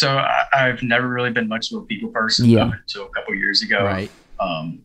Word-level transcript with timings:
so 0.00 0.16
I, 0.16 0.44
I've 0.54 0.82
never 0.82 1.06
really 1.08 1.30
been 1.30 1.46
much 1.46 1.70
of 1.72 1.82
a 1.82 1.84
people 1.84 2.08
person 2.10 2.48
Yeah. 2.48 2.70
until 2.72 3.04
a 3.06 3.10
couple 3.10 3.34
years 3.34 3.60
ago. 3.62 3.84
Right. 3.84 4.10
Um, 4.40 4.82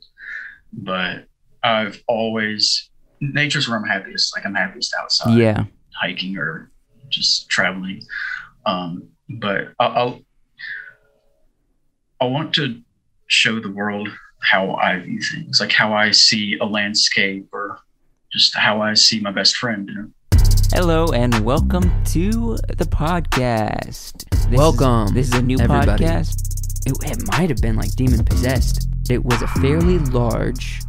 but 0.74 1.26
I've 1.64 2.04
always 2.08 2.90
nature's 3.22 3.70
where 3.70 3.78
I'm 3.78 3.86
happiest. 3.86 4.36
Like 4.36 4.46
I'm 4.46 4.56
happiest 4.56 4.93
outside, 5.00 5.38
Yeah. 5.38 5.64
hiking 6.01 6.38
or 6.38 6.70
just 7.09 7.48
traveling. 7.50 8.02
Um, 8.66 9.07
but 9.30 9.70
I, 9.80 9.86
I'll 9.86 10.20
I 12.21 12.25
want 12.25 12.54
to 12.55 12.82
show 13.27 13.59
the 13.59 13.71
world 13.71 14.09
how 14.41 14.75
I 14.75 15.00
view 15.00 15.21
things, 15.21 15.59
like 15.61 15.71
how 15.71 15.93
I 15.93 16.11
see 16.11 16.57
a 16.59 16.66
landscape 16.66 17.47
or 17.54 17.79
just 18.34 18.55
how 18.55 18.82
I 18.82 18.93
see 18.95 19.20
my 19.21 19.32
best 19.32 19.55
friend. 19.55 19.88
You 19.88 19.95
know? 19.95 20.09
Hello 20.76 21.07
and 21.14 21.39
welcome 21.46 21.92
to 22.05 22.57
the 22.78 22.84
podcast. 22.86 24.30
This 24.30 24.42
is- 24.42 24.48
Welcome, 24.48 25.14
this 25.14 25.28
is 25.30 25.34
a 25.36 25.42
new 25.42 25.57
everybody. 25.60 26.04
podcast. 26.04 26.86
It, 26.86 27.11
it 27.11 27.28
might 27.32 27.50
have 27.50 27.61
been 27.61 27.75
like 27.75 27.92
demon 27.96 28.24
possessed. 28.25 28.88
It 29.10 29.24
was 29.24 29.42
a 29.42 29.48
fairly 29.48 30.00
large, 30.00 30.82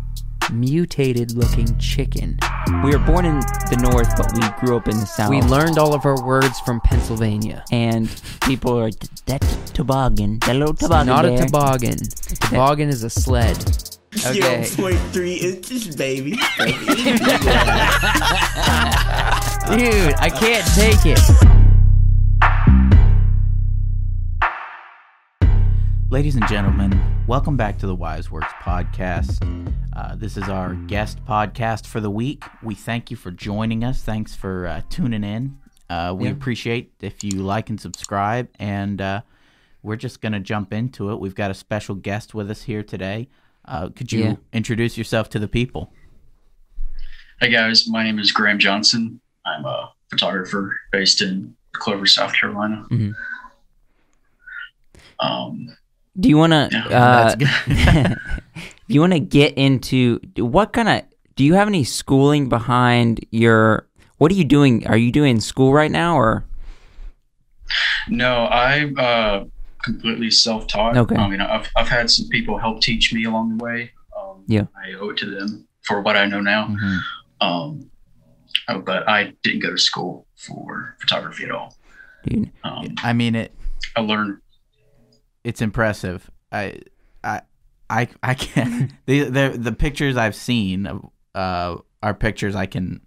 mutated 0.52 1.32
looking 1.32 1.78
chicken. 1.78 2.38
We 2.84 2.90
were 2.90 2.98
born 2.98 3.24
in 3.24 3.38
the 3.38 3.78
north, 3.80 4.14
but 4.16 4.32
we 4.34 4.66
grew 4.66 4.76
up 4.76 4.88
in 4.88 4.98
the 4.98 5.06
south. 5.06 5.30
We 5.30 5.40
learned 5.42 5.78
all 5.78 5.94
of 5.94 6.04
our 6.04 6.20
words 6.24 6.58
from 6.60 6.80
Pennsylvania. 6.80 7.64
and 7.70 8.08
people 8.42 8.76
are 8.78 8.90
that's 9.26 9.70
toboggan. 9.70 10.40
That 10.40 10.56
little 10.56 10.74
toboggan. 10.74 11.06
Not 11.06 11.24
a 11.24 11.28
there." 11.28 11.46
toboggan. 11.46 11.96
Toboggan 12.50 12.88
is 12.88 13.02
a 13.04 13.10
sled. 13.10 13.56
Okay. 14.24 14.62
Zero 14.64 14.88
point 14.88 14.98
three 15.12 15.34
inches, 15.34 15.94
baby. 15.94 16.30
Dude, 16.32 16.40
I 20.18 20.30
can't 20.34 20.66
take 20.74 21.04
it. 21.04 21.20
Ladies 26.10 26.36
and 26.36 26.46
gentlemen, 26.48 26.98
welcome 27.26 27.56
back 27.58 27.78
to 27.78 27.86
the 27.86 27.94
Wise 27.94 28.30
Works 28.30 28.52
podcast. 28.62 29.42
Uh, 29.92 30.14
this 30.16 30.36
is 30.38 30.44
our 30.48 30.74
guest 30.74 31.22
podcast 31.26 31.86
for 31.86 32.00
the 32.00 32.10
week. 32.10 32.44
We 32.62 32.74
thank 32.74 33.10
you 33.10 33.16
for 33.18 33.30
joining 33.30 33.84
us. 33.84 34.02
Thanks 34.02 34.34
for 34.34 34.66
uh, 34.66 34.82
tuning 34.88 35.24
in. 35.24 35.58
Uh, 35.90 36.14
we 36.16 36.26
Yeah. 36.26 36.30
appreciate 36.32 36.92
if 37.00 37.22
you 37.22 37.42
like 37.42 37.68
and 37.68 37.78
subscribe. 37.80 38.48
And 38.58 39.00
uh, 39.00 39.20
we're 39.82 39.96
just 39.96 40.20
going 40.22 40.32
to 40.32 40.40
jump 40.40 40.72
into 40.72 41.10
it. 41.10 41.20
We've 41.20 41.34
got 41.34 41.50
a 41.50 41.54
special 41.54 41.94
guest 41.94 42.34
with 42.34 42.50
us 42.50 42.62
here 42.62 42.82
today. 42.82 43.28
Uh, 43.66 43.88
could 43.90 44.12
you 44.12 44.20
Yeah. 44.24 44.34
introduce 44.52 44.96
yourself 44.96 45.28
to 45.30 45.38
the 45.38 45.48
people? 45.48 45.92
Hey 47.40 47.50
guys, 47.50 47.86
my 47.88 48.02
name 48.04 48.18
is 48.18 48.32
Graham 48.32 48.58
Johnson. 48.58 49.20
I'm 49.44 49.64
a 49.64 49.90
photographer 50.10 50.78
based 50.92 51.20
in 51.20 51.54
Clover, 51.72 52.06
South 52.06 52.32
Carolina. 52.34 52.84
Mhm. 52.90 53.14
Um, 55.20 55.76
Do 56.18 56.28
you 56.28 56.38
want 56.38 56.52
to? 56.52 56.68
Yeah, 56.72 56.86
Uh, 56.88 57.34
do 57.34 57.46
you 58.94 59.00
want 59.00 59.12
to 59.12 59.20
get 59.20 59.52
into 59.54 60.18
what 60.36 60.72
kind 60.72 60.88
of? 60.88 61.02
Do 61.34 61.44
you 61.44 61.54
have 61.54 61.68
any 61.68 61.84
schooling 61.84 62.48
behind 62.48 63.20
your? 63.30 63.86
What 64.16 64.32
are 64.32 64.34
you 64.34 64.44
doing? 64.44 64.86
Are 64.86 64.96
you 64.96 65.12
doing 65.12 65.40
school 65.40 65.74
right 65.74 65.90
now, 65.90 66.16
or 66.16 66.44
no, 68.08 68.44
I 68.44 68.84
uh, 68.96 69.44
completely 69.86 70.30
self-taught. 70.30 70.96
Okay. 70.96 71.16
I 71.16 71.28
mean, 71.28 71.40
I've 71.40 71.70
I've 71.76 71.88
had 71.88 72.10
some 72.10 72.28
people 72.28 72.58
help 72.58 72.80
teach 72.82 73.12
me 73.14 73.24
along 73.24 73.56
the 73.56 73.64
way. 73.64 73.92
Um, 74.18 74.44
Yeah. 74.46 74.66
I 74.76 74.92
owe 75.00 75.08
it 75.10 75.16
to 75.18 75.26
them 75.30 75.66
for 75.82 76.02
what 76.02 76.16
I 76.16 76.26
know 76.26 76.40
now. 76.40 76.66
Mhm. 76.68 76.98
Um, 77.40 77.90
oh, 78.68 78.80
but 78.80 79.08
I 79.08 79.32
didn't 79.42 79.60
go 79.62 79.70
to 79.70 79.78
school 79.78 80.26
for 80.36 80.96
photography 81.00 81.44
at 81.44 81.50
all. 81.50 81.74
dude? 82.24 82.50
Um, 82.64 82.88
I 83.04 83.12
mean, 83.12 83.34
it. 83.36 83.54
I 83.94 84.00
learned. 84.00 84.38
it's 85.44 85.62
impressive. 85.62 86.28
I 86.50 86.80
I 87.22 87.42
I 87.88 88.08
I 88.22 88.34
can't 88.34 88.92
the 89.06 89.24
the 89.30 89.54
the 89.56 89.72
pictures 89.72 90.16
I've 90.16 90.34
seen 90.34 90.88
uh 91.34 91.76
are 92.02 92.14
pictures 92.14 92.54
I 92.56 92.66
can 92.66 93.00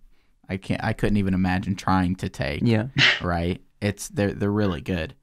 I 0.48 0.56
can't 0.58 0.82
I 0.84 0.94
couldn't 0.94 1.18
even 1.18 1.34
imagine 1.34 1.76
trying 1.76 2.16
to 2.18 2.30
take. 2.30 2.62
Yeah. 2.64 2.88
Right. 3.22 3.62
It's 3.82 4.08
they're 4.08 4.32
they're 4.34 4.52
really 4.64 4.82
good. 4.82 5.16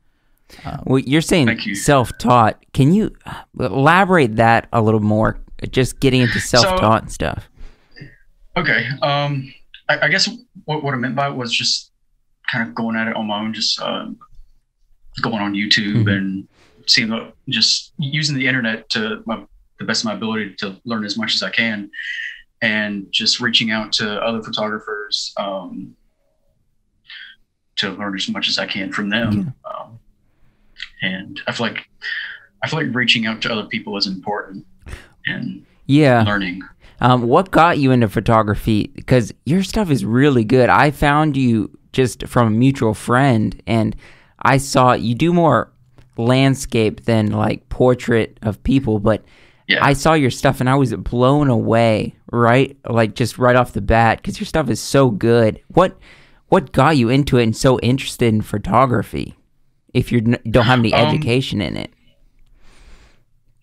Well, 0.85 0.99
you're 1.01 1.21
saying 1.23 1.49
you. 1.65 1.75
self-taught. 1.75 2.65
Can 2.73 2.93
you 2.93 3.11
elaborate 3.59 4.37
that 4.37 4.69
a 4.73 4.81
little 4.81 5.01
more? 5.01 5.39
Just 5.71 6.01
getting 6.01 6.23
into 6.23 6.39
self-taught 6.41 7.03
and 7.03 7.13
stuff. 7.13 7.49
Okay. 8.57 8.87
Um, 9.03 9.53
I, 9.89 10.01
I 10.03 10.09
guess 10.09 10.29
what, 10.65 10.83
what 10.83 10.95
I 10.95 10.97
meant 10.97 11.15
by 11.17 11.29
it 11.29 11.35
was 11.35 11.53
just 11.53 11.91
kind 12.51 12.67
of 12.69 12.75
going 12.75 12.97
at 12.97 13.09
it 13.09 13.17
on 13.17 13.27
my 13.27 13.41
own, 13.41 13.53
just 13.55 13.81
um, 13.81 14.19
going 15.21 15.43
on 15.43 15.55
YouTube 15.55 16.05
Mhm. 16.05 16.13
and 16.17 16.49
seeing 16.87 17.09
the, 17.09 17.33
just 17.49 17.93
using 17.99 18.37
the 18.37 18.47
internet 18.47 18.89
to 18.91 19.23
my, 19.27 19.43
the 19.79 19.85
best 19.85 20.03
of 20.03 20.07
my 20.07 20.15
ability 20.15 20.55
to 20.59 20.81
learn 20.85 21.05
as 21.05 21.19
much 21.19 21.35
as 21.35 21.43
I 21.43 21.51
can, 21.51 21.91
and 22.63 23.07
just 23.11 23.41
reaching 23.41 23.71
out 23.71 23.93
to 23.95 24.23
other 24.23 24.43
photographers 24.43 25.33
um, 25.37 25.95
to 27.77 27.91
learn 27.91 28.15
as 28.15 28.29
much 28.29 28.49
as 28.49 28.59
I 28.59 28.67
can 28.67 28.93
from 28.93 29.11
them. 29.11 29.53
Um, 29.65 29.99
and 31.03 31.41
I 31.47 31.53
feel 31.53 31.67
like 31.67 31.89
I 32.63 32.69
feel 32.69 32.81
like 32.81 32.95
reaching 32.95 33.27
out 33.27 33.43
to 33.43 33.53
other 33.53 33.67
people 33.69 33.97
is 33.97 34.07
important 34.07 34.67
and 35.27 35.65
Yeah. 35.87 36.23
learning. 36.23 36.63
Um, 37.01 37.23
what 37.23 37.51
got 37.51 37.79
you 37.79 37.91
into 37.93 38.09
photography? 38.09 38.91
Because 38.95 39.33
your 39.45 39.63
stuff 39.63 39.91
is 39.91 40.05
really 40.05 40.45
good. 40.45 40.69
I 40.71 40.91
found 40.91 41.37
you 41.37 41.71
just 41.93 42.27
from 42.27 42.47
a 42.49 42.51
mutual 42.51 42.95
friend, 42.95 43.61
and 43.67 43.95
I 44.41 44.57
saw 44.57 44.95
you 44.95 45.15
do 45.15 45.33
more 45.33 45.71
landscape 46.17 47.05
than 47.05 47.31
like 47.33 47.69
portrait 47.69 48.39
of 48.43 48.63
people. 48.63 48.99
But 48.99 49.25
Yeah. 49.69 49.85
I 49.85 49.93
saw 49.93 50.15
your 50.15 50.31
stuff, 50.31 50.61
and 50.61 50.71
I 50.71 50.75
was 50.77 50.95
blown 50.95 51.49
away. 51.51 52.15
Right, 52.33 52.77
like 52.89 53.15
just 53.15 53.39
right 53.39 53.55
off 53.57 53.73
the 53.73 53.81
bat, 53.81 54.19
because 54.19 54.41
your 54.41 54.47
stuff 54.47 54.69
is 54.71 54.81
so 54.81 55.11
good. 55.11 55.61
What 55.69 55.99
what 56.49 56.73
got 56.73 56.97
you 56.97 57.09
into 57.09 57.39
it 57.39 57.43
and 57.45 57.57
so 57.57 57.79
interested 57.81 58.33
in 58.33 58.41
photography? 58.41 59.35
If 59.97 60.13
you 60.13 60.21
don't 60.21 60.67
have 60.67 60.81
any 60.81 60.93
Um, 60.93 61.09
education 61.09 61.63
in 61.63 61.75
it, 61.79 61.91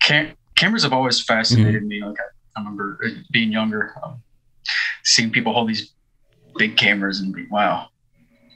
Cam- 0.02 0.34
cameras 0.56 0.82
have 0.82 0.92
always 0.92 1.20
fascinated 1.20 1.84
me. 1.86 2.02
Like 2.02 2.18
I, 2.18 2.24
I 2.56 2.60
remember 2.60 2.98
uh, 3.06 3.10
being 3.30 3.52
younger, 3.52 3.94
um, 4.02 4.20
seeing 5.04 5.30
people 5.30 5.52
hold 5.52 5.68
these 5.68 5.92
big 6.58 6.76
cameras 6.76 7.20
and 7.20 7.32
be, 7.32 7.46
wow, 7.50 7.88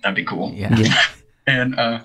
that'd 0.03 0.17
be 0.17 0.25
cool. 0.25 0.53
Yeah. 0.53 0.77
Yeah. 0.77 1.03
And 1.47 1.78
uh, 1.78 2.05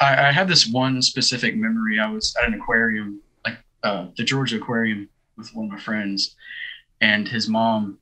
I, 0.00 0.28
I 0.28 0.32
had 0.32 0.48
this 0.48 0.66
one 0.66 1.00
specific 1.02 1.54
memory. 1.54 2.00
I 2.00 2.10
was 2.10 2.34
at 2.40 2.48
an 2.48 2.54
aquarium, 2.54 3.20
like 3.44 3.58
uh, 3.84 4.06
the 4.16 4.24
Georgia 4.24 4.56
Aquarium, 4.56 5.08
with 5.36 5.54
one 5.54 5.66
of 5.66 5.70
my 5.72 5.78
friends, 5.78 6.34
and 7.00 7.28
his 7.28 7.48
mom 7.48 7.98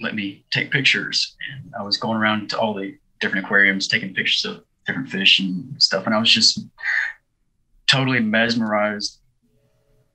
let 0.00 0.14
me 0.14 0.44
take 0.52 0.70
pictures. 0.70 1.34
And 1.50 1.72
I 1.76 1.82
was 1.82 1.96
going 1.96 2.16
around 2.18 2.50
to 2.50 2.58
all 2.60 2.72
the 2.72 2.96
different 3.20 3.44
aquariums, 3.46 3.88
taking 3.88 4.14
pictures 4.14 4.44
of 4.44 4.62
different 4.86 5.08
fish 5.08 5.38
and 5.38 5.80
stuff. 5.82 6.06
And 6.06 6.14
I 6.14 6.18
was 6.18 6.30
just 6.30 6.60
totally 7.86 8.20
mesmerized 8.20 9.18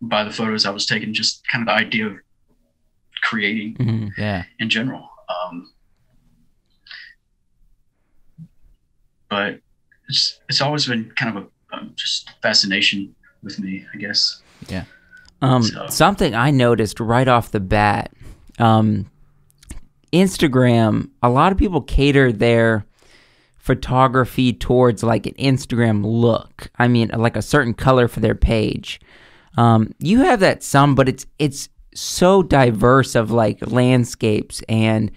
by 0.01 0.23
the 0.23 0.31
photos 0.31 0.65
I 0.65 0.71
was 0.71 0.85
taking, 0.85 1.13
just 1.13 1.41
kind 1.51 1.61
of 1.61 1.67
the 1.67 1.73
idea 1.73 2.07
of 2.07 2.17
creating 3.23 3.75
Mhm. 3.75 4.11
Yeah. 4.17 4.43
in 4.59 4.69
general. 4.69 5.09
Um, 5.29 5.71
but 9.29 9.59
it's 10.09 10.39
it's 10.49 10.61
always 10.61 10.85
been 10.85 11.11
kind 11.15 11.37
of 11.37 11.43
a 11.43 11.75
um, 11.75 11.91
just 11.95 12.29
fascination 12.41 13.13
with 13.43 13.59
me, 13.59 13.85
I 13.93 13.97
guess. 13.97 14.41
Um, 15.41 15.61
So- 15.61 15.87
something 15.89 16.33
I 16.33 16.49
noticed 16.49 16.99
right 16.99 17.27
off 17.27 17.51
the 17.51 17.59
bat, 17.59 18.11
um, 18.57 19.11
Instagram. 20.11 21.09
A 21.21 21.29
lot 21.29 21.51
of 21.51 21.59
people 21.59 21.81
cater 21.81 22.31
their 22.31 22.86
photography 23.67 24.53
towards 24.53 25.03
like 25.03 25.27
an 25.27 25.33
Instagram 25.33 26.03
look. 26.03 26.71
I 26.79 26.87
mean, 26.87 27.09
like 27.09 27.35
a 27.35 27.41
certain 27.41 27.73
color 27.73 28.07
for 28.07 28.21
their 28.21 28.33
page. 28.33 29.01
Um, 29.57 29.93
you 29.99 30.21
have 30.21 30.39
that 30.39 30.63
some, 30.63 30.95
but 30.95 31.09
it's 31.09 31.25
it's 31.37 31.67
so 31.93 32.41
diverse 32.41 33.13
of 33.13 33.29
like 33.29 33.69
landscapes 33.69 34.63
and 34.69 35.11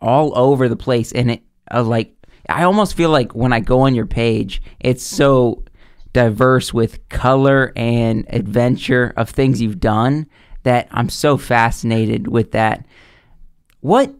all 0.00 0.36
over 0.38 0.68
the 0.68 0.76
place, 0.76 1.10
and 1.10 1.30
it 1.30 1.42
uh, 1.72 1.82
like 1.82 2.12
I 2.50 2.64
almost 2.64 2.94
feel 2.94 3.10
like 3.10 3.34
when 3.34 3.54
I 3.54 3.60
go 3.60 3.80
on 3.80 3.94
your 3.94 4.06
page, 4.06 4.60
it's 4.78 5.02
so 5.02 5.64
diverse 6.12 6.74
with 6.74 7.08
color 7.08 7.72
and 7.76 8.26
adventure 8.28 9.14
of 9.16 9.30
things 9.30 9.60
you've 9.62 9.80
done 9.80 10.26
that 10.64 10.88
I'm 10.90 11.08
so 11.08 11.38
fascinated 11.38 12.28
with 12.28 12.52
that. 12.52 12.84
What 13.80 14.14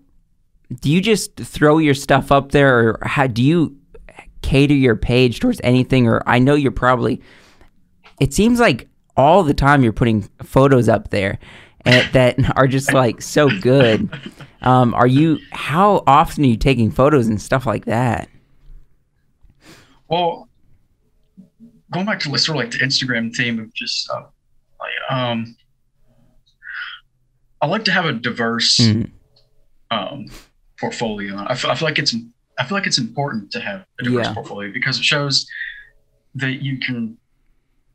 do 0.80 0.90
you 0.90 1.00
just 1.00 1.36
throw 1.36 1.78
your 1.78 1.94
stuff 1.94 2.32
up 2.32 2.52
there 2.52 2.78
or 2.78 2.98
how 3.02 3.26
do 3.26 3.42
you 3.42 3.76
cater 4.42 4.74
your 4.74 4.96
page 4.96 5.40
towards 5.40 5.60
anything 5.64 6.06
or 6.06 6.22
I 6.26 6.38
know 6.38 6.54
you're 6.54 6.72
probably 6.72 7.20
it 8.20 8.32
seems 8.32 8.58
like 8.60 8.88
all 9.16 9.42
the 9.42 9.54
time 9.54 9.82
you're 9.82 9.92
putting 9.92 10.22
photos 10.42 10.88
up 10.88 11.10
there 11.10 11.38
and, 11.84 12.12
that 12.12 12.36
are 12.56 12.66
just 12.66 12.92
like 12.92 13.22
so 13.22 13.48
good. 13.60 14.08
Um, 14.62 14.92
are 14.94 15.06
you 15.06 15.38
how 15.52 16.02
often 16.06 16.44
are 16.44 16.48
you 16.48 16.56
taking 16.56 16.90
photos 16.90 17.26
and 17.28 17.40
stuff 17.40 17.64
like 17.66 17.84
that? 17.86 18.28
Well, 20.08 20.48
going 21.92 22.06
back 22.06 22.20
to 22.20 22.30
like, 22.30 22.40
sort 22.40 22.56
of 22.58 22.64
like 22.64 22.72
the 22.72 22.78
Instagram 22.78 23.34
theme 23.34 23.58
of 23.58 23.72
just 23.74 24.08
uh, 24.10 24.22
like 24.80 25.10
um, 25.10 25.56
I 27.62 27.66
like 27.66 27.84
to 27.86 27.92
have 27.92 28.04
a 28.04 28.12
diverse 28.12 28.78
Mhm. 28.78 29.10
um, 29.90 30.26
portfolio. 30.78 31.44
I 31.46 31.54
feel, 31.54 31.70
I 31.70 31.74
feel 31.74 31.88
like 31.88 31.98
it's 31.98 32.14
I 32.58 32.64
feel 32.64 32.76
like 32.78 32.86
it's 32.86 32.98
important 32.98 33.50
to 33.52 33.60
have 33.60 33.84
a 34.00 34.04
diverse 34.04 34.26
Yeah. 34.26 34.34
portfolio 34.34 34.72
because 34.72 34.98
it 34.98 35.04
shows 35.04 35.46
that 36.34 36.62
you 36.62 36.78
can 36.78 37.18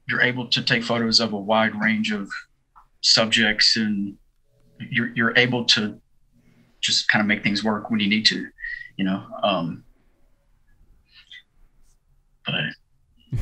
you're 0.07 0.21
able 0.21 0.47
to 0.47 0.61
take 0.61 0.83
photos 0.83 1.19
of 1.19 1.33
a 1.33 1.37
wide 1.37 1.79
range 1.79 2.11
of 2.11 2.29
subjects 3.01 3.75
and 3.77 4.15
you're 4.79 5.09
you're 5.15 5.37
able 5.37 5.65
to 5.65 5.99
just 6.81 7.07
kind 7.07 7.21
of 7.21 7.27
make 7.27 7.43
things 7.43 7.63
work 7.63 7.89
when 7.91 7.99
you 7.99 8.09
need 8.09 8.25
to, 8.25 8.47
you 8.97 9.05
know. 9.05 9.23
Um, 9.43 9.83
but 12.45 12.55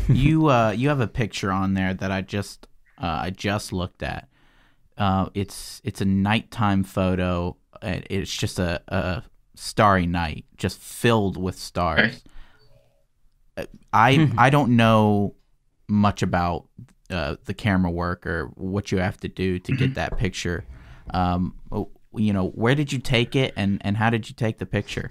you 0.09 0.47
uh 0.47 0.71
you 0.71 0.89
have 0.89 0.99
a 0.99 1.07
picture 1.07 1.51
on 1.51 1.73
there 1.73 1.93
that 1.93 2.11
I 2.11 2.21
just 2.21 2.67
uh, 3.01 3.21
I 3.23 3.29
just 3.29 3.71
looked 3.71 4.03
at. 4.03 4.27
Uh, 4.97 5.29
it's 5.33 5.79
it's 5.85 6.01
a 6.01 6.05
nighttime 6.05 6.83
photo. 6.83 7.55
And 7.81 8.05
It's 8.09 8.35
just 8.35 8.59
a, 8.59 8.81
a 8.87 9.23
starry 9.55 10.05
night, 10.05 10.45
just 10.57 10.79
filled 10.79 11.37
with 11.41 11.57
stars. 11.57 12.23
Uh, 13.57 13.65
I 13.91 14.31
I 14.37 14.49
don't 14.49 14.75
know 14.75 15.35
much 15.87 16.21
about 16.21 16.67
uh, 17.09 17.35
the 17.45 17.53
camera 17.53 17.91
work 17.91 18.25
or 18.25 18.47
what 18.55 18.91
you 18.91 18.99
have 18.99 19.17
to 19.17 19.27
do 19.27 19.59
to 19.59 19.75
get 19.75 19.95
that 19.95 20.17
picture. 20.17 20.65
Um, 21.11 21.55
you 22.13 22.33
know, 22.33 22.49
where 22.49 22.75
did 22.75 22.91
you 22.91 22.99
take 22.99 23.35
it, 23.35 23.53
and 23.55 23.81
and 23.81 23.97
how 23.97 24.09
did 24.09 24.29
you 24.29 24.35
take 24.35 24.57
the 24.57 24.65
picture? 24.65 25.09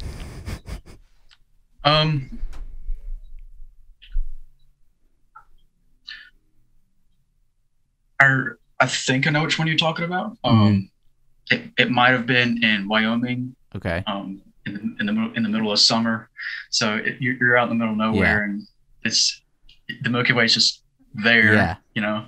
Um, 1.84 2.38
I 8.20 8.44
I 8.80 8.86
think 8.86 9.26
I 9.26 9.30
know 9.30 9.42
which 9.42 9.58
one 9.58 9.68
you're 9.68 9.76
talking 9.76 10.04
about. 10.04 10.36
Um, 10.44 10.90
it, 11.50 11.70
it 11.78 11.90
might 11.90 12.10
have 12.10 12.26
been 12.26 12.62
in 12.62 12.88
Wyoming, 12.88 13.54
Okay. 13.76 14.02
um, 14.06 14.40
in 14.66 14.74
the 14.74 14.80
in 15.00 15.06
the 15.06 15.12
middle 15.12 15.32
in 15.36 15.42
the 15.42 15.48
middle 15.48 15.72
of 15.72 15.78
summer. 15.78 16.28
So 16.70 16.96
it, 16.96 17.16
you're, 17.20 17.34
you're 17.36 17.56
out 17.56 17.70
in 17.70 17.78
the 17.78 17.84
middle 17.84 17.92
of 17.92 17.98
nowhere, 18.14 18.42
and 18.44 18.62
it's 19.04 19.40
the 20.02 20.10
Milky 20.10 20.32
Way 20.32 20.44
is 20.46 20.54
just 20.54 20.82
there, 21.14 21.54
Yeah. 21.54 21.76
you 21.94 22.02
know, 22.02 22.26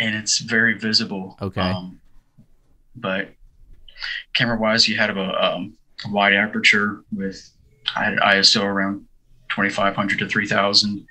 and 0.00 0.14
it's 0.14 0.38
very 0.38 0.78
visible. 0.78 1.36
Okay. 1.40 1.60
Um, 1.60 2.00
but 2.94 3.30
camera 4.34 4.58
wise, 4.58 4.88
you 4.88 4.96
had 4.96 5.10
a 5.10 5.44
um, 5.54 5.76
wide 6.10 6.34
aperture 6.34 7.02
with 7.14 7.50
I 7.96 8.04
had 8.04 8.18
ISO 8.18 8.62
around 8.64 9.06
2500 9.50 10.18
to 10.18 10.28
3000. 10.28 11.06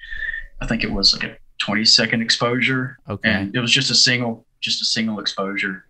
I 0.61 0.67
think 0.67 0.83
it 0.83 0.91
was 0.91 1.13
like 1.13 1.23
a 1.23 1.37
20 1.59 1.85
second 1.85 2.21
exposure, 2.21 2.97
Okay. 3.09 3.29
and 3.29 3.55
it 3.55 3.59
was 3.59 3.71
just 3.71 3.89
a 3.89 3.95
single 3.95 4.45
just 4.61 4.81
a 4.81 4.85
single 4.85 5.19
exposure. 5.19 5.85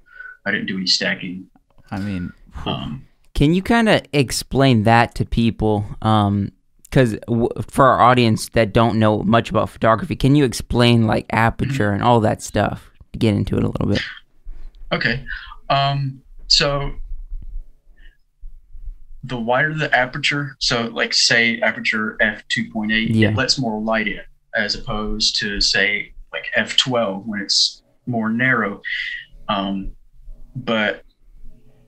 I 0.46 0.52
didn't 0.52 0.68
do 0.68 0.78
any 0.78 0.88
stacking. 0.88 1.48
I 1.92 2.00
mean, 2.00 2.32
Um, 2.66 3.06
Can 3.34 3.54
you 3.54 3.62
kind 3.62 3.90
of 3.90 4.02
explain 4.14 4.84
that 4.84 5.14
to 5.16 5.26
people? 5.26 5.86
Because 6.00 7.18
w- 7.28 7.50
for 7.70 7.86
our 7.86 8.00
audience 8.02 8.48
that 8.50 8.72
don't 8.74 8.98
know 8.98 9.24
much 9.24 9.50
about 9.50 9.70
photography, 9.70 10.16
can 10.16 10.36
you 10.36 10.46
explain 10.46 11.06
like 11.06 11.26
aperture 11.32 11.92
and 11.92 12.02
all 12.02 12.22
that 12.22 12.42
stuff 12.42 12.90
to 13.12 13.20
get 13.20 13.34
into 13.36 13.58
it 13.58 13.64
a 13.64 13.68
little 13.68 13.88
bit? 13.88 14.02
Okay. 14.94 15.26
Um, 15.70 16.22
so 16.48 16.94
the 19.24 19.38
wider 19.38 19.74
the 19.74 19.94
aperture, 19.94 20.56
so 20.60 20.84
like 20.84 21.14
say 21.14 21.60
aperture 21.62 22.16
f2.8, 22.22 23.08
Yeah. 23.10 23.30
it 23.30 23.36
lets 23.36 23.58
more 23.60 23.82
light 23.82 24.08
in 24.08 24.22
as 24.56 24.76
opposed 24.76 25.38
to 25.40 25.60
say 25.60 26.14
like 26.32 26.46
f12 26.58 27.26
when 27.26 27.42
it's 27.42 27.82
more 28.06 28.30
narrow. 28.30 28.82
Um, 29.50 29.92
but 30.56 31.04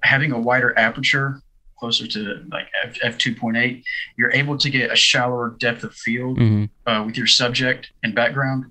having 0.04 0.32
a 0.32 0.40
wider 0.40 0.78
aperture 0.78 1.42
closer 1.80 2.08
to 2.08 2.44
like 2.52 2.68
f, 2.84 2.98
f2.8, 3.18 3.84
you're 4.18 4.32
able 4.32 4.58
to 4.58 4.70
get 4.70 4.92
a 4.92 4.96
shallower 4.96 5.56
depth 5.60 5.84
of 5.84 5.94
field 5.94 6.38
hmm 6.38 6.66
uh, 6.88 7.04
with 7.06 7.18
your 7.18 7.28
subject 7.28 7.92
and 8.04 8.16
background 8.16 8.66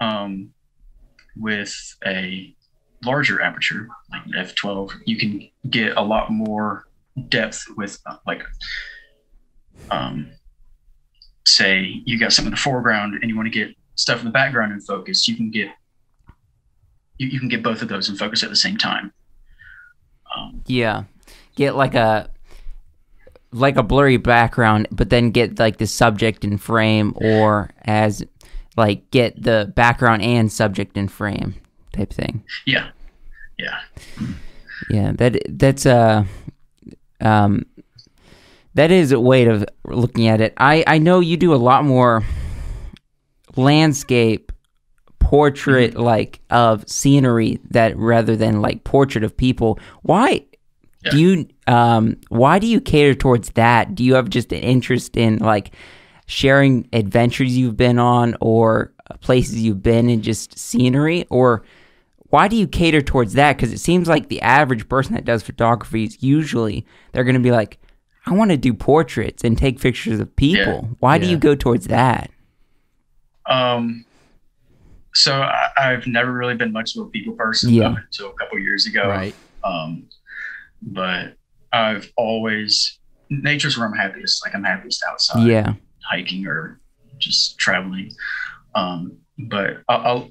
um, 0.00 0.50
with 1.36 1.74
a 2.06 2.54
larger 3.04 3.40
aperture 3.40 3.88
like 4.10 4.22
f12 4.46 4.92
you 5.06 5.16
can 5.16 5.48
get 5.70 5.96
a 5.96 6.02
lot 6.02 6.30
more 6.30 6.84
depth 7.28 7.64
with 7.76 7.98
uh, 8.06 8.16
like 8.26 8.42
um, 9.90 10.30
say 11.46 12.02
you 12.04 12.18
got 12.18 12.32
something 12.32 12.48
in 12.48 12.54
the 12.54 12.60
foreground 12.60 13.14
and 13.20 13.30
you 13.30 13.36
want 13.36 13.46
to 13.46 13.50
get 13.50 13.74
stuff 13.94 14.20
in 14.20 14.24
the 14.24 14.30
background 14.30 14.72
in 14.72 14.80
focus 14.80 15.28
you 15.28 15.36
can 15.36 15.50
get 15.50 15.68
you, 17.20 17.28
you 17.28 17.38
can 17.38 17.48
get 17.48 17.62
both 17.62 17.82
of 17.82 17.88
those 17.88 18.08
in 18.08 18.16
focus 18.16 18.42
at 18.42 18.48
the 18.50 18.56
same 18.56 18.76
time 18.76 19.12
um, 20.36 20.62
Yeah, 20.66 21.04
get 21.54 21.76
like 21.76 21.94
a 21.94 22.30
like 23.52 23.76
a 23.76 23.82
blurry 23.82 24.16
background, 24.16 24.86
but 24.92 25.10
then 25.10 25.30
get 25.32 25.58
like 25.58 25.78
the 25.78 25.86
subject 25.86 26.44
in 26.44 26.56
frame, 26.56 27.12
or 27.16 27.70
as 27.84 28.22
like 28.76 29.10
get 29.10 29.42
the 29.42 29.72
background 29.74 30.22
and 30.22 30.50
subject 30.52 30.96
in 30.96 31.08
frame 31.08 31.54
type 31.92 32.12
thing. 32.12 32.44
yeah 32.64 32.90
yeah 33.58 33.80
Yeah, 34.88 35.12
that 35.18 35.42
that's 35.48 35.84
a 35.84 36.26
um 37.20 37.66
that 38.74 38.90
is 38.92 39.10
a 39.12 39.18
way 39.20 39.44
of 39.46 39.64
looking 39.84 40.28
at 40.28 40.40
it. 40.40 40.54
I 40.56 40.84
I 40.86 40.98
know 40.98 41.18
you 41.20 41.36
do 41.36 41.52
a 41.52 41.56
lot 41.56 41.84
more 41.84 42.22
landscape 43.56 44.52
portrait 45.30 45.94
like 45.94 46.40
of 46.50 46.88
scenery 46.90 47.60
that 47.70 47.96
rather 47.96 48.34
than 48.34 48.60
like 48.60 48.82
portrait 48.82 49.22
of 49.22 49.36
people. 49.36 49.78
Why 50.02 50.44
do 51.08 51.20
you 51.20 51.48
um 51.68 52.16
why 52.30 52.58
do 52.58 52.66
you 52.66 52.80
cater 52.80 53.14
towards 53.14 53.50
that? 53.50 53.94
Do 53.94 54.02
you 54.02 54.14
have 54.14 54.28
just 54.28 54.52
an 54.52 54.58
interest 54.58 55.16
in 55.16 55.38
like 55.38 55.70
sharing 56.26 56.88
adventures 56.92 57.56
you've 57.56 57.76
been 57.76 58.00
on 58.00 58.36
or 58.40 58.92
places 59.20 59.62
you've 59.62 59.84
been 59.84 60.10
and 60.10 60.20
just 60.20 60.58
scenery 60.58 61.24
or 61.30 61.62
why 62.30 62.48
do 62.48 62.56
you 62.56 62.66
cater 62.66 63.00
towards 63.00 63.34
that? 63.34 63.56
Because 63.56 63.72
it 63.72 63.78
seems 63.78 64.08
like 64.08 64.28
the 64.28 64.42
average 64.42 64.88
person 64.88 65.14
that 65.14 65.24
does 65.24 65.44
photography 65.44 66.02
is 66.04 66.20
usually 66.20 66.84
they're 67.12 67.24
going 67.24 67.34
to 67.34 67.40
be 67.40 67.52
like, 67.52 67.78
I 68.26 68.32
want 68.32 68.50
to 68.50 68.56
do 68.56 68.74
portraits 68.74 69.44
and 69.44 69.56
take 69.56 69.80
pictures 69.80 70.18
of 70.18 70.34
people. 70.34 70.88
Why 70.98 71.18
do 71.18 71.26
you 71.26 71.38
go 71.38 71.54
towards 71.54 71.86
that? 71.86 72.30
Um, 73.46 74.04
so 75.14 75.40
I, 75.42 75.68
I've 75.78 76.06
never 76.06 76.32
really 76.32 76.54
been 76.54 76.72
much 76.72 76.96
of 76.96 77.06
a 77.06 77.10
people 77.10 77.34
person 77.34 77.70
Yeah. 77.70 77.94
until 77.96 78.30
a 78.30 78.34
couple 78.34 78.58
years 78.58 78.86
ago. 78.86 79.08
right. 79.08 79.34
Um, 79.64 80.08
but 80.82 81.34
I've 81.72 82.10
always 82.16 82.98
nature's 83.28 83.76
where 83.78 83.86
I'm 83.86 83.94
happiest. 83.94 84.44
Like 84.44 84.54
I'm 84.54 84.64
happiest 84.64 85.02
outside, 85.08 85.46
yeah. 85.46 85.74
hiking 86.10 86.46
or 86.46 86.80
just 87.18 87.58
traveling. 87.58 88.12
Um, 88.74 89.18
but 89.38 89.78
I, 89.88 89.94
I'll 89.94 90.30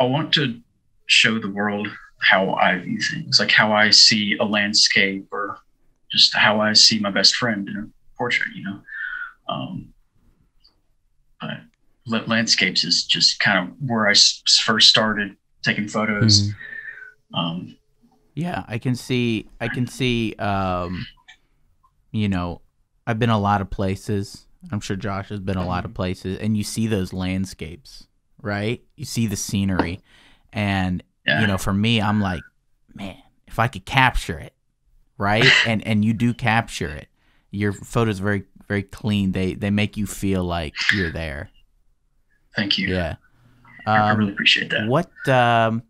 I 0.00 0.04
want 0.04 0.32
to 0.34 0.58
show 1.06 1.38
the 1.38 1.50
world 1.50 1.88
how 2.22 2.54
I 2.54 2.78
view 2.78 3.00
things, 3.00 3.38
like 3.40 3.50
how 3.50 3.72
I 3.72 3.90
see 3.90 4.36
a 4.40 4.44
landscape 4.44 5.26
or 5.30 5.58
just 6.10 6.34
how 6.34 6.60
I 6.60 6.72
see 6.72 6.98
my 6.98 7.10
best 7.10 7.36
friend 7.36 7.68
in 7.68 7.76
a 7.76 8.16
portrait. 8.16 8.48
You 8.54 8.64
know. 8.64 8.80
Um, 9.48 9.88
but 11.40 11.58
landscapes 12.06 12.84
is 12.84 13.04
just 13.04 13.40
kind 13.40 13.58
of 13.68 13.74
where 13.88 14.06
I 14.08 14.12
s- 14.12 14.42
first 14.64 14.88
started 14.88 15.36
taking 15.62 15.88
photos. 15.88 16.48
Mhm. 16.48 16.54
Um, 17.34 17.76
Yeah, 18.34 18.64
I 18.68 18.78
can 18.78 18.94
see. 18.94 19.48
I 19.60 19.68
can 19.68 19.86
see. 19.86 20.34
Um, 20.34 21.06
you 22.12 22.28
know, 22.28 22.62
I've 23.06 23.18
been 23.18 23.30
a 23.30 23.38
lot 23.38 23.60
of 23.60 23.70
places. 23.70 24.46
I'm 24.70 24.80
sure 24.80 24.96
Josh 24.96 25.28
has 25.30 25.40
been 25.40 25.56
a 25.56 25.66
lot 25.66 25.84
of 25.84 25.94
places, 25.94 26.38
and 26.38 26.56
you 26.56 26.62
see 26.64 26.86
those 26.86 27.12
landscapes, 27.12 28.06
right? 28.40 28.82
You 28.96 29.04
see 29.04 29.26
the 29.26 29.36
scenery, 29.36 30.00
and 30.52 31.02
yeah. 31.26 31.40
you 31.40 31.46
know, 31.46 31.58
for 31.58 31.72
me, 31.72 32.00
I'm 32.00 32.20
like, 32.20 32.42
man, 32.94 33.16
if 33.46 33.58
I 33.58 33.68
could 33.68 33.84
capture 33.84 34.38
it, 34.38 34.54
right? 35.18 35.50
and 35.66 35.86
and 35.86 36.04
you 36.04 36.12
do 36.12 36.32
capture 36.34 36.88
it. 36.90 37.08
Your 37.50 37.72
photos 37.72 38.20
are 38.20 38.24
very 38.24 38.44
very 38.68 38.82
clean. 38.84 39.32
They 39.32 39.54
they 39.54 39.70
make 39.70 39.96
you 39.96 40.06
feel 40.06 40.44
like 40.44 40.74
you're 40.92 41.10
there. 41.10 41.50
Thank 42.56 42.78
you. 42.78 42.88
Yeah. 42.88 43.16
I, 43.86 43.96
I 43.96 44.10
Um, 44.10 44.18
really 44.18 44.32
appreciate 44.32 44.70
that. 44.70 44.86
What 44.88 45.10
um 45.28 45.82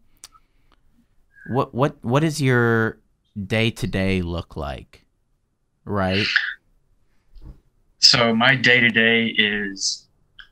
what 1.48 1.74
what 1.74 1.96
what 2.04 2.20
does 2.20 2.40
your 2.40 2.98
day 3.46 3.70
to 3.70 3.86
day 3.86 4.22
look 4.22 4.56
like? 4.56 5.04
Right? 5.84 6.26
So 7.98 8.34
my 8.34 8.54
day 8.54 8.80
to 8.80 8.88
day 8.90 9.26
is 9.26 10.06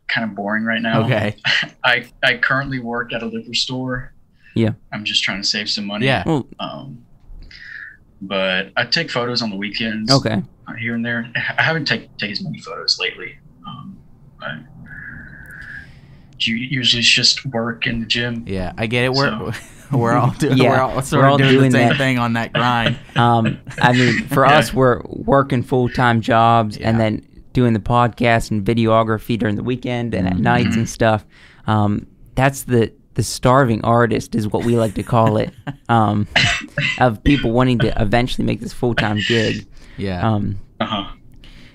kind 0.09 0.29
of 0.29 0.35
boring 0.37 0.65
right 0.65 0.83
now. 0.83 1.05
Okay. 1.05 1.37
I 1.85 2.07
I 2.23 2.37
currently 2.39 2.79
work 2.81 3.13
at 3.13 3.23
a 3.23 3.27
liquor 3.27 3.55
store. 3.55 4.15
Yeah. 4.55 4.73
I'm 4.93 5.05
just 5.05 5.23
trying 5.23 5.41
to 5.43 5.47
save 5.49 5.71
some 5.71 5.87
money. 5.87 6.07
Yeah. 6.07 6.25
Well, 6.27 6.49
Um, 6.59 7.05
but 8.21 8.73
I 8.77 8.85
take 8.85 9.11
photos 9.11 9.43
on 9.43 9.51
the 9.51 9.57
weekends. 9.57 10.13
okay. 10.13 10.43
uh, 10.67 10.73
Here 10.75 10.95
and 10.95 11.05
there. 11.05 11.31
I 11.37 11.63
haven't 11.63 11.85
taken 11.85 12.09
take 12.19 12.33
as 12.33 12.43
many 12.43 12.59
photos 12.61 12.99
lately. 12.99 13.39
Um, 13.67 13.97
But 14.41 14.55
you 14.57 14.78
usually 16.47 17.01
it's 17.01 17.09
just 17.09 17.45
work 17.47 17.87
in 17.87 18.01
the 18.01 18.07
gym. 18.07 18.45
Yeah, 18.47 18.73
I 18.77 18.87
get 18.87 19.05
it. 19.05 19.13
We're 19.13 19.53
So- 19.53 19.53
we're 19.99 20.13
all 20.15 20.31
doing 20.33 20.59
Yeah, 20.59 20.71
we're 20.71 20.81
all 20.81 21.03
sort 21.03 21.23
we're 21.23 21.27
of 21.27 21.33
all 21.33 21.39
doing, 21.39 21.51
doing 21.53 21.71
the 21.73 21.79
same 21.79 21.89
that. 21.89 21.99
thing 21.99 22.19
on 22.19 22.35
that 22.35 22.53
grind. 22.53 22.99
Um, 23.17 23.59
I 23.81 23.93
mean, 23.93 24.27
for 24.29 24.45
Yeah. 24.47 24.59
us, 24.59 24.73
we're 24.75 25.01
working 25.07 25.63
full 25.63 25.89
time 25.89 26.21
jobs 26.21 26.77
and 26.77 27.01
then 27.01 27.25
doing 27.55 27.73
the 27.73 27.81
podcast 27.81 28.51
and 28.51 28.65
videography 28.65 29.39
during 29.39 29.57
the 29.57 29.63
weekend 29.65 30.15
and 30.15 30.27
at 30.29 30.39
nights 30.39 30.77
and 30.77 30.89
stuff. 30.89 31.25
Um, 31.67 32.07
that's 32.35 32.65
the 32.65 32.93
the 33.15 33.23
starving 33.25 33.83
artist 33.85 34.37
is 34.37 34.47
what 34.47 34.65
we 34.65 34.77
like 34.77 34.95
to 34.95 35.03
call 35.03 35.39
it. 35.39 35.51
Um, 35.89 36.27
of 37.01 37.25
people 37.25 37.51
wanting 37.53 37.79
to 37.79 38.01
eventually 38.01 38.45
make 38.45 38.61
this 38.61 38.75
full 38.75 38.95
time 38.95 39.19
gig. 39.27 39.67
yeah. 39.97 40.21
Um, 40.29 40.59
Uh 40.79 40.85
huh. 40.85 41.13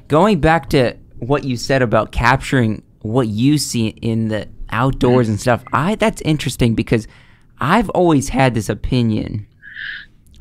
going 0.08 0.40
back 0.40 0.70
to 0.70 0.94
what 1.18 1.44
you 1.44 1.58
said 1.58 1.82
about 1.82 2.12
capturing 2.12 2.84
what 3.04 3.28
you 3.28 3.58
see 3.58 3.88
in 3.88 4.28
the 4.30 4.48
outdoors 4.72 5.30
and 5.30 5.40
stuff 5.40 5.64
i 5.72 5.94
that's 5.96 6.22
interesting 6.22 6.74
because 6.74 7.08
i've 7.60 7.90
always 7.92 8.30
had 8.30 8.54
this 8.56 8.70
opinion 8.70 9.46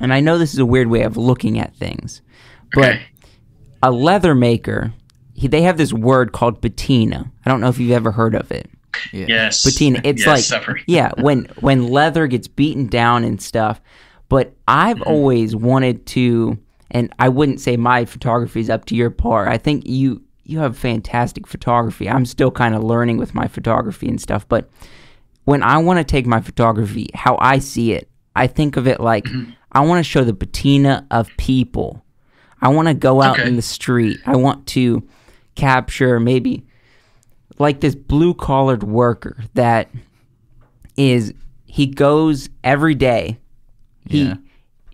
and 0.00 0.12
i 0.14 0.20
know 0.20 0.38
this 0.38 0.52
is 0.54 0.58
a 0.58 0.64
weird 0.66 0.88
way 0.88 1.02
of 1.02 1.16
looking 1.16 1.58
at 1.58 1.74
things 1.76 2.22
but 2.72 2.94
Okay. 2.94 3.02
a 3.82 3.90
leather 3.90 4.34
maker 4.34 4.94
he, 5.34 5.48
they 5.48 5.62
have 5.62 5.76
this 5.76 5.92
word 5.92 6.32
called 6.32 6.62
patina 6.62 7.30
i 7.44 7.50
don't 7.50 7.60
know 7.60 7.68
if 7.68 7.78
you've 7.78 7.90
ever 7.90 8.12
heard 8.12 8.34
of 8.34 8.50
it 8.50 8.70
yeah. 9.12 9.26
Yes. 9.28 9.62
patina 9.64 10.00
it's 10.04 10.24
yes, 10.24 10.50
like 10.52 10.62
I've 10.68 10.76
yeah 10.86 11.10
when 11.18 11.44
when 11.60 11.88
leather 11.88 12.26
gets 12.26 12.48
beaten 12.48 12.86
down 12.86 13.24
and 13.24 13.40
stuff 13.42 13.80
but 14.28 14.54
i've 14.68 14.98
Mm-hmm. 14.98 15.10
always 15.10 15.56
wanted 15.56 16.06
to 16.06 16.56
and 16.90 17.12
i 17.18 17.28
wouldn't 17.28 17.60
say 17.60 17.76
my 17.76 18.04
photography 18.04 18.60
is 18.60 18.70
up 18.70 18.84
to 18.86 18.94
your 18.96 19.10
par 19.10 19.48
i 19.48 19.58
think 19.58 19.86
you 19.86 20.22
you 20.44 20.58
have 20.58 20.76
fantastic 20.76 21.46
photography 21.46 22.08
i'm 22.08 22.24
still 22.24 22.50
kind 22.50 22.74
of 22.74 22.82
learning 22.82 23.16
with 23.16 23.34
my 23.34 23.46
photography 23.46 24.08
and 24.08 24.20
stuff 24.20 24.46
but 24.48 24.68
when 25.44 25.62
i 25.62 25.76
want 25.78 25.98
to 25.98 26.04
take 26.04 26.26
my 26.26 26.40
photography 26.40 27.08
how 27.14 27.36
i 27.40 27.58
see 27.58 27.92
it 27.92 28.08
i 28.36 28.46
think 28.46 28.76
of 28.76 28.86
it 28.86 29.00
like 29.00 29.26
i 29.72 29.80
want 29.80 29.98
to 29.98 30.08
show 30.10 30.24
the 30.24 30.34
patina 30.34 31.06
of 31.10 31.28
people 31.36 32.04
i 32.60 32.68
want 32.68 32.88
to 32.88 32.94
go 32.94 33.22
out 33.22 33.38
Okay. 33.38 33.48
in 33.48 33.56
the 33.56 33.62
street 33.62 34.18
i 34.26 34.34
want 34.36 34.66
to 34.68 35.06
capture 35.54 36.18
maybe 36.18 36.64
like 37.58 37.80
this 37.80 37.94
blue 37.94 38.34
collared 38.34 38.82
worker 38.82 39.44
that 39.54 39.88
is 40.96 41.32
he 41.66 41.86
goes 41.86 42.48
every 42.64 42.94
day 42.94 43.38
he 44.08 44.24
Yeah. 44.24 44.34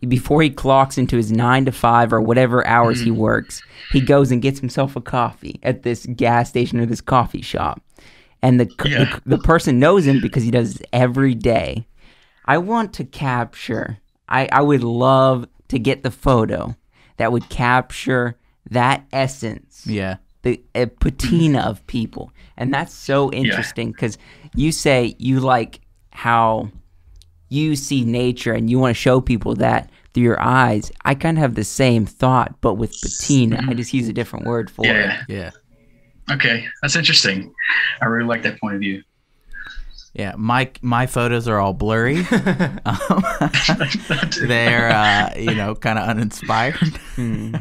Before 0.07 0.43
he 0.43 0.51
clocks 0.51 0.99
into 0.99 1.17
his 1.17 1.33
nine 1.33 1.65
to 1.65 1.73
five 1.73 2.13
or 2.13 2.21
whatever 2.21 2.67
hours 2.67 3.01
he 3.01 3.11
mm. 3.11 3.17
works 3.17 3.63
he 3.93 4.01
goes 4.01 4.31
and 4.31 4.43
gets 4.43 4.61
himself 4.61 4.97
a 4.97 5.01
coffee 5.01 5.59
at 5.63 5.83
this 5.83 6.07
gas 6.15 6.49
station 6.49 6.79
or 6.79 6.87
this 6.87 7.01
coffee 7.01 7.43
shop. 7.43 7.81
And 8.43 8.61
the, 8.61 8.69
Yeah. 8.85 9.19
the 9.27 9.37
the 9.37 9.43
person 9.43 9.79
knows 9.81 10.07
him 10.07 10.21
because 10.21 10.45
he 10.45 10.51
does 10.51 10.77
it 10.77 10.87
every 10.93 11.35
day. 11.35 11.87
I 12.45 12.59
want 12.59 12.93
to 12.95 13.05
capture 13.05 13.99
i 14.29 14.49
i 14.53 14.61
would 14.61 14.83
love 14.85 15.47
to 15.69 15.79
get 15.79 16.03
the 16.03 16.11
photo 16.11 16.77
that 17.17 17.33
would 17.33 17.49
capture 17.49 18.37
that 18.71 19.07
essence. 19.13 19.87
Yeah. 19.87 20.17
the 20.43 20.61
patina 21.01 21.61
of 21.61 21.87
people. 21.87 22.31
And 22.57 22.73
that's 22.73 22.95
so 22.95 23.31
interesting 23.33 23.93
because 23.93 24.17
you 24.55 24.73
say 24.73 25.15
you 25.19 25.41
like 25.41 25.81
how 26.13 26.71
you 27.49 27.75
see 27.77 28.05
nature 28.05 28.53
and 28.53 28.69
you 28.71 28.79
want 28.79 28.91
to 28.95 29.01
show 29.01 29.21
people 29.21 29.55
that 29.55 29.91
through 30.15 30.23
your 30.23 30.41
eyes 30.41 30.91
i 31.05 31.15
kind 31.15 31.37
of 31.39 31.43
have 31.43 31.55
the 31.55 31.65
same 31.65 32.05
thought 32.07 32.61
but 32.61 32.75
with 32.75 32.93
patina 33.01 33.61
i 33.69 33.75
just 33.75 33.93
use 33.95 34.09
a 34.09 34.13
different 34.13 34.45
word 34.47 34.71
for 34.71 34.85
Yeah. 34.85 35.23
Yeah. 35.29 35.51
Okay. 36.31 36.67
That's 36.83 36.95
interesting. 36.95 37.55
I 38.03 38.05
really 38.05 38.27
like 38.29 38.43
that 38.43 38.61
point 38.61 38.75
of 38.75 38.81
view. 38.81 39.03
Yeah, 40.13 40.35
my 40.37 40.71
my 40.83 41.07
photos 41.07 41.49
are 41.49 41.59
all 41.59 41.73
blurry. 41.73 42.19
um, 42.85 43.25
they're 44.47 44.91
uh, 44.91 45.33
you 45.39 45.55
know 45.55 45.75
kind 45.75 45.99
of 45.99 46.09
uninspired, 46.09 46.75
Hmm. 47.15 47.55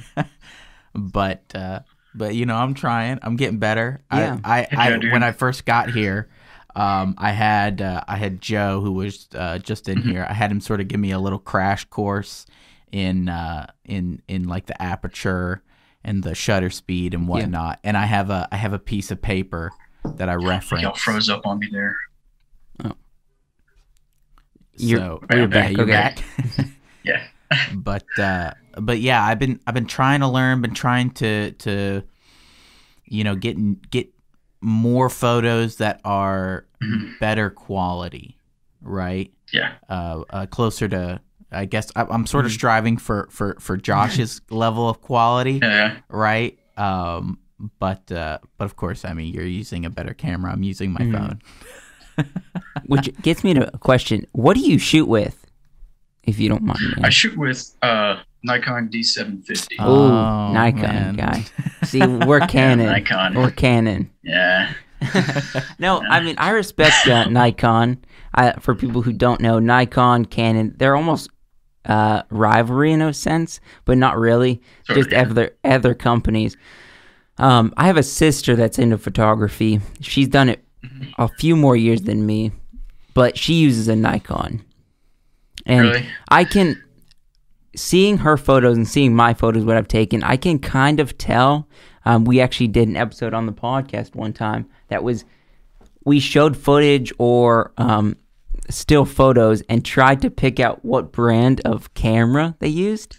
but 0.94 1.44
uh, 1.56 1.80
but 2.16 2.36
you 2.36 2.46
know 2.46 2.56
I'm 2.56 2.74
trying. 2.74 3.20
I'm 3.22 3.36
getting 3.36 3.60
better. 3.60 4.02
Yeah. 4.12 4.40
I, 4.44 4.62
I, 4.62 4.68
I 4.72 4.90
Yeah, 4.98 5.12
when 5.14 5.24
I 5.24 5.32
first 5.32 5.66
got 5.66 5.92
here, 5.92 6.30
um, 6.78 7.16
I 7.18 7.32
had 7.32 7.82
uh, 7.82 8.04
I 8.08 8.18
had 8.18 8.40
Joe 8.40 8.82
who 8.82 8.92
was 8.92 9.28
uh, 9.34 9.58
just 9.58 9.90
in 9.90 10.00
here. 10.04 10.28
I 10.30 10.34
had 10.34 10.52
him 10.52 10.62
sort 10.62 10.80
of 10.80 10.88
give 10.88 11.00
me 11.00 11.10
a 11.10 11.18
little 11.18 11.40
crash 11.40 11.86
course 11.86 12.46
in 12.92 13.30
uh, 13.30 13.66
in 13.84 14.22
in 14.28 14.44
like 14.44 14.68
the 14.68 14.80
aperture 14.80 15.64
and 16.04 16.24
the 16.24 16.36
shutter 16.36 16.70
speed 16.70 17.16
and 17.16 17.28
whatnot. 17.28 17.80
And 17.84 17.98
I 17.98 18.06
have 18.06 18.30
a 18.30 18.48
I 18.52 18.58
have 18.58 18.74
a 18.74 18.80
piece 18.80 19.10
of 19.10 19.20
paper 19.20 19.72
that 20.06 20.30
I 20.30 20.36
reference. 20.36 20.84
Y'all 20.84 20.94
froze 20.94 21.32
up 21.32 21.48
on 21.48 21.58
me 21.58 21.68
there. 21.72 21.96
Oh. 22.86 22.92
You're- 24.76 25.02
so, 25.02 25.24
you're 25.32 25.40
yeah, 25.42 25.46
back, 25.48 25.72
you're 25.72 25.82
okay. 25.82 25.92
back. 25.92 26.24
Yeah. 27.04 27.26
but 27.74 28.04
uh 28.20 28.52
but 28.78 29.00
yeah 29.00 29.24
i've 29.24 29.40
been 29.40 29.62
i've 29.66 29.74
been 29.74 29.86
trying 29.86 30.20
to 30.20 30.28
learn 30.28 30.60
been 30.62 30.74
trying 30.74 31.12
to 31.12 31.52
to 31.54 32.04
you 33.06 33.24
know 33.24 33.34
get 33.34 33.90
get 33.90 34.10
more 34.62 35.10
photos 35.10 35.78
that 35.78 36.02
are. 36.04 36.66
Better 37.20 37.50
quality 37.50 38.38
right 38.82 39.32
Yeah. 39.52 39.74
uh, 39.90 40.24
uh 40.30 40.46
closer 40.46 40.88
to 40.88 41.20
i 41.52 41.66
guess 41.66 41.92
I, 41.96 42.02
i'm 42.04 42.24
Mm. 42.26 42.28
sort 42.28 42.46
of 42.46 42.52
striving 42.52 42.98
for 42.98 43.28
for 43.32 43.58
for 43.60 43.78
josh's 43.78 44.42
level 44.50 44.88
of 44.88 45.02
quality 45.02 45.60
Yeah. 45.62 45.98
right 46.10 46.58
um 46.78 47.40
but 47.80 48.12
uh 48.12 48.38
but 48.58 48.66
of 48.66 48.76
course 48.76 49.04
i 49.06 49.14
mean 49.14 49.34
you're 49.34 49.46
using 49.46 49.86
a 49.86 49.90
better 49.90 50.14
camera 50.14 50.52
i'm 50.52 50.64
using 50.64 50.94
Mm. 50.96 51.12
my 51.12 51.20
phone 51.20 51.42
which 52.86 53.10
gets 53.22 53.44
me 53.44 53.54
to 53.54 53.74
a 53.74 53.78
question 53.78 54.26
what 54.34 54.56
do 54.56 54.62
you 54.62 54.78
shoot 54.78 55.08
with 55.08 55.46
if 56.24 56.40
you 56.40 56.50
don't 56.50 56.64
mind 56.64 56.80
me 56.82 57.04
I 57.04 57.10
shoot 57.10 57.38
with 57.38 57.76
uh 57.82 58.18
Nikon 58.44 58.90
D750. 58.90 59.76
oh, 59.80 60.12
Oh, 60.12 60.54
nikon 60.54 60.82
man. 60.82 61.16
guy 61.16 61.46
see 61.84 62.06
we're 62.06 62.42
canon 62.42 62.86
Nikon. 62.88 63.34
we're 63.34 63.52
canon 63.52 64.10
Yeah. 64.24 64.74
no, 65.80 66.02
I 66.02 66.22
mean 66.22 66.36
I 66.38 66.52
respect 66.52 67.08
uh, 67.08 67.26
Nikon. 67.30 68.04
I, 68.34 68.54
for 68.60 68.76
people 68.76 69.02
who 69.02 69.14
don't 69.14 69.42
know, 69.42 69.60
Nikon, 69.60 70.26
Canon, 70.26 70.76
they're 70.78 70.96
almost 70.96 71.30
uh, 71.86 72.24
rivalry 72.30 72.92
in 72.92 73.02
a 73.02 73.14
sense, 73.14 73.60
but 73.86 73.98
not 73.98 74.18
really. 74.18 74.62
Of, 74.90 74.96
Just 74.96 75.12
yeah. 75.12 75.22
other 75.22 75.56
other 75.64 75.94
companies. 75.94 76.58
Um, 77.38 77.74
I 77.78 77.86
have 77.88 77.98
a 77.98 78.04
sister 78.04 78.56
that's 78.56 78.80
into 78.80 78.98
photography. 78.98 79.80
She's 80.02 80.28
done 80.28 80.50
it 80.50 80.64
Mm-hmm. 80.86 81.20
a 81.20 81.28
few 81.28 81.56
more 81.56 81.76
years 81.76 82.04
than 82.04 82.24
me, 82.28 82.52
but 83.16 83.36
she 83.36 83.56
uses 83.56 83.88
a 83.88 83.96
Nikon. 83.96 84.64
And 85.66 85.82
Really? 85.82 86.06
I 86.30 86.44
can 86.44 86.82
seeing 87.76 88.20
her 88.20 88.38
photos 88.38 88.78
and 88.78 88.88
seeing 88.88 89.16
my 89.16 89.34
photos 89.34 89.66
what 89.66 89.76
I've 89.76 89.88
taken, 89.88 90.24
I 90.24 90.38
can 90.38 90.60
kind 90.60 91.00
of 91.00 91.18
tell. 91.18 91.68
Um, 92.08 92.24
we 92.26 92.40
actually 92.40 92.68
did 92.70 92.88
an 92.88 92.96
episode 92.96 93.34
on 93.34 93.46
the 93.46 93.52
podcast 93.54 94.16
one 94.16 94.34
time 94.34 94.66
that 94.88 95.04
was 95.04 95.26
we 96.06 96.20
showed 96.20 96.56
footage 96.56 97.12
or 97.18 97.74
um, 97.78 98.16
still 98.70 99.04
photos 99.06 99.62
and 99.70 99.84
tried 99.84 100.22
to 100.22 100.30
pick 100.30 100.60
out 100.60 100.84
what 100.86 101.12
brand 101.12 101.60
of 101.66 101.94
camera 101.96 102.56
they 102.60 102.70
used, 102.70 103.18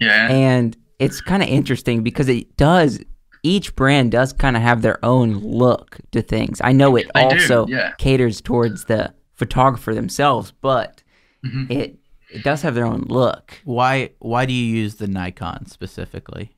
Yeah. 0.00 0.28
and 0.30 0.76
it's 0.98 1.20
kind 1.20 1.42
of 1.42 1.48
interesting 1.48 2.02
because 2.02 2.28
it 2.28 2.56
does. 2.56 3.00
Each 3.42 3.74
brand 3.76 4.10
does 4.12 4.32
kind 4.32 4.56
of 4.56 4.62
have 4.62 4.82
their 4.82 5.02
own 5.04 5.34
look 5.38 5.98
to 6.12 6.20
things. 6.20 6.60
I 6.64 6.72
know 6.72 6.96
it 6.96 7.06
They 7.14 7.28
do, 7.28 7.34
also 7.36 7.66
yeah. 7.68 7.92
caters 7.98 8.40
towards 8.40 8.84
the 8.86 9.14
photographer 9.34 9.94
themselves, 9.94 10.52
but 10.60 11.02
Mhm. 11.44 11.70
it 11.70 11.98
it 12.30 12.42
does 12.42 12.62
have 12.62 12.74
their 12.74 12.86
own 12.86 13.04
look. 13.08 13.60
why 13.64 14.10
why 14.18 14.44
do 14.46 14.52
you 14.52 14.66
use 14.82 14.96
the 14.96 15.06
nikon 15.06 15.66
specifically 15.66 16.50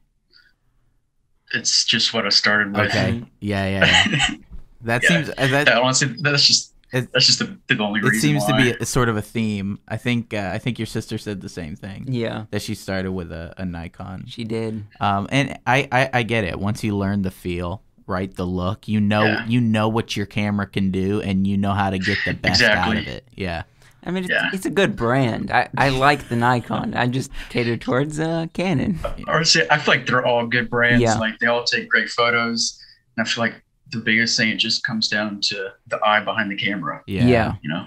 It's 1.55 1.85
just 1.85 2.13
what 2.15 2.27
I 2.27 2.31
started 2.31 2.73
with. 2.77 2.89
okay 2.91 3.23
yeah 3.41 3.67
yeah, 3.67 4.07
yeah. 4.11 4.27
that 4.83 5.03
Yeah. 5.03 5.09
seems 5.09 5.29
uh, 5.31 5.47
that 5.49 5.65
That 5.67 5.79
honestly, 5.79 6.15
that's 6.21 6.47
just 6.47 6.75
It- 6.93 7.13
that's 7.13 7.27
just 7.27 7.39
the, 7.41 7.57
the 7.69 7.83
only 7.83 8.01
it 8.01 8.05
reason. 8.05 8.21
seems 8.21 8.45
to 8.47 8.55
be 8.57 8.71
a, 8.73 8.87
sort 8.87 9.09
of 9.11 9.17
a 9.17 9.23
theme. 9.23 9.79
I 9.89 9.97
think 9.99 10.33
uh, 10.33 10.51
I 10.55 10.59
think 10.59 10.79
your 10.79 10.87
sister 10.87 11.19
said 11.19 11.41
the 11.43 11.49
same 11.51 11.77
thing 11.77 12.07
Yeah, 12.09 12.47
that 12.51 12.63
she 12.63 12.75
started 12.75 13.13
with 13.13 13.31
a, 13.33 13.53
a 13.59 13.65
Nikon. 13.67 14.25
she 14.27 14.45
did. 14.45 14.85
Um, 15.01 15.29
and 15.31 15.59
I, 15.67 15.89
I 15.93 16.11
I 16.15 16.23
get 16.23 16.45
it. 16.45 16.59
Once 16.59 16.83
you 16.83 16.97
learn 16.97 17.23
the 17.23 17.31
feel, 17.31 17.83
right, 18.07 18.35
the 18.35 18.47
look, 18.47 18.89
you 18.89 19.01
know 19.01 19.25
Yeah. 19.25 19.47
you 19.47 19.61
know 19.61 19.89
what 19.89 20.17
your 20.17 20.25
camera 20.27 20.67
can 20.67 20.91
do, 20.91 21.21
and 21.21 21.47
you 21.47 21.57
know 21.59 21.73
how 21.75 21.91
to 21.91 21.99
get 21.99 22.17
the 22.25 22.33
best 22.35 22.63
out 22.63 22.97
of 22.97 23.07
it. 23.07 23.25
Yeah, 23.37 23.65
I 24.09 24.11
mean, 24.11 24.25
it's, 24.25 24.33
Yeah. 24.33 24.49
it's 24.55 24.65
a 24.67 24.71
good 24.71 24.97
brand. 24.97 25.51
I, 25.51 25.69
I 25.77 25.91
like 25.91 26.29
the 26.29 26.37
Nikon. 26.37 26.95
I 26.95 27.07
just 27.07 27.31
cater 27.51 27.77
towards 27.77 28.19
uh, 28.19 28.47
Canon. 28.55 28.99
or 29.29 29.41
I 29.41 29.45
feel 29.45 29.67
like 29.87 30.07
they're 30.07 30.25
all 30.25 30.47
good 30.47 30.71
brands. 30.71 31.03
Yeah. 31.03 31.15
Like 31.19 31.39
they 31.39 31.47
all 31.47 31.63
take 31.65 31.89
great 31.91 32.09
photos, 32.09 32.83
and 33.17 33.27
I 33.27 33.29
feel 33.31 33.45
like 33.45 33.63
the 33.93 33.99
biggest 33.99 34.37
thing 34.37 34.49
it 34.49 34.57
just 34.57 34.83
comes 34.83 35.09
down 35.09 35.41
to 35.43 35.73
the 35.87 35.99
eye 36.05 36.21
behind 36.25 36.51
the 36.51 36.57
camera. 36.57 37.03
yeah, 37.07 37.27
Yeah. 37.27 37.55
You 37.63 37.69
know. 37.71 37.87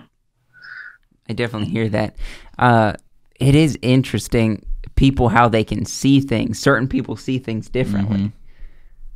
I 1.30 1.34
definitely 1.34 1.70
hear 1.70 1.90
that. 1.90 2.16
Uh, 2.60 2.94
it 3.40 3.56
is 3.56 3.78
interesting, 3.82 4.63
people 4.96 5.30
how 5.30 5.48
they 5.50 5.63
can 5.63 5.86
see 5.86 6.20
things. 6.22 6.60
Certain 6.60 6.88
people 6.88 7.16
see 7.16 7.40
things 7.40 7.68
differently. 7.70 8.32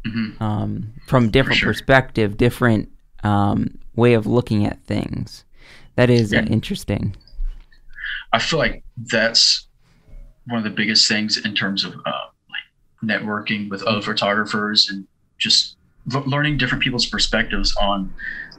Mhm. 0.05 0.35
Mhm. 0.37 0.41
um, 0.41 0.93
from 1.07 1.29
different 1.31 1.57
sure. 1.59 1.69
perspective, 1.71 2.37
different 2.37 2.89
um, 3.23 3.79
way 3.95 4.13
of 4.13 4.27
looking 4.27 4.65
at 4.65 4.83
things. 4.85 5.44
That 5.95 6.09
is 6.09 6.33
uh, 6.33 6.37
Yeah. 6.37 6.45
interesting. 6.45 7.15
I 8.33 8.39
feel 8.39 8.59
like 8.59 8.83
that's 8.97 9.67
one 10.47 10.57
of 10.57 10.63
the 10.63 10.69
biggest 10.69 11.07
things 11.07 11.37
in 11.37 11.55
terms 11.55 11.83
of 11.85 11.93
uh, 12.05 12.11
like 12.49 13.01
networking 13.03 13.69
with 13.69 13.81
other 13.83 14.01
photographers 14.01 14.89
and 14.89 15.07
just 15.37 15.77
l- 16.13 16.23
learning 16.27 16.57
different 16.57 16.83
people's 16.83 17.05
perspectives 17.05 17.75
on 17.77 18.13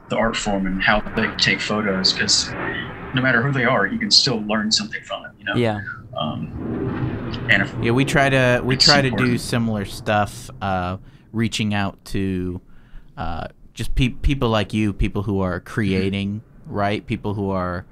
the 0.08 0.16
art 0.16 0.36
form 0.36 0.66
and 0.66 0.82
how 0.82 1.00
they 1.14 1.28
take 1.36 1.60
photos. 1.60 2.12
Because 2.12 2.48
no 3.14 3.20
matter 3.22 3.42
who 3.42 3.52
they 3.52 3.64
are, 3.64 3.86
you 3.86 3.98
can 3.98 4.10
still 4.10 4.40
learn 4.42 4.70
something 4.72 5.02
from 5.02 5.26
it. 5.26 5.32
You 5.38 5.44
know. 5.44 5.54
Yeah. 5.56 5.82
Um, 6.16 6.48
and 7.50 7.62
if, 7.62 7.74
Yeah, 7.82 7.90
we 7.90 8.04
try 8.04 8.30
to 8.30 8.62
we 8.64 8.76
try 8.76 9.02
to 9.02 9.10
do 9.10 9.36
similar 9.36 9.84
stuff, 9.84 10.48
uh, 10.62 10.96
reaching 11.32 11.74
out 11.74 12.02
to 12.06 12.60
uh, 13.16 13.48
just 13.74 13.94
pe- 13.94 14.08
people 14.08 14.48
like 14.48 14.72
you, 14.72 14.92
people 14.94 15.22
who 15.22 15.40
are 15.40 15.60
creating, 15.60 16.40
right? 16.66 17.06
People 17.06 17.34
who 17.34 17.50
are, 17.50 17.84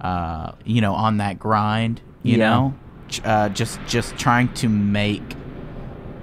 uh, 0.00 0.52
you 0.64 0.80
know, 0.80 0.94
on 0.94 1.18
that 1.18 1.38
grind. 1.38 2.00
You 2.22 2.38
Yeah. 2.38 2.50
know, 2.50 2.74
Ch- 3.08 3.22
uh, 3.24 3.48
just 3.48 3.80
just 3.86 4.16
trying 4.16 4.52
to 4.54 4.68
make 4.68 5.22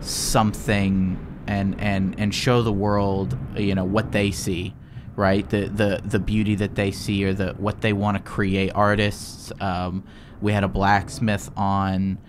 something 0.01 1.17
and 1.47 1.79
and 1.79 2.15
and 2.19 2.33
show 2.33 2.61
the 2.61 2.71
world, 2.73 3.37
you 3.55 3.75
know, 3.75 3.85
what 3.85 4.11
they 4.11 4.31
see. 4.31 4.73
Right, 5.15 5.49
the 5.49 5.67
the 5.67 5.99
the 6.05 6.19
beauty 6.19 6.53
that 6.55 6.75
they 6.75 6.91
see, 6.91 7.25
or 7.25 7.33
the 7.33 7.53
what 7.57 7.81
they 7.81 7.91
want 7.91 8.17
to 8.17 8.23
create. 8.23 8.71
Artists, 8.75 9.51
um, 9.59 10.03
we 10.41 10.53
had 10.53 10.63
a 10.63 10.67
blacksmith 10.67 11.49
on, 11.57 12.19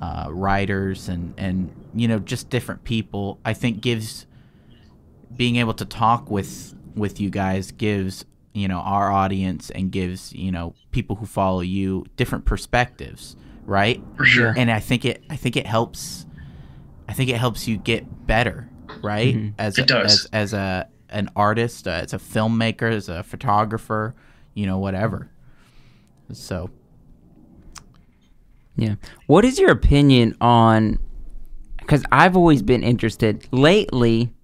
uh, 0.00 0.26
writers 0.30 1.08
and 1.08 1.34
and 1.36 1.70
you 1.92 2.06
know 2.06 2.18
just 2.20 2.50
different 2.50 2.84
people 2.84 3.40
i 3.46 3.54
think 3.54 3.80
gives 3.80 4.26
being 5.34 5.56
able 5.56 5.72
to 5.72 5.86
talk 5.86 6.30
with 6.30 6.74
with 6.94 7.18
you 7.18 7.30
guys 7.30 7.72
gives 7.72 8.26
you 8.56 8.66
know 8.68 8.78
our 8.78 9.10
audience 9.12 9.70
and 9.70 9.90
gives 9.92 10.32
you 10.32 10.50
know 10.50 10.74
people 10.90 11.16
who 11.16 11.26
follow 11.26 11.60
you 11.60 12.04
different 12.16 12.44
perspectives 12.44 13.36
right 13.66 14.02
for 14.16 14.24
sure. 14.24 14.54
and 14.56 14.70
i 14.70 14.80
think 14.80 15.04
it 15.04 15.22
i 15.30 15.36
think 15.36 15.56
it 15.56 15.66
helps 15.66 16.24
i 17.08 17.12
think 17.12 17.28
it 17.28 17.36
helps 17.36 17.68
you 17.68 17.76
get 17.76 18.26
better 18.26 18.68
right 19.02 19.34
Mhm. 19.34 19.52
as 19.58 19.78
It 19.78 19.86
does. 19.88 20.24
as 20.24 20.28
as 20.32 20.52
a 20.54 20.88
an 21.10 21.28
artist 21.36 21.86
uh, 21.86 21.90
as 22.04 22.12
a 22.14 22.18
filmmaker 22.18 22.90
as 22.92 23.08
a 23.08 23.22
photographer 23.22 24.14
you 24.54 24.64
know 24.66 24.78
whatever 24.78 25.30
so 26.32 26.70
Yeah. 28.76 28.96
What 29.26 29.44
is 29.44 29.58
your 29.58 29.70
opinion 29.70 30.36
on? 30.40 30.98
Because 31.78 32.04
I've 32.12 32.36
always 32.36 32.62
been 32.62 32.82
interested. 32.82 33.46
Lately, 33.52 34.34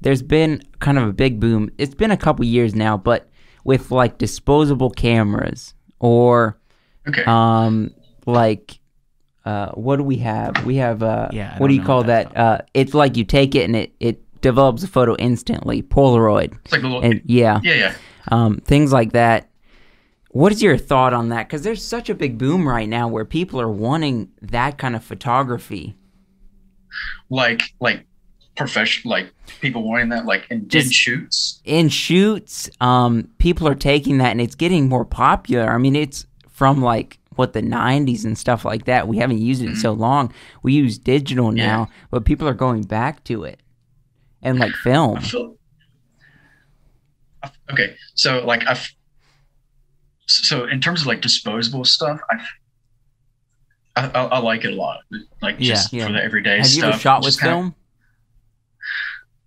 there's 0.00 0.22
been 0.22 0.62
kind 0.78 0.96
of 0.96 1.06
a 1.08 1.12
big 1.12 1.38
boom. 1.40 1.68
It's 1.76 1.94
been 1.94 2.10
a 2.10 2.16
couple 2.16 2.44
years 2.46 2.74
now, 2.74 2.96
but 2.96 3.27
with 3.68 3.90
like 3.90 4.16
disposable 4.16 4.88
cameras 4.90 5.74
or 6.00 6.58
Okay. 7.06 7.22
um 7.26 7.90
like 8.26 8.78
uh 9.44 9.70
what 9.72 9.96
do 9.96 10.02
we 10.02 10.16
have? 10.16 10.64
We 10.64 10.76
have 10.76 11.02
uh 11.02 11.28
Yeah, 11.32 11.58
what 11.58 11.68
do 11.68 11.74
you 11.74 11.82
call 11.84 11.98
what 11.98 12.06
that? 12.06 12.36
Uh 12.36 12.58
it's 12.72 12.94
like 12.94 13.16
you 13.18 13.24
take 13.24 13.54
it 13.54 13.64
and 13.64 13.76
it 13.76 13.92
it 14.00 14.40
develops 14.40 14.82
a 14.84 14.88
photo 14.88 15.14
instantly. 15.16 15.82
Polaroid. 15.82 16.56
it's 16.64 16.72
like 16.72 16.82
a 16.82 16.86
little. 16.86 17.02
And 17.02 17.20
yeah 17.26 17.60
yeah, 17.62 17.74
yeah. 17.74 17.94
um, 18.32 18.56
things 18.64 18.90
like 18.92 19.12
that. 19.12 19.50
What 20.30 20.52
is 20.52 20.62
your 20.62 20.76
thought 20.78 21.12
on 21.12 21.28
that? 21.30 21.46
Because 21.48 21.62
there's 21.62 21.84
such 21.84 22.08
a 22.10 22.14
big 22.14 22.38
boom 22.38 22.66
right 22.66 22.88
now 22.88 23.06
where 23.08 23.24
people 23.24 23.60
are 23.60 23.70
wanting 23.70 24.28
that 24.42 24.78
kind 24.78 24.94
of 24.96 25.02
photography. 25.04 25.96
Like 27.30 27.62
like 27.80 28.06
professional 28.58 29.10
like 29.12 29.32
people 29.60 29.82
wanting 29.82 30.10
that 30.10 30.26
like 30.26 30.46
in 30.50 30.68
Just- 30.68 30.88
did 30.88 30.94
shoots. 30.94 31.60
In 31.64 31.88
shoots, 31.88 32.68
um, 32.80 33.28
people 33.38 33.66
are 33.66 33.74
taking 33.74 34.18
that 34.18 34.32
and 34.32 34.40
it's 34.40 34.54
getting 34.54 34.88
more 34.88 35.04
popular. 35.06 35.70
I 35.72 35.78
mean, 35.78 35.96
it's 35.96 36.26
from 36.50 36.82
like 36.82 37.18
what 37.36 37.52
the 37.52 37.62
90s 37.62 38.24
and 38.24 38.36
stuff 38.36 38.64
like 38.64 38.84
that. 38.86 39.06
We 39.08 39.18
haven't 39.18 39.38
used 39.38 39.62
it 39.62 39.68
in 39.68 39.76
so 39.76 39.92
long. 39.92 40.32
We 40.62 40.72
use 40.74 40.98
digital 40.98 41.56
Yeah. 41.56 41.66
now, 41.66 41.88
but 42.10 42.24
people 42.24 42.48
are 42.48 42.54
going 42.54 42.82
back 42.82 43.22
to 43.24 43.44
it 43.44 43.60
and 44.42 44.58
like 44.58 44.72
film. 44.72 45.18
I 45.18 45.20
feel 45.22 45.54
okay. 47.72 47.94
So 48.14 48.44
like 48.44 48.66
I've 48.66 48.90
so 50.26 50.66
in 50.66 50.80
terms 50.80 51.02
of 51.02 51.06
like 51.06 51.20
disposable 51.20 51.84
stuff, 51.84 52.20
I 52.30 52.44
I, 53.96 54.06
I 54.08 54.38
like 54.38 54.64
it 54.64 54.72
a 54.72 54.76
lot. 54.76 55.00
Like 55.42 55.58
just 55.58 55.92
Yeah. 55.92 56.06
for 56.06 56.12
the 56.12 56.22
everyday 56.22 56.56
Have 56.58 56.66
you 56.66 56.72
stuff. 56.72 56.94
ever 56.94 56.98
shot 57.00 57.20
with 57.20 57.26
just 57.28 57.40
kinda- 57.40 57.54
film? 57.56 57.74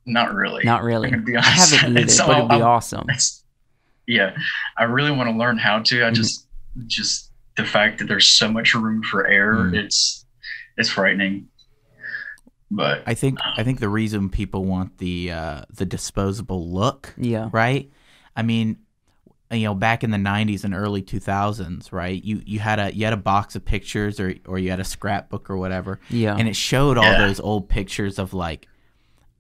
Not 0.06 0.34
really. 0.34 0.64
Not 0.64 0.84
really. 0.84 1.10
I'm 1.14 1.24
gonna 1.24 1.40
I 1.40 1.42
haven't 1.44 1.90
either, 1.92 2.00
And 2.02 2.12
so 2.20 2.28
but 2.28 2.38
it'd 2.38 2.50
be 2.50 2.56
I'll- 2.56 2.64
awesome. 2.64 3.06
It's, 3.10 3.44
yeah, 4.08 4.36
I 4.78 4.84
really 4.86 5.12
want 5.12 5.30
to 5.30 5.36
learn 5.36 5.58
how 5.58 5.80
to. 5.80 6.04
I 6.06 6.10
Mhm. 6.10 6.16
just 6.16 6.48
just 6.88 7.32
the 7.58 7.66
fact 7.66 8.00
that 8.00 8.06
there's 8.08 8.28
so 8.28 8.52
much 8.52 8.74
room 8.74 9.04
for 9.04 9.28
error, 9.28 9.70
Mm. 9.72 9.76
it's 9.76 10.26
it's 10.78 10.90
frightening. 10.90 11.48
But 12.70 13.04
I 13.06 13.14
think 13.14 13.38
I 13.58 13.64
think 13.64 13.80
the 13.82 13.90
reason 13.90 14.30
people 14.30 14.64
want 14.66 14.98
the 14.98 15.32
uh, 15.32 15.62
the 15.74 15.86
disposable 15.86 16.72
look, 16.72 17.14
Yeah. 17.18 17.50
right? 17.52 17.92
I 18.36 18.44
mean, 18.44 18.78
you 19.52 19.66
know, 19.66 19.76
back 19.76 20.06
in 20.06 20.12
the 20.12 20.18
'90s 20.18 20.64
and 20.64 20.74
early 20.74 21.02
2000s, 21.02 21.92
right? 21.92 22.24
You 22.24 22.42
you 22.46 22.60
had 22.60 22.80
a 22.80 22.96
you 22.96 23.04
had 23.04 23.12
a 23.14 23.18
box 23.18 23.58
of 23.58 23.66
pictures, 23.66 24.22
or 24.22 24.34
or 24.46 24.58
you 24.58 24.70
had 24.70 24.80
a 24.80 24.86
scrapbook 24.86 25.50
or 25.50 25.58
whatever, 25.58 26.00
Yeah. 26.10 26.36
and 26.38 26.48
it 26.48 26.56
showed 26.56 26.98
all 26.98 27.04
Yeah. 27.04 27.18
those 27.28 27.40
old 27.42 27.68
pictures 27.70 28.18
of 28.18 28.34
like. 28.34 28.68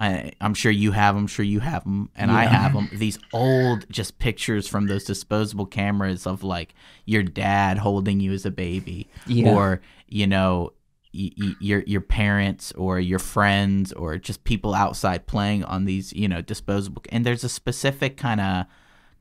I, 0.01 0.31
I'm 0.41 0.53
sure 0.55 0.71
you 0.71 0.91
have 0.93 1.13
them. 1.15 1.27
Sure 1.27 1.45
you 1.45 1.59
have 1.59 1.83
them, 1.83 2.09
and 2.15 2.31
I 2.31 2.45
have 2.45 2.73
them. 2.73 2.89
These 2.91 3.19
old 3.33 3.85
just 3.91 4.17
pictures 4.19 4.67
from 4.67 4.87
those 4.87 5.03
disposable 5.03 5.67
cameras 5.67 6.25
of 6.25 6.43
like 6.43 6.73
your 7.05 7.21
dad 7.23 7.77
holding 7.77 8.19
you 8.19 8.33
as 8.33 8.45
a 8.45 8.51
baby, 8.51 9.07
Yeah. 9.27 9.51
or 9.53 9.81
you 10.07 10.25
know 10.27 10.73
y- 11.13 11.29
y- 11.39 11.55
your 11.59 11.83
your 11.85 12.01
parents 12.01 12.71
or 12.73 12.99
your 12.99 13.19
friends 13.19 13.93
or 13.93 14.17
just 14.17 14.43
people 14.43 14.73
outside 14.73 15.27
playing 15.27 15.63
on 15.65 15.85
these 15.85 16.11
you 16.13 16.27
know 16.27 16.41
disposable 16.41 17.03
and 17.09 17.25
there's 17.25 17.43
a 17.43 17.49
specific 17.49 18.17
kind 18.17 18.41
of 18.41 18.65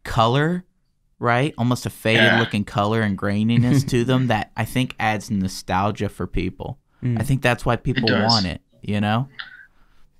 color 0.04 0.64
right 1.18 1.52
almost 1.58 1.84
a 1.86 1.90
faded 1.90 2.22
Yeah. 2.24 2.40
looking 2.40 2.64
color 2.64 3.02
and 3.02 3.18
graininess 3.18 3.86
to 3.88 4.04
them 4.04 4.28
that 4.28 4.50
i 4.56 4.64
think 4.64 4.94
adds 4.98 5.30
nostalgia 5.30 6.08
for 6.08 6.26
people 6.26 6.78
Mm. 7.02 7.20
i 7.20 7.24
think 7.24 7.40
that's 7.42 7.64
why 7.64 7.76
people 7.76 8.08
does. 8.08 8.30
want 8.30 8.46
it 8.46 8.60
you 8.82 9.00
know 9.00 9.28